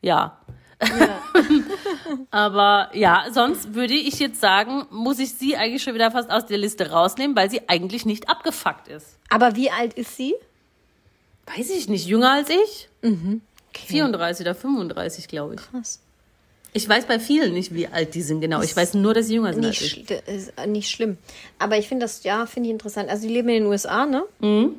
Ja. 0.00 0.38
aber 2.30 2.90
ja, 2.92 3.24
sonst 3.32 3.74
würde 3.74 3.94
ich 3.94 4.20
jetzt 4.20 4.40
sagen, 4.40 4.86
muss 4.90 5.18
ich 5.18 5.34
sie 5.34 5.56
eigentlich 5.56 5.82
schon 5.82 5.94
wieder 5.94 6.12
fast 6.12 6.30
aus 6.30 6.46
der 6.46 6.58
Liste 6.58 6.92
rausnehmen, 6.92 7.34
weil 7.36 7.50
sie 7.50 7.68
eigentlich 7.68 8.06
nicht 8.06 8.28
abgefuckt 8.28 8.86
ist. 8.86 9.18
Aber 9.28 9.56
wie 9.56 9.72
alt 9.72 9.94
ist 9.94 10.16
sie? 10.16 10.36
Weiß 11.56 11.70
ich 11.70 11.88
nicht, 11.88 12.06
jünger 12.06 12.30
als 12.30 12.48
ich? 12.48 12.88
Okay. 13.02 13.40
34 13.86 14.44
oder 14.46 14.54
35, 14.54 15.28
glaube 15.28 15.54
ich. 15.54 15.60
Krass. 15.60 16.00
Ich 16.74 16.86
weiß 16.88 17.06
bei 17.06 17.18
vielen 17.18 17.54
nicht, 17.54 17.72
wie 17.74 17.86
alt 17.88 18.14
die 18.14 18.20
sind 18.22 18.40
genau. 18.40 18.60
Ich 18.62 18.76
weiß 18.76 18.94
nur, 18.94 19.14
dass 19.14 19.26
sie 19.28 19.34
jünger 19.36 19.54
sind 19.54 19.64
als 19.64 19.80
Nicht, 19.80 19.96
ich. 20.10 20.16
schl- 20.16 20.26
ist 20.28 20.52
äh, 20.58 20.66
nicht 20.66 20.90
schlimm. 20.90 21.16
Aber 21.58 21.78
ich 21.78 21.88
finde 21.88 22.04
das, 22.04 22.24
ja, 22.24 22.44
finde 22.46 22.68
ich 22.68 22.72
interessant. 22.74 23.08
Also, 23.08 23.26
die 23.26 23.32
leben 23.32 23.48
in 23.48 23.62
den 23.62 23.66
USA, 23.66 24.04
ne? 24.04 24.24
Mhm. 24.40 24.72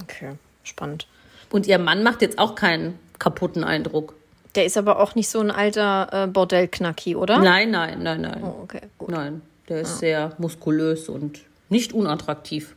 Okay, 0.00 0.32
spannend. 0.62 1.06
Und 1.50 1.66
ihr 1.66 1.78
Mann 1.78 2.02
macht 2.02 2.22
jetzt 2.22 2.38
auch 2.38 2.54
keinen 2.54 2.98
kaputten 3.18 3.62
Eindruck. 3.62 4.14
Der 4.54 4.64
ist 4.64 4.76
aber 4.78 4.98
auch 5.00 5.14
nicht 5.14 5.28
so 5.28 5.40
ein 5.40 5.50
alter 5.50 6.08
äh, 6.24 6.26
Bordellknacki, 6.26 7.14
oder? 7.14 7.38
Nein, 7.40 7.70
nein, 7.70 8.02
nein, 8.02 8.22
nein. 8.22 8.42
Oh, 8.42 8.60
okay, 8.62 8.80
gut. 8.98 9.10
Nein, 9.10 9.42
der 9.68 9.82
ist 9.82 9.98
sehr 9.98 10.34
muskulös 10.38 11.08
und 11.08 11.40
nicht 11.68 11.92
unattraktiv. 11.92 12.74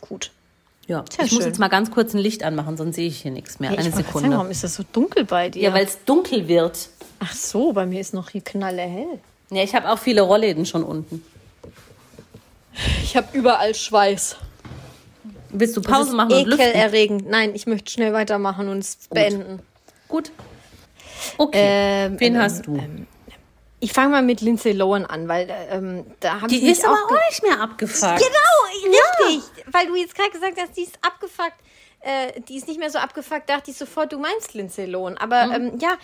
gut. 0.00 0.30
Ja, 0.86 1.04
Sehr 1.10 1.24
ich 1.24 1.32
muss 1.32 1.42
schön. 1.42 1.48
jetzt 1.48 1.58
mal 1.58 1.68
ganz 1.68 1.90
kurz 1.90 2.14
ein 2.14 2.18
Licht 2.18 2.44
anmachen, 2.44 2.76
sonst 2.76 2.94
sehe 2.96 3.08
ich 3.08 3.20
hier 3.22 3.32
nichts 3.32 3.58
mehr. 3.58 3.70
Hey, 3.70 3.78
Eine 3.78 3.90
Sekunde. 3.90 4.20
Sagen, 4.28 4.32
warum 4.34 4.50
ist 4.50 4.62
das 4.62 4.74
so 4.76 4.84
dunkel 4.92 5.24
bei 5.24 5.48
dir? 5.48 5.62
ja, 5.62 5.74
weil 5.74 5.84
es 5.84 6.04
dunkel 6.04 6.46
wird. 6.46 6.88
Ach 7.18 7.32
so, 7.32 7.72
bei 7.72 7.86
mir 7.86 8.00
ist 8.00 8.14
noch 8.14 8.30
hier 8.30 8.42
knallehell. 8.42 9.18
Ja, 9.50 9.62
ich 9.62 9.74
habe 9.74 9.90
auch 9.90 9.98
viele 9.98 10.22
Rollläden 10.22 10.66
schon 10.66 10.84
unten. 10.84 11.24
Ich 13.02 13.16
habe 13.16 13.26
überall 13.32 13.74
Schweiß. 13.74 14.36
Willst 15.50 15.76
du 15.76 15.80
Pause 15.82 16.14
machen 16.14 16.32
und 16.32 16.46
lüften? 16.46 16.60
ekelerregend. 16.66 17.28
Nein, 17.30 17.54
ich 17.54 17.66
möchte 17.66 17.90
schnell 17.90 18.12
weitermachen 18.12 18.68
und 18.68 18.78
es 18.78 18.98
beenden. 19.08 19.60
Gut. 20.08 20.30
Okay. 21.38 21.58
Ähm, 21.62 22.20
Wen 22.20 22.34
ähm, 22.34 22.40
hast 22.42 22.66
du? 22.66 22.78
Ich 23.78 23.92
fange 23.92 24.10
mal 24.10 24.22
mit 24.22 24.40
Lindsay 24.40 24.72
Lohan 24.72 25.04
an, 25.04 25.28
weil 25.28 25.48
ähm, 25.70 26.06
da 26.20 26.40
habe 26.40 26.52
ich 26.52 26.60
die 26.60 26.70
ist 26.70 26.84
aber 26.84 26.94
auch 26.94 27.12
auch 27.12 27.30
nicht 27.30 27.42
mehr 27.42 27.60
abgefuckt. 27.60 28.18
Genau, 28.18 28.92
richtig. 29.30 29.50
Weil 29.70 29.86
du 29.86 29.94
jetzt 29.96 30.14
gerade 30.14 30.30
gesagt 30.30 30.58
hast, 30.58 30.76
die 30.76 30.82
ist 30.82 30.98
abgefuckt. 31.02 31.56
Äh, 32.00 32.40
die 32.42 32.56
ist 32.56 32.68
nicht 32.68 32.78
mehr 32.78 32.90
so 32.90 32.98
abgefuckt, 32.98 33.50
dachte 33.50 33.70
ich 33.70 33.76
sofort, 33.76 34.12
du 34.12 34.18
meinst 34.18 34.54
Lindsay 34.54 34.86
Lohan. 34.86 35.16
Aber 35.18 35.42
ähm, 35.52 35.78
ja, 35.80 35.96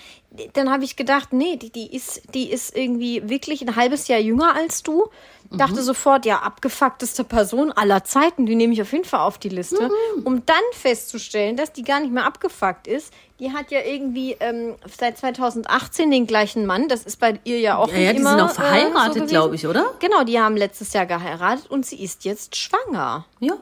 dann 0.55 0.71
habe 0.71 0.85
ich 0.85 0.97
gedacht, 0.97 1.33
nee, 1.33 1.57
die, 1.57 1.71
die, 1.71 1.95
ist, 1.95 2.35
die 2.35 2.51
ist 2.51 2.77
irgendwie 2.77 3.29
wirklich 3.29 3.63
ein 3.63 3.77
halbes 3.77 4.09
Jahr 4.09 4.19
jünger 4.19 4.55
als 4.55 4.83
du. 4.83 5.11
Dachte 5.59 5.83
sofort, 5.83 6.25
ja, 6.27 6.39
abgefuckteste 6.39 7.25
Person 7.25 7.73
aller 7.73 8.05
Zeiten, 8.05 8.47
die 8.47 8.55
nehme 8.55 8.73
ich 8.73 8.83
auf 8.83 8.93
jeden 8.93 9.05
Fall 9.05 9.21
auf 9.21 9.39
die 9.39 9.49
Liste. 9.49 9.91
Um 10.25 10.45
dann 10.47 10.57
festzustellen, 10.73 11.57
dass 11.57 11.73
die 11.73 11.83
gar 11.83 12.01
nicht 12.01 12.13
mehr 12.13 12.25
abgefuckt 12.27 12.87
ist. 12.87 13.13
Die 13.39 13.53
hat 13.53 13.71
ja 13.71 13.81
irgendwie 13.81 14.37
ähm, 14.41 14.77
seit 14.99 15.19
2018 15.19 16.11
den 16.11 16.27
gleichen 16.27 16.65
Mann. 16.67 16.89
Das 16.89 17.03
ist 17.05 17.19
bei 17.19 17.39
ihr 17.45 17.59
ja 17.61 17.77
auch 17.77 17.89
Ja, 17.89 17.95
nicht 17.95 18.05
ja, 18.07 18.13
die 18.13 18.19
immer 18.21 18.31
sind 18.31 18.41
auch 18.41 18.47
äh, 18.47 18.49
so 18.51 18.55
verheiratet, 18.63 19.15
gewesen. 19.15 19.27
glaube 19.29 19.55
ich, 19.57 19.67
oder? 19.67 19.85
Genau, 19.99 20.25
die 20.25 20.39
haben 20.41 20.57
letztes 20.57 20.93
Jahr 20.93 21.07
geheiratet 21.07 21.69
und 21.71 21.85
sie 21.85 22.03
ist 22.03 22.25
jetzt 22.25 22.57
schwanger. 22.57 23.27
Ja. 23.41 23.55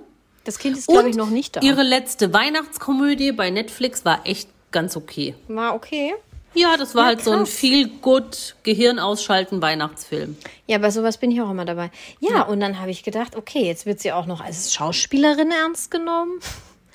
Das 0.45 0.59
Kind 0.59 0.77
ist, 0.79 0.87
glaube 0.89 1.09
ich, 1.11 1.17
noch 1.17 1.29
nicht 1.31 1.57
da. 1.57 1.61
Ihre 1.61 1.83
letzte 1.83 2.33
Weihnachtskomödie 2.33 3.33
bei 3.33 3.51
Netflix 3.51 4.05
war 4.05 4.21
echt 4.25 4.49
ganz 4.71 4.97
okay. 4.97 5.35
War 5.49 5.75
okay. 5.75 6.15
Ja, 6.55 6.77
das 6.77 6.95
war 6.95 7.03
Ja, 7.03 7.09
halt 7.09 7.23
so 7.25 7.31
ein 7.33 7.39
krass. 7.41 7.51
viel 7.51 7.89
gut 7.89 8.57
Gehirn 8.65 8.99
ausschalten 8.99 9.63
Weihnachtsfilm. 9.63 10.37
Ja, 10.67 10.79
bei 10.79 10.91
sowas 10.91 11.19
bin 11.19 11.31
ich 11.31 11.41
auch 11.41 11.51
immer 11.51 11.65
dabei. 11.65 11.91
Ja, 12.19 12.43
und 12.43 12.61
dann 12.61 12.81
habe 12.81 12.91
ich 12.91 13.03
gedacht, 13.03 13.37
okay, 13.37 13.65
jetzt 13.67 13.87
wird 13.87 14.01
sie 14.01 14.13
auch 14.13 14.27
noch 14.27 14.41
als 14.41 14.73
Schauspielerin 14.75 15.51
ernst 15.53 15.91
genommen, 15.91 16.41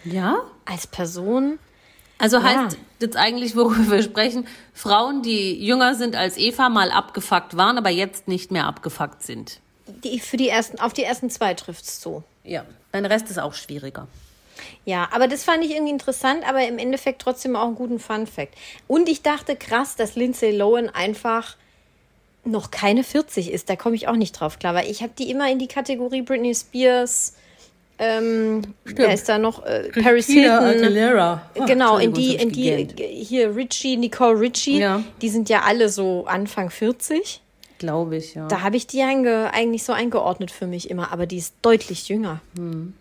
Ja? 0.03 0.39
als 0.65 0.87
Person. 0.87 1.57
Also 2.17 2.37
Ja. 2.37 2.43
heißt 2.65 2.77
jetzt 2.99 3.15
eigentlich, 3.17 3.55
worüber 3.55 3.91
wir 3.91 4.03
sprechen, 4.03 4.47
Frauen, 4.73 5.21
die 5.21 5.53
jünger 5.65 5.95
sind 5.95 6.15
als 6.15 6.37
Eva, 6.37 6.69
mal 6.69 6.91
abgefuckt 6.91 7.55
waren, 7.57 7.77
aber 7.77 7.89
jetzt 7.89 8.27
nicht 8.27 8.51
mehr 8.51 8.65
abgefuckt 8.67 9.23
sind. 9.23 9.59
Die, 9.87 10.19
für 10.19 10.37
die 10.37 10.49
ersten, 10.49 10.79
auf 10.79 10.93
die 10.93 11.03
ersten 11.03 11.29
zwei 11.29 11.53
trifft's 11.53 11.99
zu. 11.99 12.23
Ja. 12.43 12.65
Dein 12.91 13.05
Rest 13.05 13.29
ist 13.29 13.39
auch 13.39 13.53
schwieriger. 13.53 14.07
Ja, 14.85 15.09
aber 15.11 15.27
das 15.27 15.43
fand 15.43 15.63
ich 15.63 15.71
irgendwie 15.71 15.91
interessant, 15.91 16.47
aber 16.47 16.67
im 16.67 16.77
Endeffekt 16.77 17.21
trotzdem 17.21 17.55
auch 17.55 17.65
einen 17.67 17.75
guten 17.75 17.99
Fun-Fact. 17.99 18.53
Und 18.87 19.09
ich 19.09 19.21
dachte 19.21 19.55
krass, 19.55 19.95
dass 19.95 20.15
Lindsay 20.15 20.51
Lohan 20.51 20.89
einfach 20.89 21.57
noch 22.43 22.71
keine 22.71 23.03
40 23.03 23.51
ist. 23.51 23.69
Da 23.69 23.75
komme 23.75 23.95
ich 23.95 24.07
auch 24.07 24.15
nicht 24.15 24.33
drauf 24.39 24.59
klar, 24.59 24.73
weil 24.75 24.89
ich 24.89 25.01
habe 25.01 25.13
die 25.17 25.29
immer 25.31 25.51
in 25.51 25.59
die 25.59 25.67
Kategorie 25.67 26.21
Britney 26.21 26.53
Spears, 26.53 27.33
ähm, 27.97 28.61
wer 28.83 29.13
ist 29.13 29.29
da 29.29 29.37
noch? 29.37 29.65
Äh, 29.65 29.89
Paris 30.01 30.27
Hilton. 30.27 30.63
Aguilera. 30.65 31.49
Ach, 31.57 31.65
Genau, 31.65 31.97
in 31.97 32.13
die, 32.13 32.35
in 32.35 32.51
die, 32.51 32.87
hier 32.97 33.55
Richie, 33.55 33.95
Nicole 33.95 34.39
Richie, 34.39 34.79
Ja. 34.79 35.01
die 35.21 35.29
sind 35.29 35.47
ja 35.49 35.61
alle 35.61 35.87
so 35.89 36.25
Anfang 36.27 36.69
40. 36.69 37.41
Glaube 37.77 38.17
ich, 38.17 38.35
ja. 38.35 38.47
Da 38.47 38.61
habe 38.61 38.75
ich 38.77 38.87
die 38.87 39.01
eigentlich 39.01 39.83
so 39.83 39.93
eingeordnet 39.93 40.51
für 40.51 40.67
mich 40.67 40.89
immer, 40.89 41.11
aber 41.11 41.25
die 41.25 41.37
ist 41.37 41.55
deutlich 41.61 42.09
jünger. 42.09 42.41
Hm. 42.57 42.93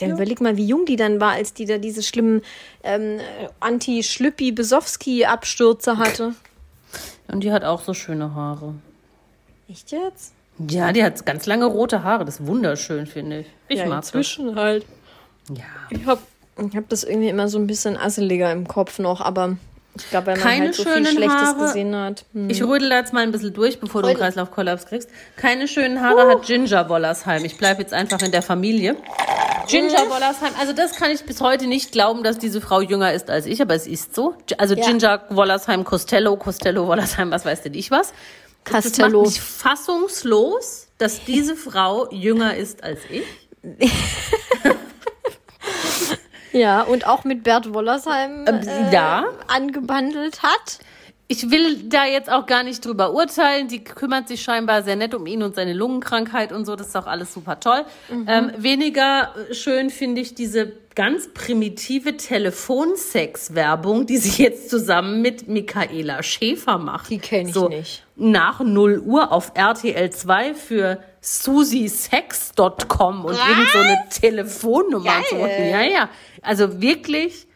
Ja, 0.00 0.08
dann 0.08 0.16
überleg 0.16 0.40
mal, 0.40 0.56
wie 0.56 0.66
jung 0.66 0.86
die 0.86 0.96
dann 0.96 1.20
war, 1.20 1.32
als 1.32 1.54
die 1.54 1.66
da 1.66 1.78
diese 1.78 2.02
schlimmen 2.02 2.42
ähm, 2.82 3.20
Anti-Schlüppi-Besowski-Abstürze 3.60 5.98
hatte. 5.98 6.34
Und 7.28 7.44
die 7.44 7.52
hat 7.52 7.62
auch 7.64 7.82
so 7.82 7.94
schöne 7.94 8.34
Haare. 8.34 8.74
Echt 9.68 9.92
jetzt? 9.92 10.34
Ja, 10.68 10.92
die 10.92 11.02
hat 11.02 11.24
ganz 11.24 11.46
lange 11.46 11.64
rote 11.64 12.04
Haare. 12.04 12.24
Das 12.24 12.40
ist 12.40 12.46
wunderschön, 12.46 13.06
finde 13.06 13.40
ich. 13.40 13.46
Ich 13.68 13.78
ja, 13.78 13.86
mag 13.86 13.98
inzwischen 13.98 14.56
halt. 14.56 14.84
das. 15.48 15.58
Ja. 15.58 15.64
Ich 15.90 16.06
habe 16.06 16.20
ich 16.68 16.76
hab 16.76 16.88
das 16.88 17.04
irgendwie 17.04 17.28
immer 17.28 17.48
so 17.48 17.58
ein 17.58 17.66
bisschen 17.66 17.96
asseliger 17.96 18.52
im 18.52 18.68
Kopf 18.68 18.98
noch, 18.98 19.20
aber 19.20 19.56
ich 19.96 20.08
glaube, 20.10 20.28
weil 20.28 20.34
man 20.36 20.42
Keine 20.44 20.64
halt 20.66 20.74
so 20.74 20.84
viel 20.84 21.06
Schlechtes 21.06 21.38
Haare. 21.38 21.66
gesehen 21.66 21.94
hat. 21.94 22.24
Hm. 22.32 22.48
Ich 22.48 22.62
rödel 22.62 22.88
da 22.88 22.98
jetzt 22.98 23.12
mal 23.12 23.22
ein 23.22 23.30
bisschen 23.32 23.52
durch, 23.52 23.78
bevor 23.78 24.00
du 24.02 24.08
einen 24.08 24.16
Rödel. 24.16 24.26
Kreislaufkollaps 24.28 24.86
kriegst. 24.86 25.10
Keine 25.36 25.68
schönen 25.68 26.00
Haare 26.00 26.28
hat 26.30 26.42
Ginger 26.44 26.88
Wollersheim. 26.88 27.44
Ich 27.44 27.58
bleibe 27.58 27.82
jetzt 27.82 27.92
einfach 27.92 28.22
in 28.22 28.32
der 28.32 28.42
Familie. 28.42 28.96
Ginger 29.68 30.08
Wollersheim, 30.10 30.52
also 30.58 30.72
das 30.72 30.96
kann 30.96 31.10
ich 31.10 31.22
bis 31.24 31.40
heute 31.40 31.66
nicht 31.66 31.92
glauben, 31.92 32.22
dass 32.24 32.38
diese 32.38 32.60
Frau 32.60 32.80
jünger 32.80 33.12
ist 33.12 33.30
als 33.30 33.46
ich, 33.46 33.60
aber 33.62 33.74
es 33.74 33.86
ist 33.86 34.14
so. 34.14 34.34
Also 34.58 34.74
Ja. 34.74 34.84
Ginger 34.86 35.22
Wollersheim, 35.30 35.84
Costello, 35.84 36.36
Costello 36.36 36.86
Wollersheim, 36.86 37.30
was 37.30 37.44
weiß 37.44 37.62
denn 37.62 37.74
ich 37.74 37.90
was. 37.90 38.12
Das 38.64 38.72
macht 38.74 38.82
Castello. 38.84 39.22
mich 39.22 39.40
fassungslos, 39.40 40.88
dass 40.98 41.24
diese 41.24 41.54
Frau 41.56 42.08
jünger 42.10 42.56
ist 42.56 42.82
als 42.82 43.00
ich. 43.10 43.24
Ja, 46.52 46.82
und 46.82 47.06
auch 47.06 47.24
mit 47.24 47.42
Bert 47.42 47.72
Wollersheim 47.72 48.44
Ähm, 48.46 48.60
äh, 48.68 48.92
ja. 48.92 49.24
angebandelt 49.48 50.42
hat. 50.42 50.78
Ich 51.32 51.50
will 51.50 51.84
da 51.84 52.04
jetzt 52.04 52.30
auch 52.30 52.44
gar 52.44 52.62
nicht 52.62 52.84
drüber 52.84 53.14
urteilen. 53.14 53.66
Die 53.66 53.82
kümmert 53.82 54.28
sich 54.28 54.42
scheinbar 54.42 54.82
sehr 54.82 54.96
nett 54.96 55.14
um 55.14 55.26
ihn 55.26 55.42
und 55.42 55.54
seine 55.54 55.72
Lungenkrankheit 55.72 56.52
und 56.52 56.66
so. 56.66 56.76
Das 56.76 56.88
ist 56.88 56.96
auch 56.96 57.06
alles 57.06 57.32
super 57.32 57.58
toll. 57.58 57.86
Ähm, 58.26 58.52
weniger 58.58 59.34
schön 59.50 59.88
finde 59.88 60.20
ich 60.20 60.34
diese 60.34 60.74
ganz 60.94 61.32
primitive 61.32 62.18
Telefonsex-Werbung, 62.18 64.04
die 64.04 64.18
sie 64.18 64.42
jetzt 64.42 64.68
zusammen 64.68 65.22
mit 65.22 65.48
Michaela 65.48 66.22
Schäfer 66.22 66.76
macht. 66.76 67.08
Die 67.08 67.18
kenn 67.18 67.48
ich 67.48 67.54
so 67.54 67.70
nicht. 67.70 68.04
Nach 68.14 68.60
0 68.60 68.98
Uhr 68.98 69.32
auf 69.32 69.52
RTL 69.54 70.10
2 70.10 70.52
für 70.52 71.02
susisex.com 71.22 73.24
und 73.24 73.38
irgend 73.38 73.68
so 73.72 73.78
eine 73.78 74.04
Telefonnummer. 74.10 75.22
So. 75.30 75.38
Ja, 75.38 75.80
ja. 75.80 76.10
Also 76.42 76.82
wirklich 76.82 77.46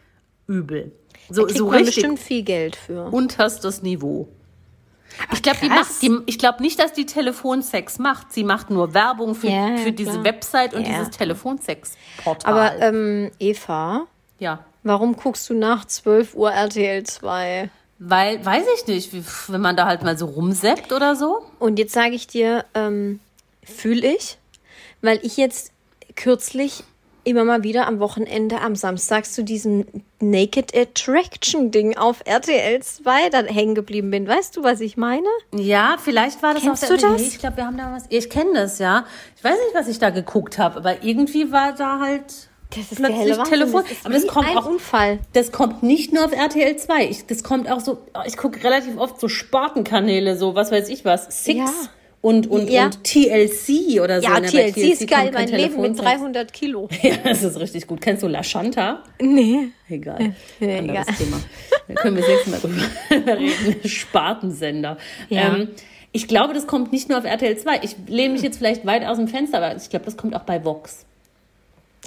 übel. 0.47 0.93
So, 1.29 1.43
Kriegt 1.45 1.57
so 1.57 1.65
man 1.65 1.75
richtig 1.77 1.95
bestimmt 1.95 2.19
viel 2.19 2.43
Geld 2.43 2.75
für. 2.75 3.05
unterstes 3.11 3.81
Niveau. 3.81 4.27
Ich 5.33 5.41
glaube, 5.41 5.57
die 5.63 5.69
macht, 5.69 6.01
die, 6.01 6.15
ich 6.27 6.37
glaube 6.37 6.61
nicht, 6.61 6.79
dass 6.79 6.93
die 6.93 7.05
Telefonsex 7.05 7.97
macht. 7.97 8.31
Sie 8.33 8.43
macht 8.43 8.69
nur 8.69 8.93
Werbung 8.93 9.35
für, 9.35 9.47
Ja, 9.49 9.77
für 9.77 9.91
diese 9.91 10.11
klar. 10.11 10.23
Website 10.25 10.73
und 10.73 10.83
Ja. 10.85 10.89
dieses 10.99 11.09
Telefonsex-Portal. 11.17 12.53
Aber 12.53 12.81
ähm, 12.81 13.31
Eva, 13.39 14.05
ja, 14.39 14.63
warum 14.83 15.15
guckst 15.15 15.49
du 15.49 15.53
nach 15.53 15.85
12 15.85 16.35
Uhr 16.35 16.51
RTL 16.51 17.03
2? 17.03 17.69
weil, 17.99 18.45
weiß 18.45 18.63
ich 18.77 18.85
nicht, 18.87 19.11
wie, 19.13 19.23
wenn 19.47 19.61
man 19.61 19.75
da 19.75 19.87
halt 19.87 20.03
mal 20.03 20.15
so 20.15 20.27
rumseppt 20.27 20.93
oder 20.93 21.15
so. 21.15 21.41
Und 21.57 21.79
jetzt 21.79 21.93
sage 21.93 22.13
ich 22.13 22.27
dir, 22.27 22.63
ähm, 22.75 23.19
fühle 23.63 24.13
ich, 24.15 24.37
weil 25.01 25.19
ich 25.23 25.35
jetzt 25.35 25.71
kürzlich 26.15 26.83
immer 27.27 27.43
mal 27.43 27.63
wieder 27.63 27.87
am 27.87 27.99
Wochenende 27.99 28.61
am 28.61 28.75
Samstag 28.75 29.25
zu 29.25 29.43
diesem 29.43 29.85
Naked 30.19 30.75
Attraction 30.75 31.71
Ding 31.71 31.97
auf 31.97 32.21
RTL 32.25 32.81
2 32.81 33.29
dann 33.29 33.45
hängen 33.45 33.75
geblieben 33.75 34.09
bin. 34.09 34.27
Weißt 34.27 34.55
du, 34.55 34.63
was 34.63 34.79
ich 34.79 34.97
meine? 34.97 35.27
Ja, 35.53 35.97
vielleicht 36.03 36.41
war 36.41 36.53
das 36.53 36.63
Kennst 36.63 36.85
auch 36.85 36.87
der, 36.87 36.97
du 36.97 37.07
das? 37.07 37.21
Nee, 37.21 37.27
ich 37.27 37.39
glaube, 37.39 37.57
wir 37.57 37.65
haben 37.65 37.77
da 37.77 37.91
was. 37.93 38.05
Ich 38.09 38.29
kenne 38.29 38.53
das, 38.53 38.79
ja. 38.79 39.05
Ich 39.35 39.43
weiß 39.43 39.53
nicht, 39.53 39.75
was 39.75 39.87
ich 39.87 39.99
da 39.99 40.09
geguckt 40.09 40.57
habe, 40.57 40.77
aber 40.77 41.03
irgendwie 41.03 41.51
war 41.51 41.73
da 41.73 41.99
halt 41.99 42.49
Das 42.71 42.91
ist 42.91 42.95
plötzlich 42.97 43.35
der. 43.35 43.43
Telefon. 43.43 43.83
Das 43.87 44.05
aber 44.05 44.13
das 44.13 44.27
kommt 44.27 44.57
auch, 44.57 44.65
Unfall. 44.65 45.19
das 45.33 45.51
kommt 45.51 45.83
nicht 45.83 46.13
nur 46.13 46.25
auf 46.25 46.31
RTL 46.31 46.77
2. 46.77 47.05
Ich, 47.09 47.25
das 47.27 47.43
kommt 47.43 47.69
auch 47.69 47.79
so, 47.81 47.99
ich 48.25 48.37
gucke 48.37 48.63
relativ 48.63 48.97
oft 48.97 49.19
so 49.19 49.27
Spartenkanäle, 49.27 50.37
so 50.37 50.55
was 50.55 50.71
weiß 50.71 50.89
ich 50.89 51.05
was, 51.05 51.43
Six 51.43 51.57
Ja. 51.59 51.69
Und, 52.27 52.47
und, 52.47 52.69
Ja. 52.69 52.85
und 52.85 53.03
TLC 53.03 54.01
oder 54.01 54.21
so. 54.21 54.27
Ja, 54.27 54.39
Ne, 54.39 54.47
bei 54.51 54.71
TLC 54.71 54.77
ist 54.91 55.07
geil. 55.07 55.31
Mein 55.33 55.47
Leben 55.47 55.81
mit 55.81 55.95
Telefonsex. 55.97 56.01
300 56.01 56.53
Kilo. 56.53 56.89
Ja, 57.01 57.15
das 57.23 57.43
ist 57.43 57.59
richtig 57.59 57.87
gut. 57.87 58.01
Kennst 58.01 58.23
du 58.23 58.27
La 58.27 58.43
Shanta? 58.43 59.03
Nee. 59.21 59.69
Egal. 59.89 60.35
Ja, 60.59 60.77
Anderes 60.77 61.07
egal. 61.07 61.15
Thema. 61.17 61.39
Da 61.87 61.93
können 61.93 62.17
wir 62.17 62.27
nächste 62.27 62.49
Mal 62.49 62.59
drüber 62.59 62.81
reden. 63.39 63.87
Spartensender. 63.87 64.97
Ja. 65.29 65.55
Ähm, 65.55 65.69
ich 66.11 66.27
glaube, 66.27 66.53
das 66.53 66.67
kommt 66.67 66.91
nicht 66.91 67.09
nur 67.09 67.17
auf 67.17 67.25
RTL 67.25 67.57
2. 67.57 67.79
Ich 67.83 67.95
lehne 68.07 68.33
mich 68.33 68.41
jetzt 68.41 68.57
vielleicht 68.57 68.85
weit 68.85 69.05
aus 69.05 69.17
dem 69.17 69.27
Fenster, 69.27 69.57
aber 69.57 69.75
ich 69.75 69.89
glaube, 69.89 70.05
das 70.05 70.17
kommt 70.17 70.35
auch 70.35 70.43
bei 70.43 70.63
Vox. 70.65 71.05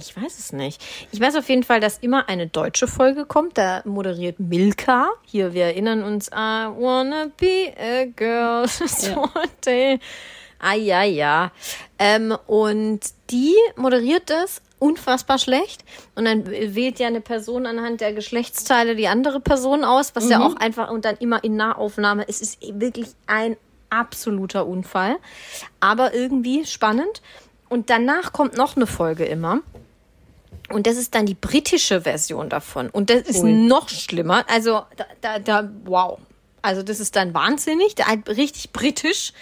Ich 0.00 0.16
weiß 0.16 0.38
es 0.38 0.52
nicht. 0.52 0.82
Ich 1.12 1.20
weiß 1.20 1.36
auf 1.36 1.48
jeden 1.48 1.62
Fall, 1.62 1.80
dass 1.80 1.98
immer 1.98 2.28
eine 2.28 2.46
deutsche 2.46 2.88
Folge 2.88 3.26
kommt. 3.26 3.58
Da 3.58 3.82
moderiert 3.84 4.40
Milka. 4.40 5.08
Hier, 5.24 5.52
wir 5.52 5.64
erinnern 5.64 6.02
uns, 6.02 6.28
I 6.28 6.66
wanna 6.76 7.26
be 7.36 7.72
a 7.78 8.04
girl. 8.04 8.66
So 8.68 9.28
day. 9.64 10.00
Ah, 10.58 10.74
ja, 10.74 11.02
ja. 11.02 11.52
Ähm, 11.98 12.36
und 12.46 13.00
die 13.30 13.54
moderiert 13.76 14.28
das 14.28 14.60
unfassbar 14.78 15.38
schlecht. 15.38 15.84
Und 16.14 16.24
dann 16.24 16.46
wählt 16.46 16.98
ja 16.98 17.06
eine 17.06 17.20
Person 17.20 17.66
anhand 17.66 18.00
der 18.00 18.12
Geschlechtsteile 18.12 18.96
die 18.96 19.08
andere 19.08 19.40
Person 19.40 19.84
aus, 19.84 20.14
was 20.14 20.28
ja 20.28 20.40
auch 20.40 20.56
einfach 20.56 20.90
und 20.90 21.04
dann 21.04 21.16
immer 21.16 21.42
in 21.44 21.56
Nahaufnahme. 21.56 22.26
Es 22.28 22.40
ist 22.40 22.58
wirklich 22.78 23.08
ein 23.26 23.56
absoluter 23.90 24.66
Unfall. 24.66 25.16
Aber 25.80 26.14
irgendwie 26.14 26.64
spannend. 26.64 27.22
Und 27.68 27.88
danach 27.88 28.32
kommt 28.32 28.56
noch 28.56 28.76
eine 28.76 28.86
Folge 28.86 29.24
immer. 29.24 29.60
Und 30.70 30.86
das 30.86 30.96
ist 30.96 31.14
dann 31.14 31.26
die 31.26 31.34
britische 31.34 32.00
Version 32.02 32.48
davon. 32.48 32.90
Und 32.90 33.10
das 33.10 33.22
ist 33.22 33.42
Ui. 33.42 33.52
noch 33.52 33.88
schlimmer. 33.88 34.44
Also, 34.48 34.82
da, 34.96 35.04
da, 35.20 35.38
da, 35.38 35.70
wow. 35.84 36.18
Also, 36.62 36.82
das 36.82 37.00
ist 37.00 37.16
dann 37.16 37.34
wahnsinnig, 37.34 37.94
da, 37.94 38.06
halt 38.06 38.28
richtig 38.28 38.70
britisch. 38.72 39.32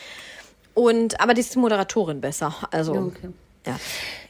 Und, 0.74 1.20
aber 1.20 1.35
die 1.35 1.41
ist 1.41 1.55
die 1.55 1.59
Moderatorin 1.59 2.20
besser. 2.20 2.55
Also, 2.70 2.93
Okay. 2.95 3.29
ja. 3.66 3.76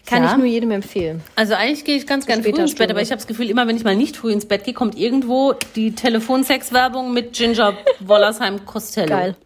Kann 0.07 0.23
Ja. 0.23 0.31
ich 0.31 0.37
nur 0.39 0.47
jedem 0.47 0.71
empfehlen. 0.71 1.23
Also 1.37 1.53
eigentlich 1.53 1.85
gehe 1.85 1.95
ich 1.95 2.07
ganz 2.07 2.25
gerne 2.25 2.43
früh 2.43 2.49
später 2.49 2.63
ins 2.63 2.71
Bett, 2.71 2.77
Stunde. 2.79 2.95
aber 2.95 3.03
ich 3.03 3.11
habe 3.11 3.19
das 3.19 3.27
Gefühl, 3.27 3.51
immer 3.51 3.69
wenn 3.69 3.77
ich 3.77 3.85
mal 3.85 3.95
nicht 3.95 4.17
früh 4.17 4.33
ins 4.33 4.47
Bett 4.47 4.65
gehe, 4.65 4.73
kommt 4.73 4.97
irgendwo 4.97 5.53
die 5.77 5.95
Telefonsex-Werbung 5.95 7.13
mit 7.13 7.35
Ginger 7.35 7.77
Wollersheim 8.01 8.65
Costello. 8.65 9.09
Geil. 9.09 9.37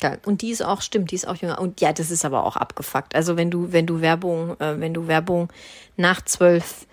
Geil. 0.00 0.18
Und 0.26 0.42
die 0.42 0.50
ist 0.50 0.64
auch, 0.64 0.80
stimmt, 0.82 1.12
die 1.12 1.14
ist 1.14 1.28
auch 1.28 1.36
jünger. 1.36 1.60
Und 1.60 1.80
ja, 1.80 1.92
das 1.92 2.10
ist 2.10 2.24
aber 2.24 2.44
auch 2.44 2.56
abgefuckt. 2.56 3.14
Also 3.14 3.36
wenn 3.36 3.52
du, 3.52 3.72
wenn 3.72 3.86
du 3.86 4.00
Werbung, 4.00 4.58
äh, 4.58 4.80
wenn 4.80 4.94
du 4.94 5.06
Werbung 5.06 5.48
nach 5.96 6.24
zwölf 6.24 6.86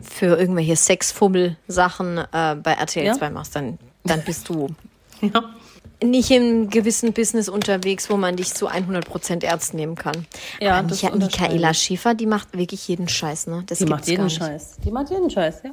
für 0.00 0.36
irgendwelche 0.38 0.76
Sexfummel-Sachen 0.76 2.18
äh, 2.18 2.56
bei 2.62 2.72
RTL 2.72 3.06
Ja. 3.06 3.14
2 3.14 3.30
machst, 3.30 3.56
dann, 3.56 3.78
dann 4.04 4.22
bist 4.22 4.48
du 4.48 4.68
Ja. 5.20 5.42
nicht 6.02 6.30
im 6.30 6.68
gewissen 6.70 7.12
Business 7.12 7.48
unterwegs, 7.48 8.10
wo 8.10 8.16
man 8.16 8.36
dich 8.36 8.52
zu 8.54 8.68
100% 8.68 9.44
ernst 9.44 9.74
nehmen 9.74 9.94
kann. 9.94 10.26
Ja, 10.60 10.78
Aber 10.78 10.88
Micha 10.88 11.10
Michaela 11.14 11.70
ich. 11.70 11.78
Schäfer, 11.78 12.14
die 12.14 12.26
macht 12.26 12.56
wirklich 12.56 12.86
jeden 12.88 13.08
Scheiß, 13.08 13.46
ne? 13.46 13.62
Das 13.66 13.78
Die 13.78 13.86
macht 13.86 14.06
jeden. 14.08 14.28
Scheiß. 14.28 14.76
Die 14.84 14.90
macht 14.90 15.10
jeden 15.10 15.30
Scheiß, 15.30 15.62
ja. 15.64 15.70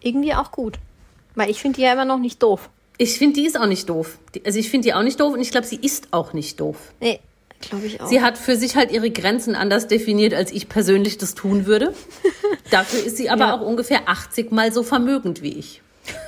Irgendwie 0.00 0.34
auch 0.34 0.50
gut. 0.50 0.78
Weil 1.34 1.50
ich 1.50 1.60
finde 1.60 1.76
die 1.76 1.82
ja 1.82 1.92
immer 1.92 2.04
noch 2.04 2.18
nicht 2.18 2.42
doof. 2.42 2.68
Ich 2.98 3.18
finde, 3.18 3.40
die 3.40 3.46
ist 3.46 3.58
auch 3.58 3.66
nicht 3.66 3.88
doof. 3.88 4.18
Die, 4.34 4.44
also 4.44 4.58
ich 4.58 4.68
finde 4.70 4.88
die 4.88 4.94
auch 4.94 5.02
nicht 5.02 5.18
doof 5.20 5.32
und 5.34 5.40
ich 5.40 5.50
glaube, 5.50 5.66
sie 5.66 5.76
ist 5.76 6.08
auch 6.10 6.32
nicht 6.32 6.60
doof. 6.60 6.76
Nee, 7.00 7.20
glaube 7.62 7.86
ich 7.86 8.00
auch. 8.00 8.06
Sie 8.08 8.20
hat 8.20 8.36
für 8.38 8.56
sich 8.56 8.76
halt 8.76 8.90
ihre 8.90 9.10
Grenzen 9.10 9.54
anders 9.54 9.86
definiert, 9.88 10.34
als 10.34 10.50
ich 10.52 10.68
persönlich 10.68 11.18
das 11.18 11.34
tun 11.34 11.66
würde. 11.66 11.94
Dafür 12.70 13.02
ist 13.04 13.16
sie 13.16 13.30
aber 13.30 13.46
Ja. 13.46 13.54
auch 13.56 13.60
ungefähr 13.60 14.08
80 14.08 14.52
mal 14.52 14.72
so 14.72 14.82
vermögend 14.82 15.42
wie 15.42 15.52
ich. 15.58 15.80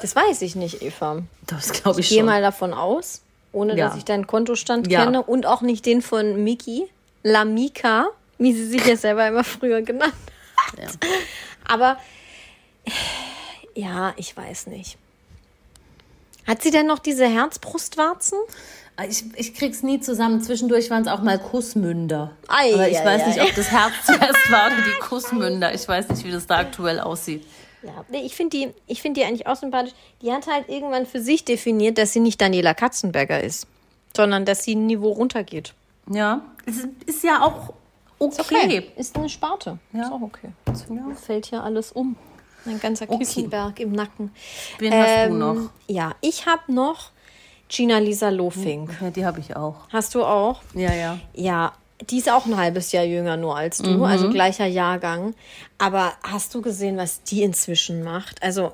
das 0.03 0.15
weiß 0.17 0.43
ich 0.43 0.55
nicht, 0.57 0.83
Eva. 0.83 1.23
Das 1.47 1.73
glaube 1.73 2.01
ich 2.01 2.07
Ich 2.07 2.11
gehe 2.11 2.19
schon. 2.21 2.27
mal 2.27 2.41
davon 2.43 2.73
aus, 2.73 3.23
ohne 3.53 3.77
Ja. 3.77 3.89
dass 3.89 3.97
ich 3.97 4.05
deinen 4.05 4.27
Kontostand 4.27 4.91
Ja. 4.91 5.05
kenne 5.05 5.23
und 5.23 5.47
auch 5.47 5.63
nicht 5.63 5.85
den 5.87 6.01
von 6.03 6.43
Miki, 6.45 6.87
Lamika, 7.23 8.07
wie 8.39 8.53
sie 8.53 8.67
sich 8.67 8.85
ja 8.87 8.97
selber 8.97 9.27
immer 9.29 9.45
früher 9.45 9.83
genannt 9.83 10.13
hat. 10.79 10.99
Aber 11.67 11.99
ja, 13.75 14.13
ich 14.17 14.37
weiß 14.37 14.67
nicht. 14.69 14.97
Hat 16.47 16.63
sie 16.63 16.71
denn 16.71 16.87
noch 16.87 16.99
diese 16.99 17.27
Herzbrustwarzen? 17.27 18.39
Ich, 19.09 19.25
ich 19.37 19.55
krieg's 19.55 19.83
nie 19.83 19.99
zusammen. 20.01 20.41
Zwischendurch 20.41 20.89
waren 20.91 21.03
es 21.03 21.09
auch 21.09 21.21
mal 21.21 21.39
Kussmünder. 21.39 22.31
Ei, 22.49 22.73
Aber 22.75 22.89
ich 22.89 22.99
ei, 23.01 23.05
weiß 23.05 23.23
ei. 23.23 23.27
nicht, 23.29 23.41
ob 23.43 23.55
das 23.55 23.71
Herz 23.71 23.93
zuerst 24.07 24.51
war 24.53 24.67
oder 24.69 24.77
die 24.77 25.01
Kussmünder. 25.01 25.75
Ich 25.75 25.87
weiß 25.89 26.09
nicht, 26.11 26.25
wie 26.25 26.31
das 26.31 26.47
da 26.47 26.59
aktuell 26.59 27.01
aussieht. 27.01 27.45
Ja, 27.83 28.05
ich 28.13 28.35
finde 28.37 28.57
die, 28.57 28.69
ich 28.87 29.03
find 29.03 29.17
die 29.17 29.25
eigentlich 29.25 29.47
auch 29.47 29.57
sympathisch. 29.57 29.93
Die 30.23 30.33
hat 30.33 30.47
halt 30.47 30.69
irgendwann 30.69 31.07
für 31.07 31.21
sich 31.21 31.45
definiert, 31.45 31.99
dass 31.99 32.13
sie 32.13 32.21
nicht 32.21 32.41
Daniela 32.41 32.73
Katzenberger 32.73 33.43
ist, 33.43 33.67
sondern 34.17 34.45
dass 34.45 34.63
sie 34.65 34.75
ein 34.75 34.87
Niveau 34.87 35.11
runtergeht. 35.11 35.75
Ja, 36.11 36.43
es 36.65 36.77
ist- 36.79 36.89
ist 37.07 37.25
ja 37.25 37.43
auch 37.43 37.73
okay. 38.21 38.91
Ist 38.97 39.17
eine 39.17 39.29
Sparte. 39.29 39.79
Ja. 39.93 40.03
Ist 40.03 40.13
auch 40.13 40.23
okay. 40.23 40.51
Fällt 41.27 41.47
hier 41.47 41.63
alles 41.63 41.93
um. 41.93 42.17
Ein 42.67 42.81
ganzer 42.81 43.05
Okay. 43.07 43.19
Kissenberg 43.19 43.79
im 43.81 43.93
Nacken. 43.93 44.31
Wen 44.79 44.95
hast 44.95 45.07
du 45.09 45.33
Ähm, 45.33 45.39
noch? 45.39 45.57
Ja, 45.87 46.13
ich 46.23 46.47
habe 46.47 46.73
noch 46.73 47.11
Gina 47.75 47.99
Lisa 47.99 48.29
Lofink. 48.29 48.91
Ja, 49.01 49.11
die 49.11 49.27
habe 49.27 49.41
ich 49.41 49.57
auch. 49.57 49.75
Hast 49.91 50.15
du 50.15 50.23
auch? 50.25 50.63
Ja, 50.75 50.93
ja. 50.95 51.19
Ja, 51.35 51.73
die 52.09 52.19
ist 52.19 52.31
auch 52.31 52.47
ein 52.47 52.57
halbes 52.57 52.93
Jahr 52.93 53.03
jünger 53.05 53.37
nur 53.37 53.57
als 53.57 53.79
du, 53.79 53.91
Mhm. 53.91 54.03
also 54.05 54.31
gleicher 54.31 54.67
Jahrgang. 54.67 55.35
Aber 55.79 56.13
hast 56.23 56.55
du 56.55 56.63
gesehen, 56.63 56.97
was 56.97 57.23
die 57.25 57.43
inzwischen 57.43 58.05
macht? 58.05 58.41
Also, 58.45 58.73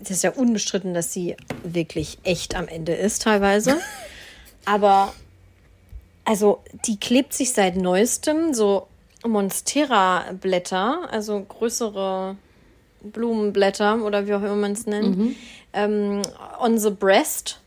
das 0.00 0.10
ist 0.10 0.22
ja 0.22 0.30
unbestritten, 0.30 0.94
dass 0.94 1.12
sie 1.12 1.36
wirklich 1.64 2.18
echt 2.22 2.54
am 2.54 2.68
Ende 2.68 2.92
ist, 2.94 3.22
teilweise. 3.22 3.78
Aber, 4.64 5.12
also, 6.24 6.62
die 6.86 6.98
klebt 7.00 7.32
sich 7.34 7.52
seit 7.52 7.76
neuestem 7.76 8.54
so 8.54 8.86
Monstera-Blätter, 9.26 11.08
also 11.10 11.40
größere 11.48 12.36
Blumenblätter 13.02 14.02
oder 14.04 14.26
wie 14.26 14.34
auch 14.34 14.42
immer 14.42 14.56
man 14.56 14.72
es 14.72 14.86
nennt, 14.86 15.36
ähm, 15.72 16.22
on 16.60 16.78
the 16.78 16.90
breast 16.90 17.60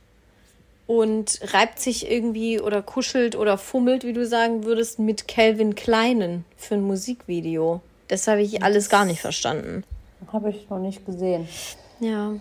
und 0.90 1.40
reibt 1.54 1.78
sich 1.80 2.10
irgendwie 2.10 2.60
oder 2.60 2.82
kuschelt 2.82 3.36
oder 3.36 3.60
fummelt, 3.60 4.04
wie 4.04 4.12
du 4.14 4.26
sagen 4.26 4.64
würdest, 4.64 4.98
mit 4.98 5.28
Calvin 5.28 5.76
Kleinen 5.76 6.46
für 6.58 6.74
ein 6.74 6.82
Musikvideo. 6.82 7.82
Das 8.08 8.28
habe 8.28 8.42
ich 8.42 8.64
alles 8.64 8.90
gar 8.90 9.06
nicht 9.06 9.22
verstanden. 9.22 9.84
Habe 10.34 10.50
ich 10.50 10.68
noch 10.68 10.80
nicht 10.80 11.06
gesehen. 11.06 11.48
Ja, 12.00 12.32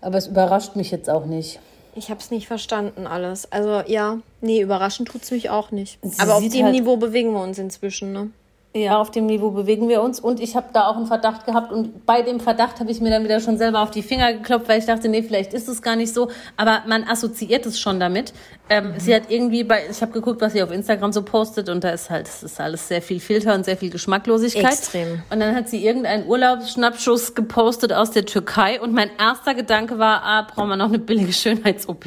Aber 0.00 0.16
es 0.16 0.26
überrascht 0.26 0.74
mich 0.74 0.90
jetzt 0.90 1.10
auch 1.10 1.26
nicht. 1.26 1.60
ich 1.96 2.08
habe 2.08 2.18
es 2.18 2.30
nicht 2.30 2.46
verstanden 2.46 3.06
alles. 3.06 3.52
Also 3.52 3.82
ja, 3.86 4.20
nee, 4.40 4.62
überraschend 4.62 5.08
tut's 5.08 5.30
mich 5.30 5.50
auch 5.50 5.70
nicht. 5.70 5.98
Sie 6.00 6.18
Aber 6.18 6.36
auf 6.36 6.48
dem 6.48 6.64
halt- 6.64 6.74
Niveau 6.74 6.96
bewegen 6.96 7.32
wir 7.34 7.42
uns 7.42 7.58
inzwischen, 7.58 8.12
ne? 8.14 8.30
Ja, 8.76 8.98
auf 8.98 9.10
dem 9.10 9.24
Niveau 9.24 9.50
bewegen 9.50 9.88
wir 9.88 10.02
uns. 10.02 10.20
Und 10.20 10.40
ich 10.40 10.54
habe 10.54 10.68
da 10.74 10.88
auch 10.88 10.96
einen 10.96 11.06
Verdacht 11.06 11.46
gehabt. 11.46 11.72
Und 11.72 12.04
bei 12.04 12.20
dem 12.20 12.38
Verdacht 12.38 12.80
habe 12.80 12.90
ich 12.90 13.00
mir 13.00 13.08
dann 13.10 13.24
wieder 13.24 13.40
schon 13.40 13.56
selber 13.56 13.80
auf 13.80 13.90
die 13.90 14.02
Finger 14.02 14.34
geklopft, 14.34 14.68
weil 14.68 14.78
ich 14.78 14.84
dachte, 14.84 15.08
nee, 15.08 15.22
vielleicht 15.22 15.54
ist 15.54 15.68
es 15.68 15.80
gar 15.80 15.96
nicht 15.96 16.12
so. 16.12 16.30
Aber 16.58 16.82
man 16.86 17.04
assoziiert 17.04 17.64
es 17.64 17.80
schon 17.80 17.98
damit. 17.98 18.34
Ähm, 18.68 18.92
Sie 18.98 19.14
hat 19.14 19.30
irgendwie 19.30 19.64
bei, 19.64 19.84
ich 19.90 20.02
habe 20.02 20.12
geguckt, 20.12 20.42
was 20.42 20.52
sie 20.52 20.62
auf 20.62 20.70
Instagram 20.70 21.12
so 21.12 21.22
postet. 21.22 21.70
Und 21.70 21.82
da 21.82 21.90
ist 21.90 22.10
halt, 22.10 22.28
es 22.28 22.42
ist 22.42 22.60
alles 22.60 22.86
sehr 22.86 23.00
viel 23.00 23.20
Filter 23.20 23.54
und 23.54 23.64
sehr 23.64 23.78
viel 23.78 23.88
Geschmacklosigkeit. 23.88 24.72
Extrem. 24.72 25.22
Und 25.30 25.40
dann 25.40 25.54
hat 25.54 25.70
sie 25.70 25.82
irgendeinen 25.84 26.26
Urlaubsschnappschuss 26.26 27.34
gepostet 27.34 27.94
aus 27.94 28.10
der 28.10 28.26
Türkei. 28.26 28.82
Und 28.82 28.92
mein 28.92 29.10
erster 29.18 29.54
Gedanke 29.54 29.98
war, 29.98 30.22
ah, 30.22 30.42
brauchen 30.42 30.68
wir 30.68 30.76
noch 30.76 30.88
eine 30.88 30.98
billige 30.98 31.32
Schönheits-OP. 31.32 32.04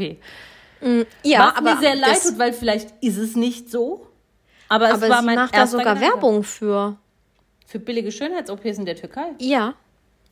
Ja, 1.23 1.47
was 1.47 1.57
aber 1.57 1.75
mir 1.75 1.79
sehr 1.79 1.95
leid 1.95 2.21
tut, 2.21 2.39
weil 2.39 2.53
vielleicht 2.53 2.89
ist 3.01 3.17
es 3.17 3.35
nicht 3.35 3.69
so. 3.69 4.07
Aber 4.71 4.87
es 4.87 4.93
aber 4.95 5.09
war 5.09 5.19
sie 5.19 5.25
mein 5.25 5.35
macht 5.35 5.55
da 5.55 5.67
sogar 5.67 5.95
Gedanke. 5.95 6.15
Werbung 6.15 6.43
für. 6.43 6.95
Für 7.67 7.79
billige 7.79 8.11
Schönheits-OPs 8.11 8.77
in 8.77 8.85
der 8.85 8.95
Türkei. 8.95 9.25
Ja. 9.39 9.73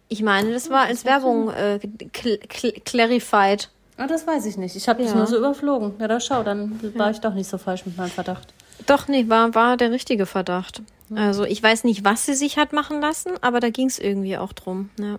Ich 0.08 0.22
meine, 0.24 0.52
das 0.54 0.70
war 0.70 0.82
als 0.86 1.06
Werbung 1.06 1.52
äh, 1.52 1.80
cl 2.14 2.40
cl 2.48 2.72
clarified. 2.86 3.70
Ah, 3.98 4.08
das 4.08 4.26
weiß 4.26 4.46
ich 4.46 4.58
nicht. 4.58 4.76
Ich 4.76 4.88
habe 4.90 5.02
das 5.04 5.12
Ja. 5.12 5.18
nur 5.18 5.28
so 5.28 5.38
überflogen. 5.38 5.94
Ja, 6.00 6.08
da 6.08 6.20
schau, 6.20 6.44
dann 6.44 6.80
war 6.96 7.12
ich 7.12 7.20
doch 7.20 7.34
nicht 7.34 7.50
so 7.50 7.58
falsch 7.58 7.86
mit 7.86 7.98
meinem 7.98 8.10
Verdacht. 8.10 8.54
Doch, 8.88 9.08
nee, 9.10 9.28
war, 9.28 9.54
war 9.56 9.76
der 9.78 9.92
richtige 9.92 10.26
Verdacht. 10.26 10.82
Also 11.14 11.44
ich 11.44 11.62
weiß 11.62 11.84
nicht, 11.84 12.06
was 12.06 12.26
sie 12.26 12.34
sich 12.36 12.58
hat 12.58 12.72
machen 12.72 13.02
lassen, 13.02 13.32
aber 13.42 13.60
da 13.60 13.70
ging 13.70 13.88
es 13.88 14.00
irgendwie 14.00 14.38
auch 14.38 14.54
drum. 14.54 14.90
Ja. 15.00 15.18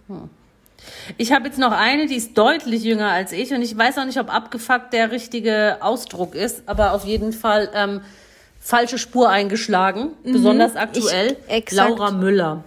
Ich 1.18 1.32
habe 1.32 1.46
jetzt 1.48 1.58
noch 1.58 1.72
eine, 1.72 2.06
die 2.06 2.14
ist 2.16 2.38
deutlich 2.38 2.82
jünger 2.84 3.10
als 3.10 3.32
ich 3.32 3.52
und 3.52 3.60
ich 3.60 3.76
weiß 3.76 3.98
auch 3.98 4.06
nicht, 4.06 4.18
ob 4.18 4.32
abgefuckt 4.32 4.92
der 4.94 5.10
richtige 5.10 5.78
Ausdruck 5.80 6.34
ist, 6.34 6.62
aber 6.66 6.92
auf 6.94 7.04
jeden 7.04 7.32
Fall 7.32 7.68
ähm, 7.74 8.00
falsche 8.60 8.98
Spur 8.98 9.28
eingeschlagen, 9.30 10.10
besonders 10.22 10.76
aktuell. 10.76 11.36
exakt. 11.48 11.90
Laura 11.98 12.10
Müller. 12.12 12.62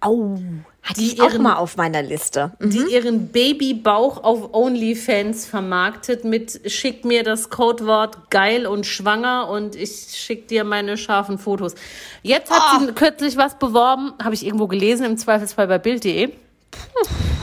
Au. 0.00 0.38
Hatte 0.82 1.00
die 1.00 1.12
ich 1.12 1.20
auch 1.20 1.30
ihren- 1.30 1.42
mal 1.42 1.56
auf 1.56 1.76
meiner 1.76 2.02
Liste. 2.02 2.52
Mhm. 2.60 2.70
die 2.70 2.94
ihren 2.94 3.28
Babybauch 3.28 4.22
auf 4.24 4.54
OnlyFans 4.54 5.44
vermarktet 5.46 6.24
mit 6.24 6.60
schick 6.70 7.04
mir 7.04 7.22
das 7.24 7.50
Codewort 7.50 8.30
geil 8.30 8.66
und 8.66 8.86
schwanger 8.86 9.48
und 9.50 9.74
ich 9.76 9.90
schick 10.14 10.48
dir 10.48 10.64
meine 10.64 10.96
scharfen 10.96 11.36
Fotos. 11.38 11.74
Jetzt 12.22 12.50
hat 12.50 12.80
sie 12.80 12.92
kürzlich 12.92 13.36
was 13.36 13.58
beworben, 13.58 14.12
habe 14.22 14.34
ich 14.34 14.46
irgendwo 14.46 14.66
gelesen, 14.66 15.04
im 15.04 15.16
Zweifelsfall 15.18 15.66
bei 15.68 15.78
Bild.de. 15.78 16.30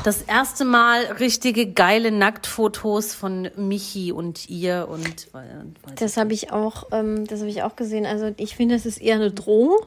Das 0.04 0.22
erste 0.22 0.66
Mal 0.66 1.04
richtige 1.20 1.72
geile 1.72 2.12
Nacktfotos 2.12 3.16
von 3.16 3.50
Michi 3.56 4.12
und 4.12 4.50
ihr 4.50 4.88
und 4.90 5.08
äh, 5.34 5.96
Das 5.96 6.18
habe 6.18 6.34
ich 6.34 6.52
auch, 6.52 6.88
ähm, 6.92 7.26
das 7.26 7.40
habe 7.40 7.50
ich 7.50 7.64
auch 7.64 7.76
gesehen. 7.76 8.06
Also 8.06 8.32
ich 8.38 8.56
finde, 8.56 8.76
das 8.76 8.86
ist 8.86 9.02
eher 9.02 9.16
eine 9.16 9.32
Drohung. 9.32 9.78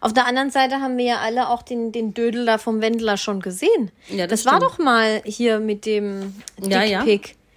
Auf 0.00 0.12
der 0.12 0.26
anderen 0.26 0.50
Seite 0.50 0.80
haben 0.80 0.96
wir 0.96 1.04
ja 1.04 1.18
alle 1.18 1.48
auch 1.48 1.62
den, 1.62 1.92
den 1.92 2.14
Dödel 2.14 2.46
da 2.46 2.58
vom 2.58 2.80
Wendler 2.80 3.16
schon 3.16 3.40
gesehen. 3.40 3.90
Ja, 4.08 4.26
das 4.26 4.42
das 4.42 4.52
war 4.52 4.60
doch 4.60 4.78
mal 4.78 5.22
hier 5.24 5.60
mit 5.60 5.86
dem 5.86 6.34
Ja, 6.60 6.82
ja. 6.82 7.04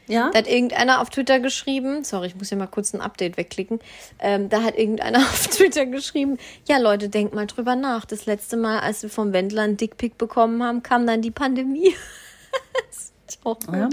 Ja. 0.08 0.30
Da 0.32 0.40
hat 0.40 0.48
irgendeiner 0.48 1.02
auf 1.02 1.10
Twitter 1.10 1.40
geschrieben, 1.40 2.04
sorry, 2.04 2.28
ich 2.28 2.36
muss 2.36 2.50
ja 2.50 2.58
mal 2.58 2.68
kurz 2.68 2.94
ein 2.94 3.02
Update 3.02 3.38
wegklicken. 3.38 3.80
Ähm, 4.20 4.50
da 4.50 4.64
hat 4.64 4.78
irgendeiner 4.78 5.20
auf 5.30 5.48
Twitter 5.48 5.86
geschrieben, 5.86 6.38
ja 6.68 6.78
Leute, 6.78 7.10
denkt 7.10 7.34
mal 7.34 7.48
drüber 7.48 7.76
nach. 7.76 8.06
Das 8.06 8.26
letzte 8.26 8.58
Mal, 8.58 8.80
als 8.80 9.04
wir 9.04 9.10
vom 9.10 9.34
Wendler 9.34 9.64
einen 9.64 9.78
Dickpick 9.78 10.18
bekommen 10.18 10.64
haben, 10.64 10.84
kam 10.84 11.06
dann 11.06 11.22
die 11.22 11.32
Pandemie. 11.32 11.94
das 12.88 13.14
ist 13.28 13.40
auch 13.44 13.60
gut. 13.60 13.76
Ja. 13.76 13.90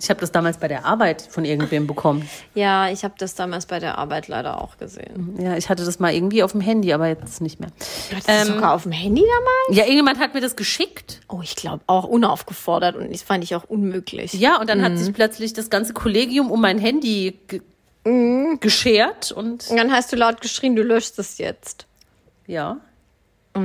Ich 0.00 0.08
habe 0.08 0.18
das 0.20 0.32
damals 0.32 0.56
bei 0.56 0.66
der 0.66 0.86
Arbeit 0.86 1.20
von 1.22 1.44
irgendwem 1.44 1.86
bekommen. 1.86 2.26
Ja, 2.54 2.88
ich 2.90 3.04
habe 3.04 3.14
das 3.18 3.34
damals 3.34 3.66
bei 3.66 3.78
der 3.80 3.98
Arbeit 3.98 4.28
leider 4.28 4.60
auch 4.62 4.78
gesehen. 4.78 5.36
Ja, 5.38 5.56
ich 5.56 5.68
hatte 5.68 5.84
das 5.84 5.98
mal 5.98 6.14
irgendwie 6.14 6.42
auf 6.42 6.52
dem 6.52 6.62
Handy, 6.62 6.92
aber 6.92 7.08
jetzt 7.08 7.40
nicht 7.42 7.60
mehr. 7.60 7.68
Hattest 8.10 8.28
du 8.28 8.32
das 8.32 8.46
sogar 8.48 8.72
auf 8.74 8.84
dem 8.84 8.92
Handy 8.92 9.20
damals? 9.22 9.78
Ja, 9.78 9.84
irgendjemand 9.84 10.18
hat 10.18 10.32
mir 10.34 10.40
das 10.40 10.56
geschickt. 10.56 11.20
Oh, 11.28 11.40
ich 11.42 11.54
glaube 11.54 11.82
auch 11.86 12.04
unaufgefordert 12.04 12.96
und 12.96 13.12
das 13.12 13.22
fand 13.22 13.44
ich 13.44 13.54
auch 13.54 13.64
unmöglich. 13.64 14.32
Ja, 14.32 14.58
und 14.58 14.70
dann 14.70 14.78
Mhm. 14.78 14.84
hat 14.84 14.98
sich 14.98 15.12
plötzlich 15.12 15.52
das 15.52 15.68
ganze 15.68 15.92
Kollegium 15.92 16.50
um 16.50 16.60
mein 16.60 16.78
Handy 16.78 17.38
ge 17.46 17.60
Mhm. 18.06 18.58
geschert 18.60 19.30
und 19.30 19.68
Und 19.68 19.76
dann 19.76 19.92
hast 19.92 20.10
du 20.10 20.16
laut 20.16 20.40
geschrien, 20.40 20.74
du 20.74 20.82
löschst 20.82 21.18
es 21.18 21.36
jetzt. 21.36 21.86
ja. 22.46 22.78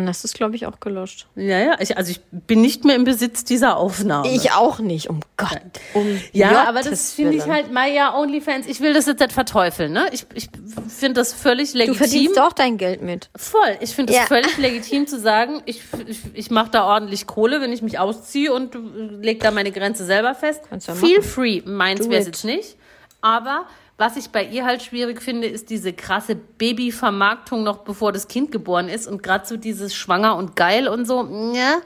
Und 0.02 0.08
du 0.08 0.24
es, 0.24 0.34
glaube 0.34 0.56
ich, 0.56 0.66
auch 0.66 0.80
gelöscht. 0.80 1.28
Ja, 1.36 1.60
ja, 1.60 1.76
ich, 1.80 1.98
also 1.98 2.12
ich 2.12 2.22
bin 2.32 2.62
nicht 2.62 2.86
mehr 2.86 2.96
im 2.96 3.04
Besitz 3.04 3.44
dieser 3.44 3.78
Aufnahme. 3.78 4.30
Ich 4.32 4.52
auch 4.52 4.80
nicht, 4.80 5.10
um 5.10 5.22
Gott. 5.38 5.60
Um 5.94 6.20
ja, 6.32 6.64
aber 6.64 6.82
Gottes 6.82 6.90
das 6.90 7.14
finde 7.14 7.38
ich 7.38 7.46
halt, 7.48 7.72
Maya 7.72 8.18
OnlyFans, 8.18 8.68
ich 8.68 8.80
will 8.82 8.94
das 8.94 9.06
jetzt 9.06 9.20
nicht 9.20 9.34
verteufeln, 9.34 9.92
ne? 9.94 10.06
Ich, 10.12 10.26
ich 10.34 10.50
finde 10.88 11.20
das 11.22 11.34
völlig 11.34 11.72
Du 11.74 11.78
legitim. 11.80 11.98
verdienst 11.98 12.40
auch 12.40 12.54
dein 12.54 12.78
Geld 12.78 13.02
mit. 13.02 13.30
Voll. 13.36 13.78
Ich 13.82 13.96
finde 13.96 14.14
es 14.14 14.20
Ja. 14.20 14.26
völlig 14.26 14.58
legitim 14.58 15.08
zu 15.08 15.20
sagen, 15.20 15.62
ich, 15.66 15.82
ich, 16.08 16.20
ich 16.34 16.52
mache 16.52 16.72
da 16.72 16.86
ordentlich 16.86 17.28
Kohle, 17.28 17.62
wenn 17.62 17.72
ich 17.74 17.82
mich 17.82 18.00
ausziehe 18.00 18.54
und 18.54 18.76
äh, 18.76 18.80
leg 19.22 19.40
da 19.42 19.52
meine 19.52 19.72
Grenze 19.72 20.06
selber 20.06 20.36
fest. 20.36 20.62
Feel 20.80 21.18
machen. 21.20 21.24
free. 21.24 21.62
Meins 21.66 22.10
wäre 22.10 22.20
es 22.22 22.28
jetzt 22.28 22.46
nicht. 22.46 22.76
Aber 23.22 23.66
was 23.98 24.18
ich 24.18 24.30
bei 24.30 24.44
ihr 24.44 24.66
halt 24.66 24.84
schwierig 24.84 25.22
finde, 25.22 25.48
ist 25.48 25.70
diese 25.70 25.94
krasse 25.94 26.36
Babyvermarktung 26.36 27.64
noch 27.64 27.80
bevor 27.80 28.12
das 28.12 28.28
Kind 28.28 28.52
geboren 28.52 28.90
ist 28.90 29.08
und 29.08 29.24
gerade 29.24 29.46
so 29.46 29.56
dieses 29.56 29.96
schwanger 29.96 30.36
und 30.36 30.56
geil 30.56 30.88
und 30.88 31.06
so. 31.06 31.24
Ja, 31.54 31.78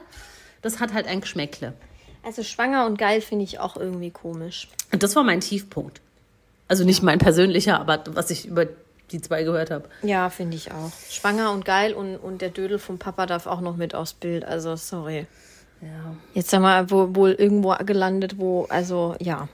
das 0.62 0.80
hat 0.80 0.92
halt 0.92 1.06
ein 1.06 1.20
Geschmäckle. 1.20 1.72
Also 2.22 2.42
schwanger 2.42 2.86
und 2.86 2.98
geil 2.98 3.20
finde 3.20 3.44
ich 3.44 3.60
auch 3.60 3.76
irgendwie 3.76 4.10
komisch. 4.10 4.68
Und 4.92 5.02
das 5.02 5.14
war 5.16 5.22
mein 5.22 5.40
Tiefpunkt. 5.40 6.00
Also 6.68 6.84
nicht 6.84 7.02
mein 7.02 7.18
persönlicher, 7.18 7.80
aber 7.80 8.02
was 8.10 8.30
ich 8.30 8.46
über 8.46 8.66
die 9.10 9.20
zwei 9.20 9.42
gehört 9.42 9.70
habe. 9.70 9.88
Ja, 10.02 10.30
finde 10.30 10.56
ich 10.56 10.70
auch. 10.72 10.92
Schwanger 11.08 11.52
und 11.52 11.64
geil 11.64 11.94
und, 11.94 12.16
und 12.16 12.42
der 12.42 12.50
Dödel 12.50 12.78
vom 12.78 12.98
Papa 12.98 13.26
darf 13.26 13.46
auch 13.46 13.60
noch 13.60 13.76
mit 13.76 13.94
aufs 13.94 14.14
Bild. 14.14 14.44
Also, 14.44 14.76
sorry. 14.76 15.26
Ja. 15.80 16.14
Jetzt 16.34 16.52
haben 16.52 16.62
wir 16.62 16.90
wohl, 16.90 17.16
wohl 17.16 17.32
irgendwo 17.32 17.74
gelandet, 17.84 18.38
wo, 18.38 18.66
also, 18.68 19.16
ja. 19.18 19.48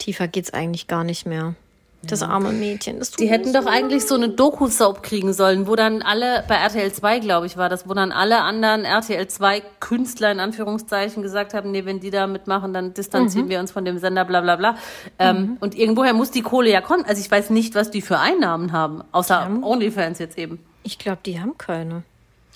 Tiefer 0.00 0.26
geht's 0.26 0.52
eigentlich 0.52 0.88
gar 0.88 1.04
nicht 1.04 1.26
mehr. 1.26 1.54
Das 2.02 2.22
arme 2.22 2.52
Mädchen. 2.52 2.98
Das 2.98 3.10
Die 3.10 3.28
hätten 3.28 3.52
doch 3.52 3.66
eigentlich 3.66 4.06
so 4.06 4.14
eine 4.14 4.30
Doku-Soap 4.30 5.02
kriegen 5.02 5.34
sollen, 5.34 5.66
wo 5.66 5.76
dann 5.76 6.00
alle, 6.00 6.42
bei 6.48 6.54
RTL 6.54 6.90
2, 6.90 7.18
glaube 7.18 7.44
ich, 7.46 7.58
war 7.58 7.68
das, 7.68 7.86
wo 7.86 7.92
dann 7.92 8.10
alle 8.10 8.40
anderen 8.40 8.86
RTL 8.86 9.28
2 9.28 9.62
Künstler 9.80 10.32
in 10.32 10.40
Anführungszeichen 10.40 11.22
gesagt 11.22 11.52
haben, 11.52 11.70
nee, 11.72 11.84
wenn 11.84 12.00
die 12.00 12.10
da 12.10 12.26
mitmachen, 12.26 12.72
dann 12.72 12.94
distanzieren 12.94 13.50
wir 13.50 13.60
uns 13.60 13.70
von 13.70 13.84
dem 13.84 13.98
Sender, 13.98 14.24
bla 14.24 14.40
bla 14.40 14.56
bla. 14.56 14.76
Ähm, 15.18 15.58
und 15.60 15.74
irgendwoher 15.76 16.14
muss 16.14 16.30
die 16.30 16.40
Kohle 16.40 16.70
ja 16.70 16.80
kommen. 16.80 17.04
Also 17.04 17.20
ich 17.20 17.30
weiß 17.30 17.50
nicht, 17.50 17.74
was 17.74 17.90
die 17.90 18.00
für 18.00 18.18
Einnahmen 18.18 18.72
haben, 18.72 19.04
außer 19.12 19.50
OnlyFans 19.62 20.18
jetzt 20.20 20.38
eben. 20.38 20.58
Ich 20.82 20.98
glaube, 20.98 21.18
die 21.26 21.38
haben 21.38 21.58
keine. 21.58 22.02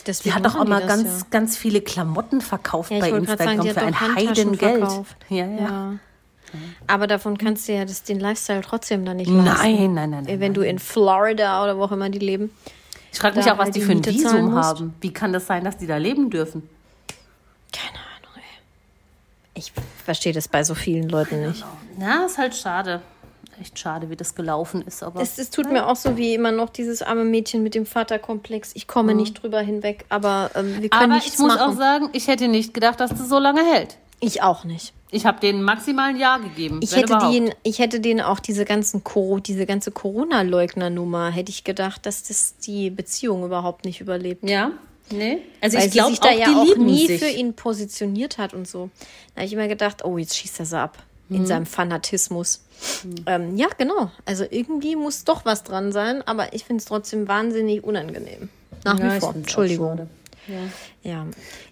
Deswegen 0.07 0.31
Die 0.33 0.37
hat 0.37 0.47
doch 0.47 0.59
auch 0.59 0.67
mal 0.67 0.87
ganz, 0.87 1.21
ja. 1.21 1.27
ganz 1.31 1.57
viele 1.59 1.83
Klamotten 1.83 2.41
verkauft 2.41 2.91
Ja, 2.91 3.01
bei 3.01 3.11
sagen, 3.11 3.25
Instagram 3.27 3.59
hat 3.59 3.75
für 3.75 3.81
ein 3.81 4.15
Heidengeld. 4.15 4.59
verkauft. 4.79 5.17
Ja, 5.29 5.47
ja. 5.47 5.93
Ja. 6.55 6.95
Aber 6.95 7.07
davon 7.07 7.37
kannst 7.39 7.69
du 7.69 7.73
ja 7.75 7.85
das, 7.85 8.03
den 8.03 8.21
Lifestyle 8.21 8.61
trotzdem 8.63 9.05
dann 9.05 9.17
nicht 9.19 9.31
Nein, 9.31 9.45
leisten. 9.45 9.95
nein, 9.95 10.11
nein, 10.11 10.25
nein, 10.27 10.41
Wenn 10.41 10.55
du 10.55 10.63
in 10.63 10.79
Florida 10.79 11.63
oder 11.63 11.77
wo 11.79 11.85
auch 11.85 11.93
immer 11.93 12.09
die 12.11 12.19
leben. 12.19 12.51
Ich 13.13 13.19
frage 13.21 13.37
mich 13.37 13.47
auch, 13.51 13.59
was 13.59 13.67
halt 13.67 13.77
die 13.77 13.81
die 13.81 13.87
für 13.87 13.93
ein 13.93 14.05
Visum 14.05 14.51
musst. 14.51 14.69
haben. 14.71 14.95
Wie 15.01 15.13
kann 15.13 15.33
das 15.33 15.47
sein, 15.47 15.65
dass 15.65 15.77
die 15.77 15.87
da 15.87 15.97
leben 15.99 16.31
dürfen? 16.31 16.69
Keine 17.73 17.99
Ahnung, 17.99 18.35
ey. 18.37 18.43
Ich 19.55 19.73
verstehe 20.05 20.33
das 20.33 20.49
bei 20.49 20.65
so 20.65 20.75
vielen 20.75 21.09
Leuten 21.09 21.47
nicht. 21.47 21.65
Ja, 22.01 22.25
ist 22.25 22.39
halt 22.39 22.55
schade. 22.57 23.03
Echt 23.61 23.79
schade, 23.79 24.11
wie 24.11 24.17
das 24.17 24.35
gelaufen 24.35 24.83
ist. 24.83 25.05
Aber 25.05 25.21
Es, 25.21 25.39
es 25.39 25.49
tut 25.51 25.71
mir 25.71 25.87
auch 25.87 25.95
so 25.95 26.17
wie 26.17 26.35
immer 26.35 26.51
noch 26.51 26.71
dieses 26.71 27.03
arme 27.03 27.25
Mädchen 27.25 27.63
mit 27.63 27.77
dem 27.77 27.87
Vaterkomplex. 27.87 28.73
Ich 28.75 28.89
komme 28.89 29.15
nicht 29.15 29.41
drüber 29.41 29.61
hinweg, 29.61 30.05
aber 30.09 30.51
ähm, 30.57 30.83
wir 30.83 30.89
können 30.89 31.05
Aber 31.05 31.15
nichts 31.15 31.35
ich 31.35 31.39
muss 31.39 31.55
machen. 31.55 31.71
auch 31.73 31.77
sagen, 31.77 32.09
ich 32.13 32.27
hätte 32.27 32.49
nicht 32.49 32.75
gedacht, 32.75 32.99
dass 32.99 33.11
das 33.11 33.29
so 33.29 33.39
lange 33.39 33.61
hält. 33.65 33.97
ich 34.19 34.43
auch 34.43 34.65
nicht. 34.65 34.93
Ich 35.15 35.27
habe 35.27 35.39
denen 35.39 35.63
maximal 35.63 36.11
ein 36.11 36.17
Jahr 36.17 36.41
gegeben. 36.41 36.81
Ich 36.83 36.97
hätte, 36.97 37.13
überhaupt. 37.15 37.35
den, 37.35 37.55
ich 37.63 37.79
hätte 37.79 38.01
denen 38.01 38.21
auch 38.21 38.41
diese 38.41 38.65
ganzen 38.65 39.03
diese 39.47 39.65
ganze 39.65 39.93
Corona-Leugner-Nummer, 39.93 41.31
hätte 41.31 41.51
ich 41.51 41.63
gedacht, 41.63 42.05
dass 42.05 42.25
das 42.25 42.57
die 42.59 42.91
Beziehung 42.91 43.45
überhaupt 43.45 43.85
nicht 43.85 44.01
überlebt. 44.01 44.49
Ja? 44.49 44.73
Nee? 45.11 45.39
Also 45.61 45.79
Weil 45.79 45.87
ich 45.87 45.93
glaube 45.93 46.17
da 46.21 46.33
ja 46.33 46.49
auch 46.57 46.77
nie 46.77 47.07
sich. 47.07 47.21
für 47.21 47.29
ihn 47.29 47.55
positioniert 47.55 48.39
hat 48.39 48.55
und 48.55 48.67
so. 48.67 48.91
Da 49.35 49.41
habe 49.43 49.47
ich 49.47 49.53
immer 49.53 49.69
gedacht, 49.69 50.05
oh, 50.05 50.19
jetzt 50.19 50.37
schießt 50.37 50.61
er 50.61 50.67
sie 50.67 50.79
ab. 50.79 50.99
Mhm. 51.29 51.37
In 51.37 51.47
seinem 51.47 51.67
Fanatismus. 51.67 52.65
Ähm, 53.27 53.57
ja, 53.57 53.69
genau. 53.79 54.11
Also 54.25 54.45
irgendwie 54.51 54.97
muss 54.97 55.25
doch 55.25 55.45
was 55.45 55.63
dran 55.63 55.93
sein, 55.93 56.27
aber 56.27 56.53
ich 56.55 56.65
finde 56.65 56.81
es 56.81 56.87
trotzdem 56.87 57.29
wahnsinnig 57.29 57.85
unangenehm. 57.85 58.49
Nach 58.85 58.99
Ja, 58.99 59.15
wie 59.15 59.21
vor. 59.21 59.35
Entschuldigung. 59.35 60.09
Ja. 60.49 60.55
Ja. 61.03 61.27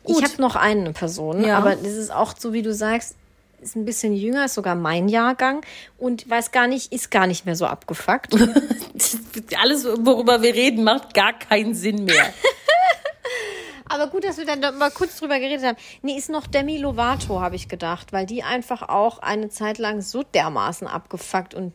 Ich 0.07 0.23
habe 0.23 0.41
noch 0.41 0.57
eine 0.57 0.93
Person, 0.93 1.45
Ja. 1.45 1.59
aber 1.59 1.75
das 1.77 1.93
ist 1.95 2.11
auch 2.13 2.35
so, 2.39 2.53
wie 2.53 2.63
du 2.63 2.73
sagst, 2.73 3.17
ist 3.63 3.77
ein 3.77 3.85
bisschen 3.85 4.15
jünger, 4.15 4.45
ist 4.45 4.55
sogar 4.55 4.75
mein 4.75 5.09
Jahrgang 5.09 5.65
und 5.99 6.29
weiß 6.29 6.51
gar 6.51 6.67
nicht, 6.67 6.93
ist 6.93 7.11
gar 7.11 7.27
nicht 7.27 7.47
mehr 7.47 7.57
so 7.57 7.67
abgefuckt. 7.67 8.35
Alles, 9.61 9.85
worüber 9.85 10.43
wir 10.43 10.55
reden, 10.55 10.85
macht 10.85 11.15
gar 11.15 11.33
keinen 11.33 11.75
Sinn 11.75 12.05
mehr. 12.05 12.33
Aber 13.89 14.07
gut, 14.07 14.25
dass 14.25 14.39
wir 14.39 14.47
dann 14.47 14.63
da 14.63 14.73
mal 14.73 14.91
kurz 14.91 15.19
drüber 15.19 15.39
geredet 15.39 15.67
haben. 15.67 15.77
Nee, 16.01 16.17
ist 16.17 16.31
noch 16.31 16.47
Demi 16.47 16.79
Lovato, 16.79 17.41
habe 17.41 17.57
ich 17.57 17.69
gedacht, 17.69 18.13
weil 18.13 18.25
die 18.25 18.43
einfach 18.43 18.89
auch 18.89 19.19
eine 19.19 19.51
Zeit 19.51 19.77
lang 19.77 20.01
so 20.01 20.23
dermaßen 20.23 20.87
abgefuckt 20.87 21.55
und 21.55 21.75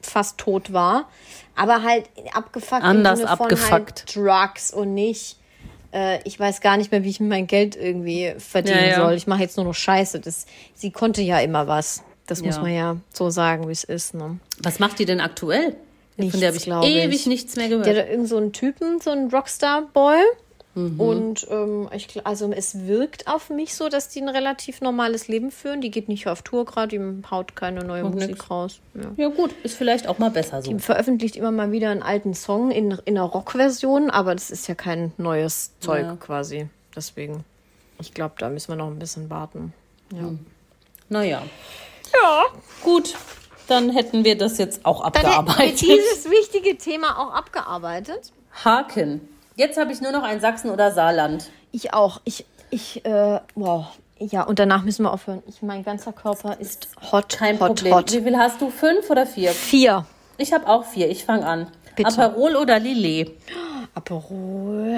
fast 0.00 0.38
tot 0.38 0.72
war. 0.72 1.08
Aber 1.56 1.82
halt 1.82 2.08
abgefuckt 2.32 2.84
Anders 2.84 3.20
von 3.20 3.28
abgefuckt. 3.28 3.70
halt 3.72 4.16
Drugs 4.16 4.72
und 4.72 4.94
nicht, 4.94 5.38
äh, 5.92 6.20
ich 6.24 6.38
weiß 6.38 6.60
gar 6.60 6.76
nicht 6.76 6.90
mehr, 6.92 7.02
wie 7.04 7.10
ich 7.10 7.20
mein 7.20 7.46
Geld 7.46 7.76
irgendwie 7.76 8.34
verdienen 8.38 8.78
Ja, 8.80 8.86
ja. 8.86 8.96
soll. 8.96 9.14
Ich 9.14 9.26
mache 9.26 9.40
jetzt 9.42 9.56
nur 9.56 9.66
noch 9.66 9.74
Scheiße. 9.74 10.20
Das, 10.20 10.46
sie 10.74 10.90
konnte 10.90 11.22
ja 11.22 11.38
immer 11.40 11.66
was. 11.66 12.02
Das 12.26 12.42
muss 12.42 12.56
Ja. 12.56 12.62
man 12.62 12.74
ja 12.74 12.96
so 13.12 13.30
sagen, 13.30 13.68
wie 13.68 13.72
es 13.72 13.84
ist. 13.84 14.14
Ne? 14.14 14.38
Was 14.62 14.78
macht 14.78 14.98
die 14.98 15.04
denn 15.06 15.20
aktuell? 15.20 15.76
Nichts, 16.16 16.32
Von 16.32 16.40
der 16.40 16.48
habe 16.50 16.86
ich 16.86 16.94
ewig 16.96 17.26
nichts 17.26 17.54
mehr 17.56 17.68
gehört. 17.68 17.86
Die 17.86 17.90
hatte 17.90 18.00
irgend 18.10 18.28
so 18.28 18.36
einen 18.36 18.52
Typen, 18.52 19.00
so 19.00 19.10
einen 19.10 19.30
Rockstar-Boy. 19.30 20.18
Mhm. 20.78 21.00
Und 21.00 21.46
ähm, 21.50 21.88
ich, 21.92 22.24
also 22.26 22.50
es 22.52 22.86
wirkt 22.86 23.26
auf 23.26 23.50
mich 23.50 23.74
so, 23.74 23.88
dass 23.88 24.08
die 24.08 24.20
ein 24.20 24.28
relativ 24.28 24.80
normales 24.80 25.26
Leben 25.28 25.50
führen. 25.50 25.80
Die 25.80 25.90
geht 25.90 26.08
nicht 26.08 26.28
auf 26.28 26.42
Tour 26.42 26.64
gerade, 26.64 26.96
die 26.98 27.22
haut 27.30 27.56
keine 27.56 27.84
neue 27.84 28.04
Musik 28.04 28.28
nix. 28.30 28.50
raus. 28.50 28.80
Ja. 28.94 29.10
ja 29.16 29.28
gut, 29.28 29.50
ist 29.64 29.76
vielleicht 29.76 30.06
auch 30.06 30.18
mal 30.18 30.30
besser 30.30 30.62
so. 30.62 30.70
Die 30.72 30.78
veröffentlicht 30.78 31.36
immer 31.36 31.50
mal 31.50 31.72
wieder 31.72 31.90
einen 31.90 32.02
alten 32.02 32.34
Song 32.34 32.70
in, 32.70 32.92
in 33.04 33.16
einer 33.18 33.24
Rockversion, 33.26 34.10
aber 34.10 34.34
das 34.34 34.50
ist 34.50 34.68
ja 34.68 34.74
kein 34.74 35.12
neues 35.16 35.72
Zeug 35.80 36.04
Ja. 36.06 36.16
quasi. 36.16 36.68
Deswegen, 36.94 37.44
ich 38.00 38.14
glaube, 38.14 38.34
da 38.38 38.48
müssen 38.48 38.68
wir 38.68 38.76
noch 38.76 38.86
ein 38.88 38.98
bisschen 38.98 39.30
warten. 39.30 39.72
Ja. 40.12 40.30
Naja. 41.08 41.42
Ja. 42.12 42.42
Gut, 42.82 43.14
dann 43.66 43.90
hätten 43.90 44.24
wir 44.24 44.38
das 44.38 44.58
jetzt 44.58 44.84
auch 44.84 45.02
Dann 45.10 45.12
hätten 45.12 45.26
wir 45.26 45.38
abgearbeitet. 45.38 45.80
dieses 45.82 46.30
wichtige 46.30 46.78
Thema 46.78 47.18
auch 47.18 47.32
abgearbeitet. 47.34 48.32
Haken. 48.64 49.20
Jetzt 49.58 49.76
habe 49.76 49.90
ich 49.92 50.00
nur 50.00 50.12
noch 50.12 50.22
ein 50.22 50.38
Sachsen 50.40 50.70
oder 50.70 50.92
Saarland. 50.92 51.50
Ich 51.72 51.92
auch. 51.92 52.20
Ich, 52.24 52.46
ich, 52.70 53.04
äh, 53.04 53.40
wow. 53.56 53.86
Ja, 54.20 54.44
und 54.44 54.60
danach 54.60 54.84
müssen 54.84 55.02
wir 55.02 55.12
aufhören. 55.12 55.42
Ich, 55.48 55.62
mein 55.62 55.82
ganzer 55.82 56.12
Körper 56.12 56.56
ist 56.60 56.86
hot, 57.10 57.30
Kein 57.36 57.58
hot, 57.58 57.74
Problem. 57.74 57.94
hot. 57.94 58.12
Wie 58.12 58.20
viel 58.22 58.36
hast 58.38 58.60
du? 58.60 58.70
Fünf 58.70 59.10
oder 59.10 59.26
vier? 59.26 59.50
Vier. 59.50 60.06
Ich 60.36 60.52
habe 60.52 60.68
auch 60.68 60.84
vier. 60.84 61.10
Ich 61.10 61.24
fange 61.24 61.44
an. 61.44 61.66
Bitte. 61.96 62.08
Aperol 62.08 62.54
oder 62.54 62.78
Lillet? 62.78 63.32
Aperol. 63.96 64.94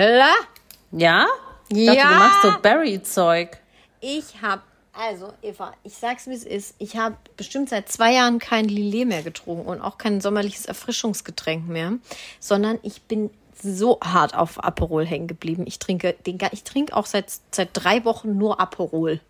Ja? 0.92 1.26
Ich 1.70 1.86
dachte, 1.86 1.98
Ja. 1.98 2.08
du 2.10 2.14
machst 2.16 2.42
so 2.42 2.52
Berry-Zeug. 2.60 3.56
Ich 4.00 4.42
habe, 4.42 4.60
also 4.92 5.32
Eva, 5.40 5.72
ich 5.84 5.94
sag's 5.96 6.26
wie 6.26 6.34
es 6.34 6.44
ist. 6.44 6.74
Ich 6.78 6.98
habe 6.98 7.16
bestimmt 7.38 7.70
seit 7.70 7.88
zwei 7.88 8.12
Jahren 8.12 8.38
kein 8.38 8.66
Lillet 8.66 9.06
mehr 9.08 9.22
getrunken 9.22 9.66
und 9.66 9.80
auch 9.80 9.96
kein 9.96 10.20
sommerliches 10.20 10.66
Erfrischungsgetränk 10.66 11.66
mehr, 11.66 11.94
sondern 12.40 12.78
ich 12.82 13.00
bin 13.02 13.30
so 13.62 13.98
hart 14.02 14.34
auf 14.34 14.62
Aperol 14.62 15.04
hängen 15.04 15.26
geblieben. 15.26 15.64
Ich 15.66 15.78
trinke, 15.78 16.14
den, 16.26 16.38
ich 16.52 16.64
trinke 16.64 16.96
auch 16.96 17.06
seit, 17.06 17.26
seit 17.50 17.70
drei 17.72 18.04
Wochen 18.04 18.36
nur 18.36 18.60
Aperol. 18.60 19.20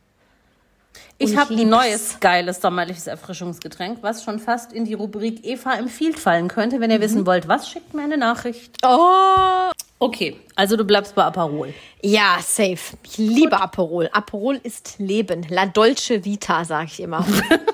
Ich 1.19 1.37
habe 1.37 1.55
ein 1.55 1.69
neues, 1.69 2.19
geiles 2.21 2.61
sommerliches 2.61 3.07
Erfrischungsgetränk, 3.07 3.99
was 4.03 4.25
schon 4.25 4.39
fast 4.39 4.73
in 4.73 4.87
die 4.87 4.95
Rubrik 4.95 5.45
Eva 5.45 5.75
empfiehlt 5.75 6.19
fallen 6.19 6.49
könnte. 6.49 6.81
Wenn 6.81 6.91
ihr 6.91 7.01
wissen 7.01 7.27
wollt, 7.27 7.47
was, 7.47 7.69
schickt 7.69 7.93
mir 7.95 8.03
eine 8.03 8.17
Nachricht. 8.17 8.79
Oh! 8.83 9.71
Okay, 9.99 10.39
also 10.57 10.79
du 10.79 10.85
bleibst 10.85 11.15
bei 11.15 11.23
Aperol. 11.23 11.75
Ja, 12.01 12.39
safe. 12.41 12.97
Ich 13.03 13.19
liebe 13.19 13.61
Aperol. 13.61 14.09
Aperol 14.13 14.59
ist 14.63 14.95
Leben. 14.99 15.47
La 15.51 15.67
Dolce 15.67 16.25
Vita, 16.25 16.65
sag 16.65 16.87
ich 16.87 17.01
immer. 17.01 17.27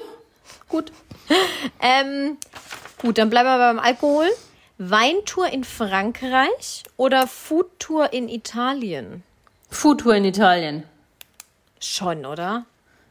Gut. 0.69 0.91
ähm, 1.81 2.37
gut, 3.01 3.19
dann 3.19 3.31
bleiben 3.31 3.49
wir 3.49 3.59
beim 3.59 3.79
Alkohol. 3.79 4.27
Weintour 4.79 5.49
in 5.53 5.65
Frankreich 5.65 6.83
oder 6.97 7.27
Foodtour 7.27 8.13
in 8.13 8.29
Italien? 8.29 9.23
Foodtour 9.71 10.15
in 10.15 10.25
Italien. 10.25 10.83
Schon, 11.81 12.27
oder? 12.27 12.67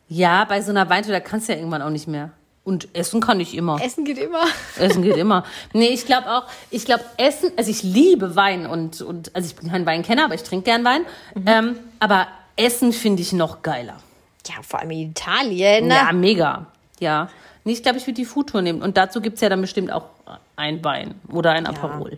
Ja, 0.08 0.46
bei 0.46 0.62
so 0.62 0.70
einer 0.70 0.90
Weintour, 0.90 1.14
da 1.14 1.20
kannst 1.20 1.48
du 1.48 1.54
ja 1.54 1.58
irgendwann 1.58 1.82
auch 1.82 1.90
nicht 1.90 2.08
mehr. 2.08 2.32
Und 2.64 2.90
essen 2.94 3.22
kann 3.22 3.40
ich 3.40 3.56
immer. 3.56 3.80
Essen 3.82 4.06
geht 4.06 4.18
immer. 4.18 4.44
Essen 4.80 5.02
geht 5.04 5.18
immer. 5.18 5.44
Nee, 5.74 5.88
ich 5.88 6.06
glaube 6.06 6.30
auch, 6.30 6.46
ich 6.72 6.86
glaube 6.86 7.04
Essen, 7.18 7.52
also 7.58 7.70
ich 7.70 7.84
liebe 7.84 8.36
Wein 8.36 8.66
und, 8.66 9.02
und 9.02 9.36
also 9.36 9.48
ich 9.48 9.56
bin 9.56 9.70
kein 9.70 9.86
Weinkenner, 9.86 10.26
aber 10.26 10.36
ich 10.36 10.44
trinke 10.44 10.66
gern 10.66 10.84
Wein. 10.84 11.06
Ähm, 11.46 11.78
aber 12.00 12.28
Essen 12.56 12.92
finde 12.94 13.22
ich 13.22 13.34
noch 13.34 13.62
geiler. 13.62 13.98
Ja, 14.48 14.62
vor 14.62 14.80
allem 14.80 14.92
in 14.92 15.12
Italien. 15.12 15.90
Ja, 15.90 16.12
mega. 16.12 16.68
Ja. 17.00 17.30
Nee, 17.66 17.74
ich 17.74 17.84
glaube, 17.84 17.98
ich 17.98 18.04
würde 18.06 18.14
die 18.14 18.26
Foodtour 18.26 18.62
nehmen. 18.62 18.82
Und 18.82 18.96
dazu 18.96 19.20
gibt's 19.20 19.42
ja 19.42 19.50
dann 19.50 19.60
bestimmt 19.60 19.92
auch 19.92 20.06
ein 20.56 20.84
Wein 20.84 21.16
oder 21.32 21.52
ein 21.52 21.66
Aperol. 21.66 22.18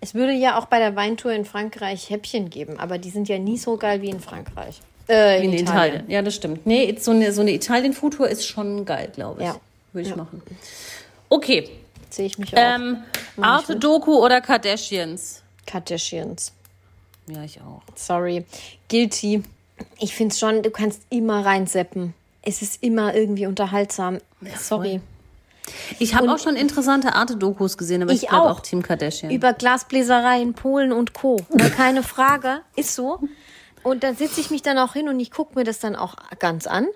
Es 0.00 0.14
würde 0.14 0.32
ja 0.32 0.58
auch 0.58 0.66
bei 0.66 0.78
der 0.78 0.96
Weintour 0.96 1.32
in 1.32 1.44
Frankreich 1.44 2.10
Häppchen 2.10 2.50
geben, 2.50 2.78
aber 2.78 2.98
die 2.98 3.10
sind 3.10 3.28
ja 3.28 3.38
nie 3.38 3.56
so 3.58 3.76
geil 3.76 4.02
wie 4.02 4.10
in 4.10 4.20
Frankreich. 4.20 4.80
Äh, 5.08 5.44
In 5.44 5.52
Italien. 5.52 6.04
Ja, 6.08 6.20
das 6.22 6.34
stimmt. 6.34 6.66
Nee, 6.66 6.96
so 6.98 7.12
eine, 7.12 7.32
so 7.32 7.40
eine 7.40 7.52
Italien-Foodtour 7.52 8.28
ist 8.28 8.44
schon 8.46 8.84
geil, 8.84 9.10
glaube 9.14 9.42
ich. 9.42 9.46
Ja. 9.46 9.56
Würde 9.92 10.08
ich 10.08 10.16
machen. 10.16 10.42
Okay. 11.28 11.68
Sehe 12.10 12.26
ich 12.26 12.38
mich 12.38 12.54
auch. 12.56 12.60
Ähm, 12.60 12.98
Arte 13.40 13.76
Doku 13.76 14.24
oder 14.24 14.40
Kardashians? 14.40 15.42
Kardashians. 15.66 16.52
Ja, 17.28 17.42
ich 17.44 17.60
auch. 17.60 17.82
Sorry. 17.94 18.44
Guilty. 18.88 19.42
Ich 19.98 20.14
finde 20.14 20.34
schon, 20.34 20.62
du 20.62 20.70
kannst 20.70 21.02
immer 21.10 21.44
reinseppen. 21.44 22.14
Es 22.46 22.62
ist 22.62 22.82
immer 22.82 23.14
irgendwie 23.14 23.46
unterhaltsam. 23.46 24.18
Sorry. 24.58 25.00
Ich 25.98 26.14
habe 26.14 26.32
auch 26.32 26.38
schon 26.38 26.54
interessante 26.54 27.12
Arte-Dokus 27.14 27.76
gesehen, 27.76 28.02
aber 28.02 28.12
ich, 28.12 28.22
Ich 28.22 28.28
glaube 28.28 28.46
auch. 28.46 28.58
auch 28.58 28.60
Team 28.60 28.82
Kardashian. 28.82 29.32
Über 29.32 29.52
Glasbläserei 29.52 30.40
in 30.40 30.54
Polen 30.54 30.92
und 30.92 31.12
Co. 31.12 31.38
Na, 31.52 31.68
keine 31.68 32.02
Frage. 32.04 32.60
Ist 32.76 32.94
so. 32.94 33.18
Und 33.82 34.04
da 34.04 34.14
sitze 34.14 34.40
ich 34.40 34.50
mich 34.50 34.62
dann 34.62 34.78
auch 34.78 34.92
hin 34.92 35.08
und 35.08 35.18
ich 35.18 35.30
gucke 35.32 35.58
mir 35.58 35.64
das 35.64 35.80
dann 35.80 35.96
auch 35.96 36.14
ganz 36.38 36.66
an. 36.68 36.86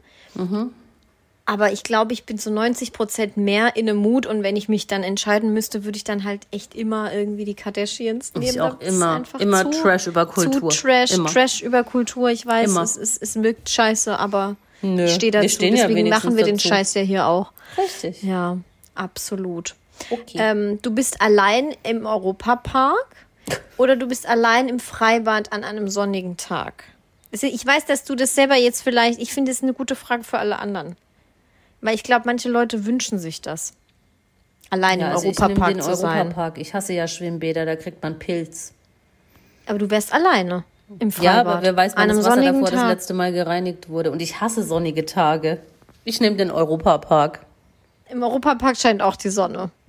Aber 1.46 1.72
ich 1.72 1.82
glaube, 1.82 2.12
ich 2.12 2.24
bin 2.26 2.38
zu 2.38 2.52
90 2.52 2.92
Prozent 2.92 3.36
mehr 3.36 3.74
in 3.74 3.88
einem 3.88 3.98
Mut 3.98 4.26
und 4.26 4.44
wenn 4.44 4.54
ich 4.54 4.68
mich 4.68 4.86
dann 4.86 5.02
entscheiden 5.02 5.52
müsste, 5.52 5.84
würde 5.84 5.96
ich 5.96 6.04
dann 6.04 6.22
halt 6.22 6.42
echt 6.52 6.76
immer 6.76 7.12
irgendwie 7.12 7.44
die 7.44 7.54
Kardashians 7.54 8.34
nehmen. 8.34 8.44
Ich 8.46 8.60
auch 8.60 8.74
Das 8.78 8.88
ist 8.88 8.94
immer. 8.94 9.10
einfach 9.16 9.40
Immer 9.40 9.68
Trash 9.68 10.06
über 10.06 10.26
Kultur. 10.26 10.70
Zu 10.70 10.82
Trash, 10.82 11.10
Immer. 11.10 11.28
Trash 11.28 11.60
über 11.62 11.82
Kultur. 11.82 12.30
Ich 12.30 12.46
weiß, 12.46 12.70
Immer. 12.70 12.82
es, 12.82 12.96
ist, 12.96 13.20
es 13.20 13.42
wirkt 13.42 13.68
scheiße, 13.68 14.16
aber 14.16 14.54
Nö, 14.82 15.04
ich 15.04 15.14
stehe 15.14 15.32
dazu. 15.32 15.48
stehen 15.48 15.76
ja 15.76 15.82
Deswegen 15.82 15.98
wenigstens 15.98 16.24
machen 16.24 16.36
wir 16.36 16.44
den 16.44 16.56
dazu. 16.56 16.68
Scheiß 16.68 16.94
ja 16.94 17.02
hier 17.02 17.26
auch. 17.26 17.52
Richtig. 17.76 18.22
Ja, 18.22 18.58
absolut. 18.94 19.74
Okay. 20.08 20.38
Ähm, 20.38 20.78
du 20.82 20.94
bist 20.94 21.20
allein 21.20 21.74
im 21.82 22.06
Europapark 22.06 23.16
oder 23.76 23.96
du 23.96 24.06
bist 24.06 24.26
allein 24.26 24.68
im 24.68 24.80
Freibad 24.80 25.52
an 25.52 25.64
einem 25.64 25.88
sonnigen 25.88 26.36
Tag? 26.36 26.84
Also 27.32 27.46
Ich 27.46 27.64
weiß, 27.64 27.84
dass 27.86 28.04
du 28.04 28.14
das 28.14 28.34
selber 28.34 28.56
jetzt 28.56 28.82
vielleicht, 28.82 29.20
ich 29.20 29.32
finde 29.32 29.52
es 29.52 29.62
eine 29.62 29.72
gute 29.72 29.94
Frage 29.94 30.24
für 30.24 30.38
alle 30.38 30.58
anderen. 30.58 30.96
Weil 31.80 31.94
ich 31.94 32.02
glaube, 32.02 32.22
manche 32.26 32.48
Leute 32.48 32.84
wünschen 32.86 33.18
sich 33.18 33.40
das. 33.40 33.72
Allein 34.70 35.00
ja, 35.00 35.08
im 35.08 35.12
also 35.12 35.28
ich 35.28 35.40
Europapark 35.40 35.74
den 35.74 35.82
zu 35.82 35.96
sein. 35.96 36.18
Europapark. 36.18 36.58
Ich 36.58 36.74
hasse 36.74 36.92
ja 36.92 37.06
Schwimmbäder, 37.08 37.64
da 37.66 37.76
kriegt 37.76 38.02
man 38.02 38.18
Pilz. 38.18 38.72
Aber 39.66 39.78
du 39.78 39.90
wärst 39.90 40.12
alleine 40.12 40.64
im 40.98 41.12
Freibad. 41.12 41.24
Ja, 41.24 41.40
aber 41.40 41.62
wer 41.62 41.76
weiß, 41.76 41.92
wann 41.96 42.08
das 42.08 42.18
Wasser 42.24 42.42
davor 42.42 42.62
das 42.62 42.70
Tag. 42.80 42.88
letzte 42.88 43.14
Mal 43.14 43.32
gereinigt 43.32 43.88
wurde. 43.88 44.10
Und 44.10 44.20
ich 44.20 44.40
hasse 44.40 44.62
sonnige 44.64 45.06
Tage. 45.06 45.58
Ich 46.04 46.20
nehme 46.20 46.36
den 46.36 46.50
Europapark. 46.50 47.40
Im 48.08 48.22
Europapark 48.22 48.76
scheint 48.76 49.02
auch 49.02 49.16
die 49.16 49.30
Sonne. 49.30 49.70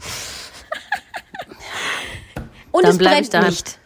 Und 2.72 2.84
Dann 2.84 2.92
es 2.92 2.98
bleib 2.98 3.22
ich 3.22 3.30
daheim. 3.30 3.50
nicht. 3.50 3.78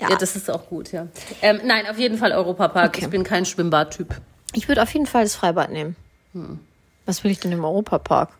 Ja. 0.00 0.14
das 0.16 0.36
ist 0.36 0.48
auch 0.48 0.68
gut, 0.68 0.92
ja. 0.92 1.08
Ähm, 1.42 1.60
nein, 1.64 1.86
auf 1.90 1.98
jeden 1.98 2.18
Fall 2.18 2.30
Europapark. 2.30 2.88
Okay. 2.90 3.04
Ich 3.04 3.10
bin 3.10 3.24
kein 3.24 3.44
Schwimmbadtyp. 3.44 4.14
Ich 4.52 4.68
würde 4.68 4.82
auf 4.82 4.92
jeden 4.92 5.06
Fall 5.06 5.24
das 5.24 5.34
Freibad 5.34 5.70
nehmen. 5.70 5.96
Hm. 6.34 6.60
Was 7.04 7.24
will 7.24 7.32
ich 7.32 7.40
denn 7.40 7.50
im 7.50 7.64
Europapark? 7.64 8.30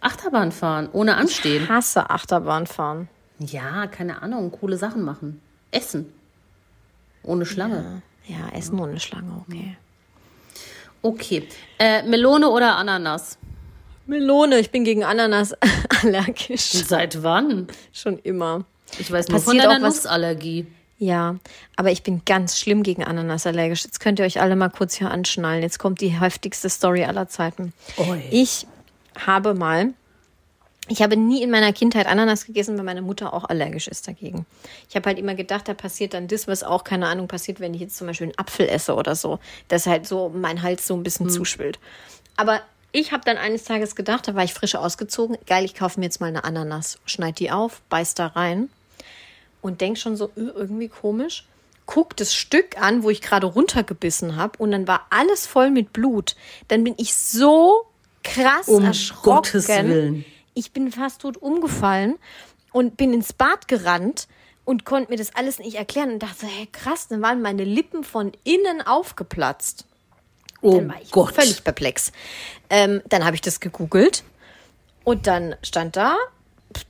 Achterbahn 0.00 0.52
fahren, 0.52 0.88
ohne 0.92 1.16
anstehen. 1.16 1.68
Hasse 1.68 2.08
Achterbahn 2.08 2.66
fahren. 2.66 3.08
Ja, 3.38 3.86
keine 3.88 4.22
Ahnung, 4.22 4.50
coole 4.52 4.78
Sachen 4.78 5.02
machen. 5.02 5.42
Essen. 5.70 6.12
Ohne 7.22 7.46
Schlange. 7.46 8.02
Ja, 8.26 8.48
Essen 8.56 8.78
ohne 8.78 8.98
Schlange, 9.00 9.44
okay. 9.48 9.76
Okay. 11.02 11.48
Äh, 11.78 12.02
Melone 12.04 12.48
oder 12.48 12.76
Ananas? 12.76 13.38
Melone, 14.06 14.58
ich 14.58 14.70
bin 14.70 14.84
gegen 14.84 15.04
Ananas 15.04 15.54
allergisch. 16.02 16.62
Seit 16.70 17.22
wann? 17.22 17.66
Schon 17.92 18.18
immer. 18.18 18.64
Ich 18.98 19.10
weiß 19.10 19.28
nur 19.28 19.40
von 19.40 19.54
Passiert 19.56 19.64
deiner 19.72 19.84
auch 19.84 19.88
was- 19.88 19.96
Nussallergie. 20.04 20.66
Ja, 20.98 21.36
aber 21.74 21.90
ich 21.90 22.04
bin 22.04 22.22
ganz 22.24 22.60
schlimm 22.60 22.84
gegen 22.84 23.02
Ananas 23.02 23.44
allergisch. 23.44 23.82
Jetzt 23.82 23.98
könnt 23.98 24.20
ihr 24.20 24.24
euch 24.24 24.40
alle 24.40 24.54
mal 24.54 24.68
kurz 24.68 24.94
hier 24.94 25.10
anschnallen. 25.10 25.60
Jetzt 25.62 25.80
kommt 25.80 26.00
die 26.00 26.08
heftigste 26.10 26.70
Story 26.70 27.04
aller 27.04 27.26
Zeiten. 27.28 27.72
Oi. 27.96 28.22
Ich 28.30 28.68
habe 29.18 29.54
mal, 29.54 29.94
ich 30.88 31.00
habe 31.00 31.16
nie 31.16 31.42
in 31.42 31.50
meiner 31.50 31.72
Kindheit 31.72 32.06
Ananas 32.06 32.44
gegessen, 32.44 32.76
weil 32.76 32.84
meine 32.84 33.02
Mutter 33.02 33.32
auch 33.32 33.44
allergisch 33.44 33.86
ist 33.88 34.08
dagegen. 34.08 34.46
Ich 34.88 34.96
habe 34.96 35.08
halt 35.08 35.18
immer 35.18 35.34
gedacht, 35.34 35.68
da 35.68 35.74
passiert 35.74 36.12
dann 36.12 36.26
das, 36.28 36.48
was 36.48 36.64
auch, 36.64 36.82
keine 36.84 37.06
Ahnung, 37.06 37.28
passiert, 37.28 37.60
wenn 37.60 37.72
ich 37.72 37.80
jetzt 37.80 37.96
zum 37.96 38.08
Beispiel 38.08 38.26
einen 38.28 38.38
Apfel 38.38 38.68
esse 38.68 38.94
oder 38.94 39.14
so. 39.14 39.38
Dass 39.68 39.86
halt 39.86 40.06
so 40.06 40.28
mein 40.34 40.62
Hals 40.62 40.86
so 40.86 40.94
ein 40.94 41.02
bisschen 41.04 41.30
zuschwillt. 41.30 41.78
Aber 42.36 42.60
ich 42.90 43.12
habe 43.12 43.22
dann 43.24 43.38
eines 43.38 43.64
Tages 43.64 43.94
gedacht, 43.96 44.26
da 44.28 44.34
war 44.34 44.44
ich 44.44 44.52
frisch 44.54 44.74
ausgezogen, 44.74 45.38
geil, 45.46 45.64
ich 45.64 45.74
kaufe 45.74 45.98
mir 46.00 46.06
jetzt 46.06 46.20
mal 46.20 46.26
eine 46.26 46.44
Ananas, 46.44 46.98
schneid 47.06 47.38
die 47.38 47.50
auf, 47.50 47.80
beiß 47.88 48.14
da 48.14 48.26
rein 48.26 48.68
und 49.62 49.80
denk 49.80 49.96
schon 49.98 50.16
so, 50.16 50.26
"Äh, 50.36 50.40
irgendwie 50.54 50.88
komisch. 50.88 51.46
Guck 51.86 52.16
das 52.16 52.34
Stück 52.34 52.80
an, 52.80 53.02
wo 53.02 53.10
ich 53.10 53.22
gerade 53.22 53.46
runtergebissen 53.46 54.36
habe 54.36 54.58
und 54.58 54.72
dann 54.72 54.86
war 54.88 55.06
alles 55.10 55.46
voll 55.46 55.70
mit 55.70 55.92
Blut. 55.92 56.36
Dann 56.68 56.84
bin 56.84 56.94
ich 56.98 57.14
so 57.14 57.86
krass 58.24 58.68
Um 58.68 58.84
erschrocken. 58.84 59.36
Gottes 59.36 59.68
Willen. 59.68 60.24
Ich 60.54 60.72
bin 60.72 60.92
fast 60.92 61.22
tot 61.22 61.36
umgefallen 61.36 62.18
und 62.72 62.96
bin 62.96 63.12
ins 63.12 63.32
Bad 63.32 63.68
gerannt 63.68 64.28
und 64.64 64.84
konnte 64.84 65.10
mir 65.10 65.16
das 65.16 65.34
alles 65.34 65.58
nicht 65.58 65.76
erklären 65.76 66.12
und 66.12 66.22
dachte, 66.22 66.46
hey 66.46 66.66
krass, 66.70 67.08
dann 67.08 67.22
waren 67.22 67.42
meine 67.42 67.64
Lippen 67.64 68.04
von 68.04 68.32
innen 68.44 68.82
aufgeplatzt. 68.82 69.86
Oh 70.60 70.76
Dann 70.76 70.88
war 70.88 71.02
ich 71.02 71.10
Gott. 71.10 71.34
völlig 71.34 71.64
perplex. 71.64 72.12
Ähm, 72.70 73.02
dann 73.08 73.24
habe 73.24 73.34
ich 73.34 73.40
das 73.40 73.58
gegoogelt 73.60 74.22
und 75.04 75.26
dann 75.26 75.56
stand 75.62 75.96
da, 75.96 76.16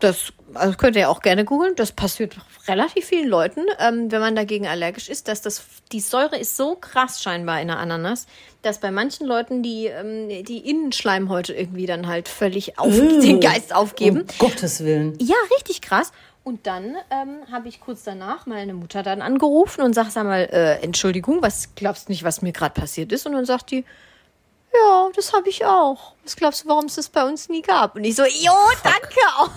das 0.01 0.33
also 0.55 0.77
könnt 0.77 0.97
ihr 0.97 1.09
auch 1.09 1.21
gerne 1.21 1.45
googeln, 1.45 1.75
das 1.77 1.93
passiert 1.93 2.37
relativ 2.69 3.07
vielen 3.07 3.29
Leuten, 3.29 3.61
ähm, 3.79 4.11
wenn 4.11 4.21
man 4.21 4.37
dagegen 4.37 4.67
allergisch 4.67 5.09
ist, 5.09 5.29
dass 5.29 5.43
das, 5.43 5.65
die 5.93 6.01
Säure 6.01 6.39
ist 6.39 6.57
so 6.57 6.77
krass 6.77 7.23
scheinbar 7.23 7.61
in 7.61 7.69
der 7.69 7.79
Ananas, 7.79 8.27
dass 8.63 8.79
bei 8.79 8.91
manchen 8.91 9.27
Leuten 9.27 9.63
die, 9.63 9.87
ähm, 9.87 10.29
die 10.45 10.69
Innenschleimhäute 10.69 11.55
irgendwie 11.55 11.87
dann 11.87 12.07
halt 12.07 12.29
völlig 12.29 12.79
auf, 12.79 12.95
den 12.95 13.41
Geist 13.41 13.75
aufgeben. 13.75 14.23
Um 14.23 14.27
Gottes 14.39 14.85
Willen. 14.85 15.17
Ja, 15.21 15.37
richtig 15.59 15.81
krass. 15.81 16.13
Und 16.45 16.67
dann 16.67 16.97
ähm, 17.11 17.51
habe 17.53 17.69
ich 17.69 17.81
kurz 17.81 18.03
danach 18.03 18.47
meine 18.47 18.75
Mutter 18.75 19.03
dann 19.03 19.23
angerufen 19.23 19.83
und 19.83 19.95
sag, 19.95 20.11
sag 20.11 20.25
mal, 20.25 20.49
äh, 20.53 20.83
Entschuldigung, 20.83 21.41
was 21.41 21.75
glaubst 21.77 22.09
du 22.09 22.13
nicht, 22.13 22.25
was 22.25 22.43
mir 22.43 22.53
gerade 22.53 22.79
passiert 22.79 23.13
ist? 23.13 23.27
Und 23.27 23.33
dann 23.33 23.45
sagt 23.45 23.71
die, 23.71 23.85
ja, 24.75 25.11
das 25.15 25.33
habe 25.33 25.49
ich 25.49 25.65
auch. 25.65 26.15
Was 26.25 26.37
glaubst 26.37 26.65
du, 26.65 26.69
warum 26.69 26.87
es 26.87 26.95
das 26.95 27.09
bei 27.09 27.25
uns 27.25 27.49
nie 27.49 27.63
gab? 27.63 27.97
Und 27.97 28.05
ich 28.05 28.17
so, 28.17 28.25
jo, 28.25 28.53
danke 28.83 29.21
auch. 29.39 29.51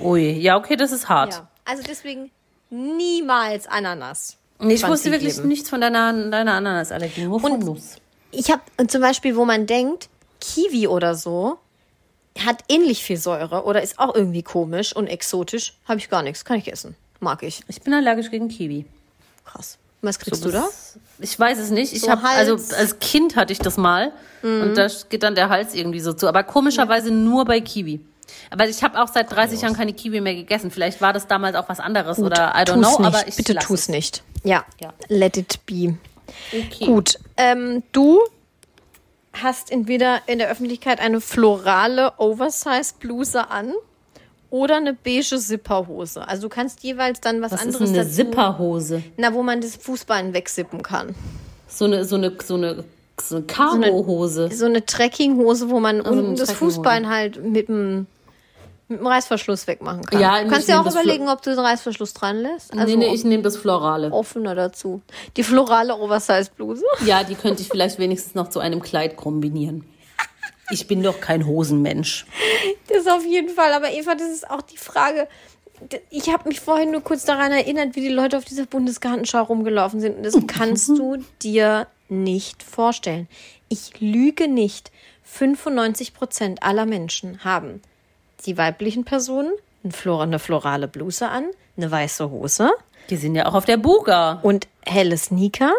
Ui, 0.00 0.30
ja, 0.32 0.56
okay, 0.56 0.76
das 0.76 0.92
ist 0.92 1.08
hart. 1.08 1.34
Ja, 1.34 1.48
also 1.64 1.82
deswegen 1.82 2.30
niemals 2.70 3.66
Ananas. 3.66 4.36
Nee, 4.58 4.74
ich 4.74 4.80
20 4.80 4.92
wusste 4.92 5.10
wirklich 5.12 5.36
geben. 5.36 5.48
nichts 5.48 5.68
von 5.68 5.80
deiner, 5.80 6.12
deiner 6.30 6.54
Ananasallergie, 6.54 7.24
nur 7.24 7.40
von 7.40 7.58
Nuss. 7.58 7.96
Ich 8.30 8.50
habe 8.50 8.62
und 8.76 8.90
zum 8.90 9.00
Beispiel, 9.00 9.36
wo 9.36 9.44
man 9.44 9.66
denkt, 9.66 10.08
Kiwi 10.40 10.86
oder 10.86 11.14
so 11.14 11.58
hat 12.38 12.62
ähnlich 12.68 13.02
viel 13.02 13.16
Säure 13.16 13.64
oder 13.64 13.82
ist 13.82 13.98
auch 13.98 14.14
irgendwie 14.14 14.42
komisch 14.42 14.94
und 14.94 15.08
exotisch, 15.08 15.74
habe 15.86 15.98
ich 15.98 16.08
gar 16.08 16.22
nichts. 16.22 16.44
Kann 16.44 16.58
ich 16.58 16.70
essen. 16.70 16.94
Mag 17.18 17.42
ich. 17.42 17.62
Ich 17.68 17.82
bin 17.82 17.92
allergisch 17.92 18.30
gegen 18.30 18.48
Kiwi. 18.48 18.86
Krass. 19.44 19.78
Was 20.02 20.18
kriegst 20.18 20.42
So 20.42 20.48
du 20.50 20.52
da? 20.56 20.68
Ich 21.18 21.38
weiß 21.38 21.58
es 21.58 21.70
nicht. 21.70 21.92
Ich 21.92 22.02
So 22.02 22.10
habe 22.10 22.22
Hals. 22.22 22.48
also 22.50 22.74
als 22.76 22.98
Kind 23.00 23.36
hatte 23.36 23.52
ich 23.52 23.58
das 23.58 23.76
mal 23.76 24.12
und 24.42 24.74
da 24.76 24.86
geht 25.10 25.22
dann 25.22 25.34
der 25.34 25.50
Hals 25.50 25.74
irgendwie 25.74 26.00
so 26.00 26.12
zu, 26.14 26.26
aber 26.26 26.42
komischerweise 26.44 27.10
nur 27.10 27.44
bei 27.44 27.60
Kiwi. 27.60 28.00
Aber 28.50 28.66
ich 28.68 28.82
habe 28.82 28.98
auch 29.02 29.08
seit 29.08 29.30
30 29.30 29.60
Jahren 29.62 29.74
keine 29.74 29.92
Kiwi 29.92 30.20
mehr 30.20 30.34
gegessen. 30.34 30.70
Vielleicht 30.70 31.00
war 31.02 31.12
das 31.12 31.26
damals 31.26 31.56
auch 31.56 31.68
was 31.68 31.80
anderes 31.80 32.18
oder 32.18 32.52
I 32.56 32.60
don't 32.62 32.74
tu's 32.82 32.96
know, 32.96 32.98
nicht. 33.06 33.06
aber 33.16 33.28
ich 33.28 33.36
Bitte 33.36 33.54
tu's 33.56 33.80
es. 33.80 33.88
nicht. 33.88 34.22
Ja. 34.44 34.64
Ja. 34.80 34.92
Let 35.08 35.36
it 35.36 35.66
be. 35.66 35.96
Okay. 36.52 36.86
Gut. 36.86 37.18
Ähm, 37.36 37.82
du 37.92 38.20
hast 39.34 39.70
entweder 39.70 40.20
in 40.26 40.38
der 40.38 40.48
Öffentlichkeit 40.48 41.00
eine 41.00 41.20
florale 41.20 42.12
Oversize-Bluse 42.18 43.50
an 43.50 43.72
oder 44.50 44.76
eine 44.76 44.92
beige 44.94 45.38
Zipperhose. 45.38 46.26
Also 46.26 46.42
du 46.42 46.48
kannst 46.48 46.82
jeweils 46.82 47.20
dann 47.20 47.40
was, 47.40 47.52
Was 47.52 47.60
ist 47.60 47.66
anderes 47.66 47.90
denn 47.90 48.00
eine 48.00 48.04
dazu. 48.04 48.16
Zipperhose? 48.16 49.02
Na, 49.16 49.32
wo 49.32 49.42
man 49.42 49.60
das 49.60 49.76
Fußbein 49.76 50.34
wegsippen 50.34 50.82
kann. 50.82 51.14
So 51.68 51.84
eine 51.84 52.04
so 52.04 52.16
eine 52.16 52.32
so 52.44 52.54
eine 52.54 52.84
so 53.20 53.36
eine 53.36 53.44
Cargo-Hose. 53.44 54.50
So 54.52 54.66
eine 54.66 54.84
Trekkinghose, 54.84 55.70
wo 55.70 55.78
man 55.78 56.00
Also 56.00 56.12
eine 56.12 56.20
unten 56.22 56.36
das. 56.36 56.52
Fußbein 56.52 57.08
halt 57.08 57.44
mit 57.44 57.68
dem, 57.68 58.06
mit 58.88 58.98
dem 59.00 59.06
Reißverschluss 59.06 59.66
wegmachen 59.66 60.02
kann. 60.04 60.20
Ja, 60.20 60.42
du 60.42 60.48
kannst 60.48 60.68
dir 60.68 60.80
auch 60.80 60.90
überlegen, 60.90 61.28
ob 61.28 61.42
du 61.42 61.50
den 61.50 61.58
Reißverschluss 61.58 62.14
dran 62.14 62.38
lässt. 62.38 62.72
Also 62.72 62.96
nee, 62.96 63.06
nee, 63.06 63.14
ich 63.14 63.24
nehme 63.24 63.42
das 63.42 63.56
Florale. 63.58 64.10
offener 64.10 64.54
dazu. 64.54 65.02
Die 65.36 65.42
florale 65.42 65.94
Oversize-Bluse. 65.96 66.84
Ja, 67.04 67.22
die 67.22 67.34
könnte 67.34 67.62
ich 67.62 67.68
vielleicht 67.68 67.98
wenigstens 67.98 68.34
noch 68.34 68.48
zu 68.48 68.58
einem 68.58 68.80
Kleid 68.80 69.16
kombinieren. 69.16 69.84
Ich 70.70 70.86
bin 70.86 71.02
doch 71.02 71.20
kein 71.20 71.46
Hosenmensch. 71.46 72.26
Das 72.88 73.06
auf 73.06 73.24
jeden 73.24 73.48
Fall. 73.50 73.72
Aber 73.72 73.90
Eva, 73.92 74.14
das 74.14 74.28
ist 74.28 74.48
auch 74.50 74.62
die 74.62 74.76
Frage. 74.76 75.28
Ich 76.10 76.28
habe 76.28 76.48
mich 76.48 76.60
vorhin 76.60 76.90
nur 76.90 77.00
kurz 77.02 77.24
daran 77.24 77.52
erinnert, 77.52 77.96
wie 77.96 78.02
die 78.02 78.08
Leute 78.08 78.36
auf 78.36 78.44
dieser 78.44 78.66
Bundesgartenschau 78.66 79.42
rumgelaufen 79.44 80.00
sind. 80.00 80.18
Und 80.18 80.22
das 80.24 80.34
kannst 80.46 80.88
du 80.90 81.18
dir 81.42 81.86
nicht 82.08 82.62
vorstellen. 82.62 83.28
Ich 83.68 84.00
lüge 84.00 84.48
nicht. 84.48 84.90
95 85.24 86.12
Prozent 86.12 86.62
aller 86.62 86.86
Menschen 86.86 87.44
haben 87.44 87.80
die 88.46 88.58
weiblichen 88.58 89.04
Personen 89.04 89.52
eine, 89.84 89.92
Flora, 89.92 90.24
eine 90.24 90.38
florale 90.38 90.88
Bluse 90.88 91.28
an, 91.28 91.46
eine 91.76 91.90
weiße 91.90 92.30
Hose 92.30 92.70
Die 93.08 93.16
sind 93.16 93.34
ja 93.36 93.46
auch 93.46 93.54
auf 93.54 93.64
der 93.64 93.76
Buga. 93.76 94.40
und 94.42 94.66
helle 94.84 95.16
Sneaker. 95.16 95.72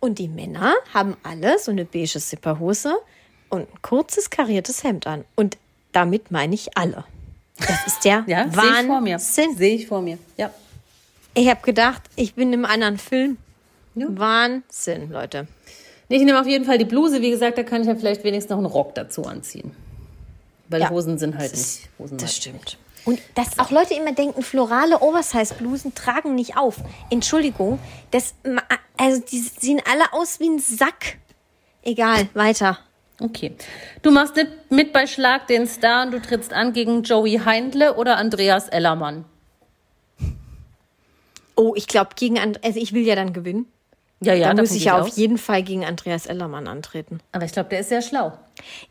Und 0.00 0.18
die 0.18 0.28
Männer 0.28 0.74
haben 0.92 1.16
alle 1.22 1.58
so 1.58 1.70
eine 1.70 1.84
beige 1.84 2.18
Zipperhose 2.20 2.94
und 3.50 3.62
ein 3.62 3.82
kurzes 3.82 4.30
kariertes 4.30 4.84
Hemd 4.84 5.06
an. 5.06 5.24
Und 5.34 5.56
damit 5.92 6.30
meine 6.30 6.54
ich 6.54 6.76
alle. 6.76 7.04
Das 7.58 7.86
ist 7.86 8.04
der 8.04 8.24
Ja, 8.26 8.48
sehe 8.50 8.80
ich 8.80 8.86
vor 8.86 9.00
mir. 9.00 9.14
Wahnsinn. 9.14 9.56
Sehe 9.56 9.74
ich 9.74 9.86
vor 9.86 10.00
mir. 10.02 10.18
Ja. 10.36 10.50
Ich 11.34 11.48
habe 11.48 11.60
gedacht, 11.62 12.02
ich 12.16 12.34
bin 12.34 12.52
im 12.52 12.64
anderen 12.64 12.98
Film. 12.98 13.36
Ja. 13.94 14.06
Wahnsinn, 14.10 15.10
Leute. 15.10 15.46
Ich 16.08 16.22
nehme 16.22 16.40
auf 16.40 16.46
jeden 16.46 16.64
Fall 16.64 16.78
die 16.78 16.84
Bluse. 16.84 17.20
Wie 17.20 17.30
gesagt, 17.30 17.58
da 17.58 17.62
kann 17.62 17.82
ich 17.82 17.88
ja 17.88 17.94
vielleicht 17.94 18.24
wenigstens 18.24 18.50
noch 18.50 18.58
einen 18.58 18.66
Rock 18.66 18.94
dazu 18.94 19.24
anziehen. 19.24 19.72
Weil 20.68 20.80
Ja. 20.82 20.90
Hosen 20.90 21.18
sind 21.18 21.36
halt 21.36 21.52
Das 21.52 21.58
nicht. 21.78 21.88
Hosen 21.98 22.16
Das 22.18 22.30
halt 22.30 22.36
stimmt. 22.36 22.78
Und 23.04 23.20
dass 23.34 23.58
auch 23.58 23.70
Leute 23.70 23.94
immer 23.94 24.12
denken, 24.12 24.42
florale 24.42 25.00
Oversize-Blusen 25.00 25.94
tragen 25.94 26.34
nicht 26.34 26.56
auf. 26.58 26.76
Entschuldigung, 27.10 27.78
das, 28.10 28.34
also 28.98 29.20
die 29.22 29.38
sehen 29.40 29.80
alle 29.90 30.12
aus 30.12 30.40
wie 30.40 30.48
ein 30.48 30.58
Sack. 30.58 31.16
Egal, 31.82 32.28
weiter. 32.34 32.78
Okay. 33.20 33.56
Du 34.02 34.10
machst 34.10 34.36
nicht 34.36 34.48
mit 34.70 34.92
bei 34.92 35.06
Schlag 35.06 35.46
den 35.48 35.66
Star 35.66 36.06
und 36.06 36.12
du 36.12 36.20
trittst 36.20 36.52
an 36.52 36.72
gegen 36.72 37.02
Joey 37.02 37.40
Heindle 37.44 37.96
oder 37.96 38.16
Andreas 38.16 38.68
Ellermann. 38.68 39.24
Oh, 41.56 41.74
ich 41.74 41.88
glaube, 41.88 42.10
gegen, 42.14 42.38
And 42.38 42.64
also 42.64 42.78
ich 42.78 42.92
will 42.92 43.04
ja 43.04 43.16
dann 43.16 43.32
gewinnen. 43.32 43.66
Ja, 44.20 44.34
ja, 44.34 44.52
da 44.52 44.60
muss 44.60 44.72
ich 44.72 44.84
ja 44.84 45.00
auf 45.00 45.08
jeden 45.08 45.38
Fall 45.38 45.62
gegen 45.62 45.84
Andreas 45.84 46.26
Ellermann 46.26 46.66
antreten. 46.68 47.20
Aber 47.32 47.44
ich 47.44 47.52
glaube, 47.52 47.68
der 47.68 47.80
ist 47.80 47.88
sehr 47.88 48.02
schlau. 48.02 48.32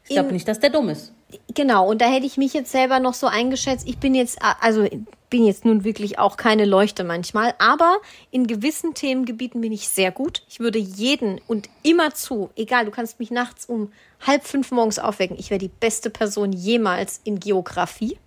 Ich 0.03 0.09
glaube 0.09 0.31
nicht, 0.31 0.47
dass 0.47 0.59
der 0.59 0.69
dumm 0.69 0.89
ist. 0.89 1.13
Genau, 1.53 1.89
und 1.89 2.01
da 2.01 2.05
hätte 2.05 2.25
ich 2.25 2.37
mich 2.37 2.53
jetzt 2.53 2.71
selber 2.71 2.99
noch 2.99 3.13
so 3.13 3.27
eingeschätzt. 3.27 3.87
Ich 3.87 3.97
bin 3.97 4.15
jetzt, 4.15 4.39
also 4.61 4.87
bin 5.29 5.45
jetzt 5.45 5.65
nun 5.65 5.83
wirklich 5.83 6.19
auch 6.19 6.37
keine 6.37 6.63
Leuchte 6.63 7.03
manchmal, 7.03 7.53
aber 7.57 7.97
in 8.31 8.47
gewissen 8.47 8.93
Themengebieten 8.93 9.59
bin 9.59 9.73
ich 9.73 9.89
sehr 9.89 10.11
gut. 10.11 10.43
Ich 10.47 10.59
würde 10.61 10.79
jeden 10.79 11.41
und 11.47 11.69
immer 11.83 12.13
zu, 12.13 12.49
egal, 12.55 12.85
du 12.85 12.91
kannst 12.91 13.19
mich 13.19 13.29
nachts 13.29 13.65
um 13.65 13.91
halb 14.25 14.45
fünf 14.45 14.71
morgens 14.71 14.99
aufwecken, 14.99 15.37
ich 15.37 15.49
wäre 15.49 15.59
die 15.59 15.67
beste 15.67 16.09
Person 16.09 16.53
jemals 16.53 17.19
in 17.25 17.39
Geografie. 17.39 18.17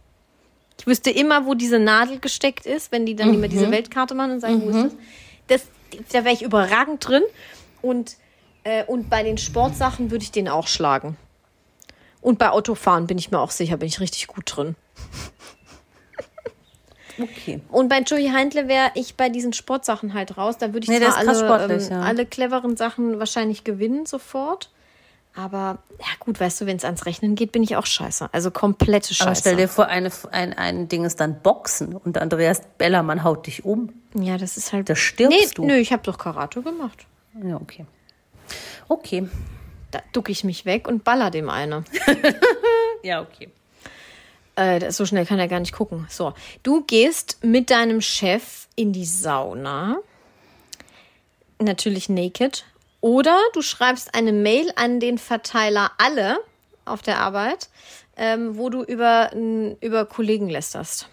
Ich 0.78 0.86
wüsste 0.86 1.10
immer, 1.10 1.46
wo 1.46 1.54
diese 1.54 1.78
Nadel 1.78 2.18
gesteckt 2.18 2.66
ist, 2.66 2.92
wenn 2.92 3.06
die 3.06 3.14
dann 3.14 3.34
immer 3.34 3.48
diese 3.48 3.70
Weltkarte 3.70 4.14
machen 4.14 4.32
und 4.32 4.40
sagen, 4.40 4.62
wo 4.62 4.70
ist 4.70 4.84
das? 4.84 4.92
das 5.46 5.62
da 6.12 6.24
wäre 6.24 6.34
ich 6.34 6.42
überragend 6.42 7.06
drin. 7.06 7.22
Und, 7.82 8.16
äh, 8.64 8.84
und 8.84 9.10
bei 9.10 9.22
den 9.22 9.38
Sportsachen 9.38 10.10
würde 10.10 10.24
ich 10.24 10.30
den 10.30 10.48
auch 10.48 10.66
schlagen. 10.68 11.16
Und 12.20 12.38
bei 12.38 12.50
Autofahren 12.50 13.06
bin 13.06 13.18
ich 13.18 13.30
mir 13.30 13.38
auch 13.38 13.50
sicher, 13.50 13.76
bin 13.76 13.88
ich 13.88 14.00
richtig 14.00 14.26
gut 14.26 14.44
drin. 14.46 14.76
Okay. 17.18 17.60
Und 17.70 17.88
bei 17.88 18.00
Joey 18.00 18.30
Heindle 18.30 18.68
wäre 18.68 18.92
ich 18.94 19.16
bei 19.16 19.28
diesen 19.28 19.52
Sportsachen 19.52 20.14
halt 20.14 20.38
raus. 20.38 20.58
Da 20.58 20.72
würde 20.72 20.84
ich 20.84 20.88
Nee, 20.88 21.00
zwar 21.00 21.18
alle, 21.18 21.74
ähm, 21.74 21.90
ja. 21.90 22.00
alle 22.00 22.24
cleveren 22.24 22.78
Sachen 22.78 23.18
wahrscheinlich 23.18 23.64
gewinnen 23.64 24.06
sofort. 24.06 24.70
Aber 25.34 25.78
ja 25.98 26.06
gut, 26.18 26.40
weißt 26.40 26.60
du, 26.60 26.66
wenn 26.66 26.76
es 26.76 26.84
ans 26.84 27.06
Rechnen 27.06 27.36
geht, 27.36 27.52
bin 27.52 27.62
ich 27.62 27.76
auch 27.76 27.86
scheiße. 27.86 28.30
Also 28.32 28.50
komplette 28.50 29.14
Scheiße. 29.14 29.28
Aber 29.28 29.34
stell 29.36 29.56
dir 29.56 29.68
vor, 29.68 29.86
eine, 29.86 30.10
ein, 30.32 30.54
ein 30.54 30.88
Ding 30.88 31.04
ist 31.04 31.20
dann 31.20 31.40
Boxen 31.40 31.94
und 31.94 32.18
Andreas 32.18 32.62
Bellermann 32.78 33.22
haut 33.22 33.46
dich 33.46 33.64
um. 33.64 33.92
ja, 34.14 34.38
das 34.38 34.56
ist 34.56 34.72
halt. 34.72 34.88
Da 34.88 34.96
stirbst 34.96 35.38
nee, 35.38 35.46
du. 35.54 35.64
Nö, 35.64 35.74
ich 35.74 35.92
habe 35.92 36.02
doch 36.02 36.18
Karate 36.18 36.62
gemacht. 36.62 37.06
Ja, 37.44 37.56
okay. 37.56 37.86
Okay. 38.88 39.28
Da 39.90 40.00
ducke 40.12 40.32
ich 40.32 40.44
mich 40.44 40.64
weg 40.64 40.86
und 40.88 41.04
baller 41.04 41.30
dem 41.30 41.50
eine. 41.50 41.84
Ja, 43.02 43.22
okay. 43.22 43.48
Äh, 44.56 44.90
so 44.90 45.06
schnell 45.06 45.24
kann 45.24 45.38
er 45.38 45.48
gar 45.48 45.60
nicht 45.60 45.72
gucken. 45.72 46.06
So, 46.10 46.34
du 46.62 46.82
gehst 46.82 47.38
mit 47.42 47.70
deinem 47.70 48.00
Chef 48.00 48.66
in 48.76 48.92
die 48.92 49.06
Sauna. 49.06 49.98
Natürlich 51.58 52.08
naked. 52.08 52.64
Oder 53.00 53.38
du 53.54 53.62
schreibst 53.62 54.14
eine 54.14 54.32
Mail 54.32 54.70
an 54.76 55.00
den 55.00 55.16
Verteiler 55.16 55.92
alle 55.96 56.38
auf 56.84 57.00
der 57.00 57.18
Arbeit, 57.20 57.70
ähm, 58.16 58.58
wo 58.58 58.68
du 58.68 58.82
über, 58.82 59.32
über 59.80 60.04
Kollegen 60.04 60.50
lästerst. 60.50 61.08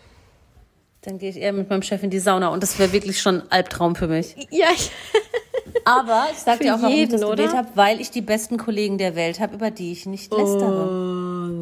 Dann 1.02 1.20
gehe 1.20 1.30
ich 1.30 1.38
eher 1.38 1.54
mit 1.54 1.70
meinem 1.70 1.84
Chef 1.84 2.04
in 2.04 2.10
die 2.10 2.20
Sauna 2.20 2.50
und 2.50 2.62
das 2.62 2.78
wäre 2.80 2.92
wirklich 2.92 3.22
schon 3.22 3.42
ein 3.42 3.52
Albtraum 3.52 3.96
für 3.96 4.08
mich. 4.08 4.36
Ja, 4.50 4.68
ich, 4.74 4.92
Aber 5.86 6.28
ich 6.32 6.38
sag 6.40 6.60
dir 6.60 6.76
auch, 6.76 6.82
warum 6.82 6.96
jeden, 6.96 7.16
ich 7.16 7.22
das 7.22 7.30
gewählt 7.30 7.54
habe, 7.54 7.70
weil 7.76 8.02
ich 8.02 8.12
die 8.12 8.22
besten 8.22 8.58
Kollegen 8.58 8.98
der 8.98 9.16
Welt 9.16 9.40
habe, 9.40 9.56
über 9.56 9.72
die 9.72 9.92
ich 9.92 10.06
nicht 10.06 10.32
lästere. 10.32 10.90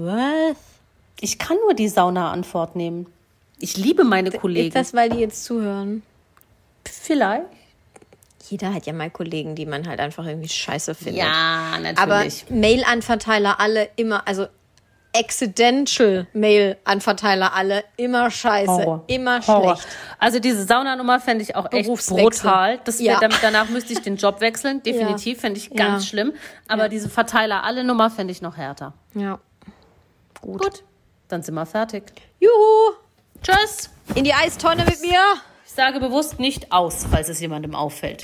was? 0.05 0.57
Ich 1.19 1.39
kann 1.39 1.57
nur 1.63 1.73
die 1.73 1.87
Sauna-Antwort 1.87 2.75
nehmen. 2.75 3.07
Ich 3.59 3.77
liebe 3.77 4.03
meine 4.03 4.31
Kollegen. 4.31 4.67
Ist 4.67 4.75
das, 4.75 4.93
weil 4.93 5.09
die 5.09 5.19
jetzt 5.19 5.45
zuhören? 5.45 6.03
Vielleicht? 6.83 7.45
Jeder 8.49 8.73
hat 8.73 8.85
ja 8.85 8.93
mal 8.93 9.09
Kollegen, 9.09 9.55
die 9.55 9.65
man 9.65 9.87
halt 9.87 9.99
einfach 9.99 10.25
irgendwie 10.25 10.49
scheiße 10.49 10.93
findet. 10.93 11.23
Ja, 11.23 11.79
natürlich. 11.79 11.97
Aber 11.97 12.25
Mail 12.49 12.83
an 12.83 13.01
Verteiler 13.01 13.59
alle 13.59 13.89
immer, 13.95 14.27
also 14.27 14.47
accidental 15.15 16.27
Mail 16.33 16.77
an 16.83 17.01
Verteiler 17.01 17.53
alle 17.53 17.83
immer 17.97 18.29
scheiße, 18.29 18.67
Horror. 18.71 19.03
immer 19.07 19.41
Horror. 19.45 19.77
schlecht. 19.77 19.87
Also 20.19 20.39
diese 20.39 20.63
Saunanummer 20.65 21.19
fände 21.19 21.43
ich 21.43 21.55
auch 21.55 21.65
echt 21.71 21.85
Berufswechsel. 21.85 22.23
brutal. 22.43 22.79
Das 22.83 22.99
wär, 22.99 23.13
Ja. 23.13 23.19
damit, 23.19 23.39
danach 23.41 23.69
müsste 23.69 23.93
ich 23.93 24.01
den 24.01 24.17
Job 24.17 24.41
wechseln. 24.41 24.81
Definitiv, 24.85 25.39
fände 25.41 25.59
ich 25.59 25.69
ganz 25.71 26.03
Ja. 26.05 26.09
schlimm. 26.09 26.33
Aber 26.67 26.89
diese 26.89 27.09
Verteiler 27.09 27.63
alle 27.63 27.83
Nummer 27.83 28.09
fände 28.09 28.31
ich 28.31 28.41
noch 28.41 28.57
härter. 28.57 28.93
Ja. 29.13 29.39
Gut. 30.41 30.83
Dann 31.27 31.41
sind 31.41 31.55
wir 31.55 31.65
fertig. 31.65 32.03
Juhu! 32.39 32.93
Tschüss. 33.41 33.89
In 34.15 34.23
die 34.23 34.33
Eistonne 34.33 34.85
mit 34.85 35.01
mir! 35.01 35.19
Ich 35.65 35.71
sage 35.73 35.99
bewusst 35.99 36.39
nicht 36.39 36.71
aus, 36.71 37.05
falls 37.09 37.27
es 37.29 37.39
jemandem 37.39 37.73
auffällt. 37.75 38.23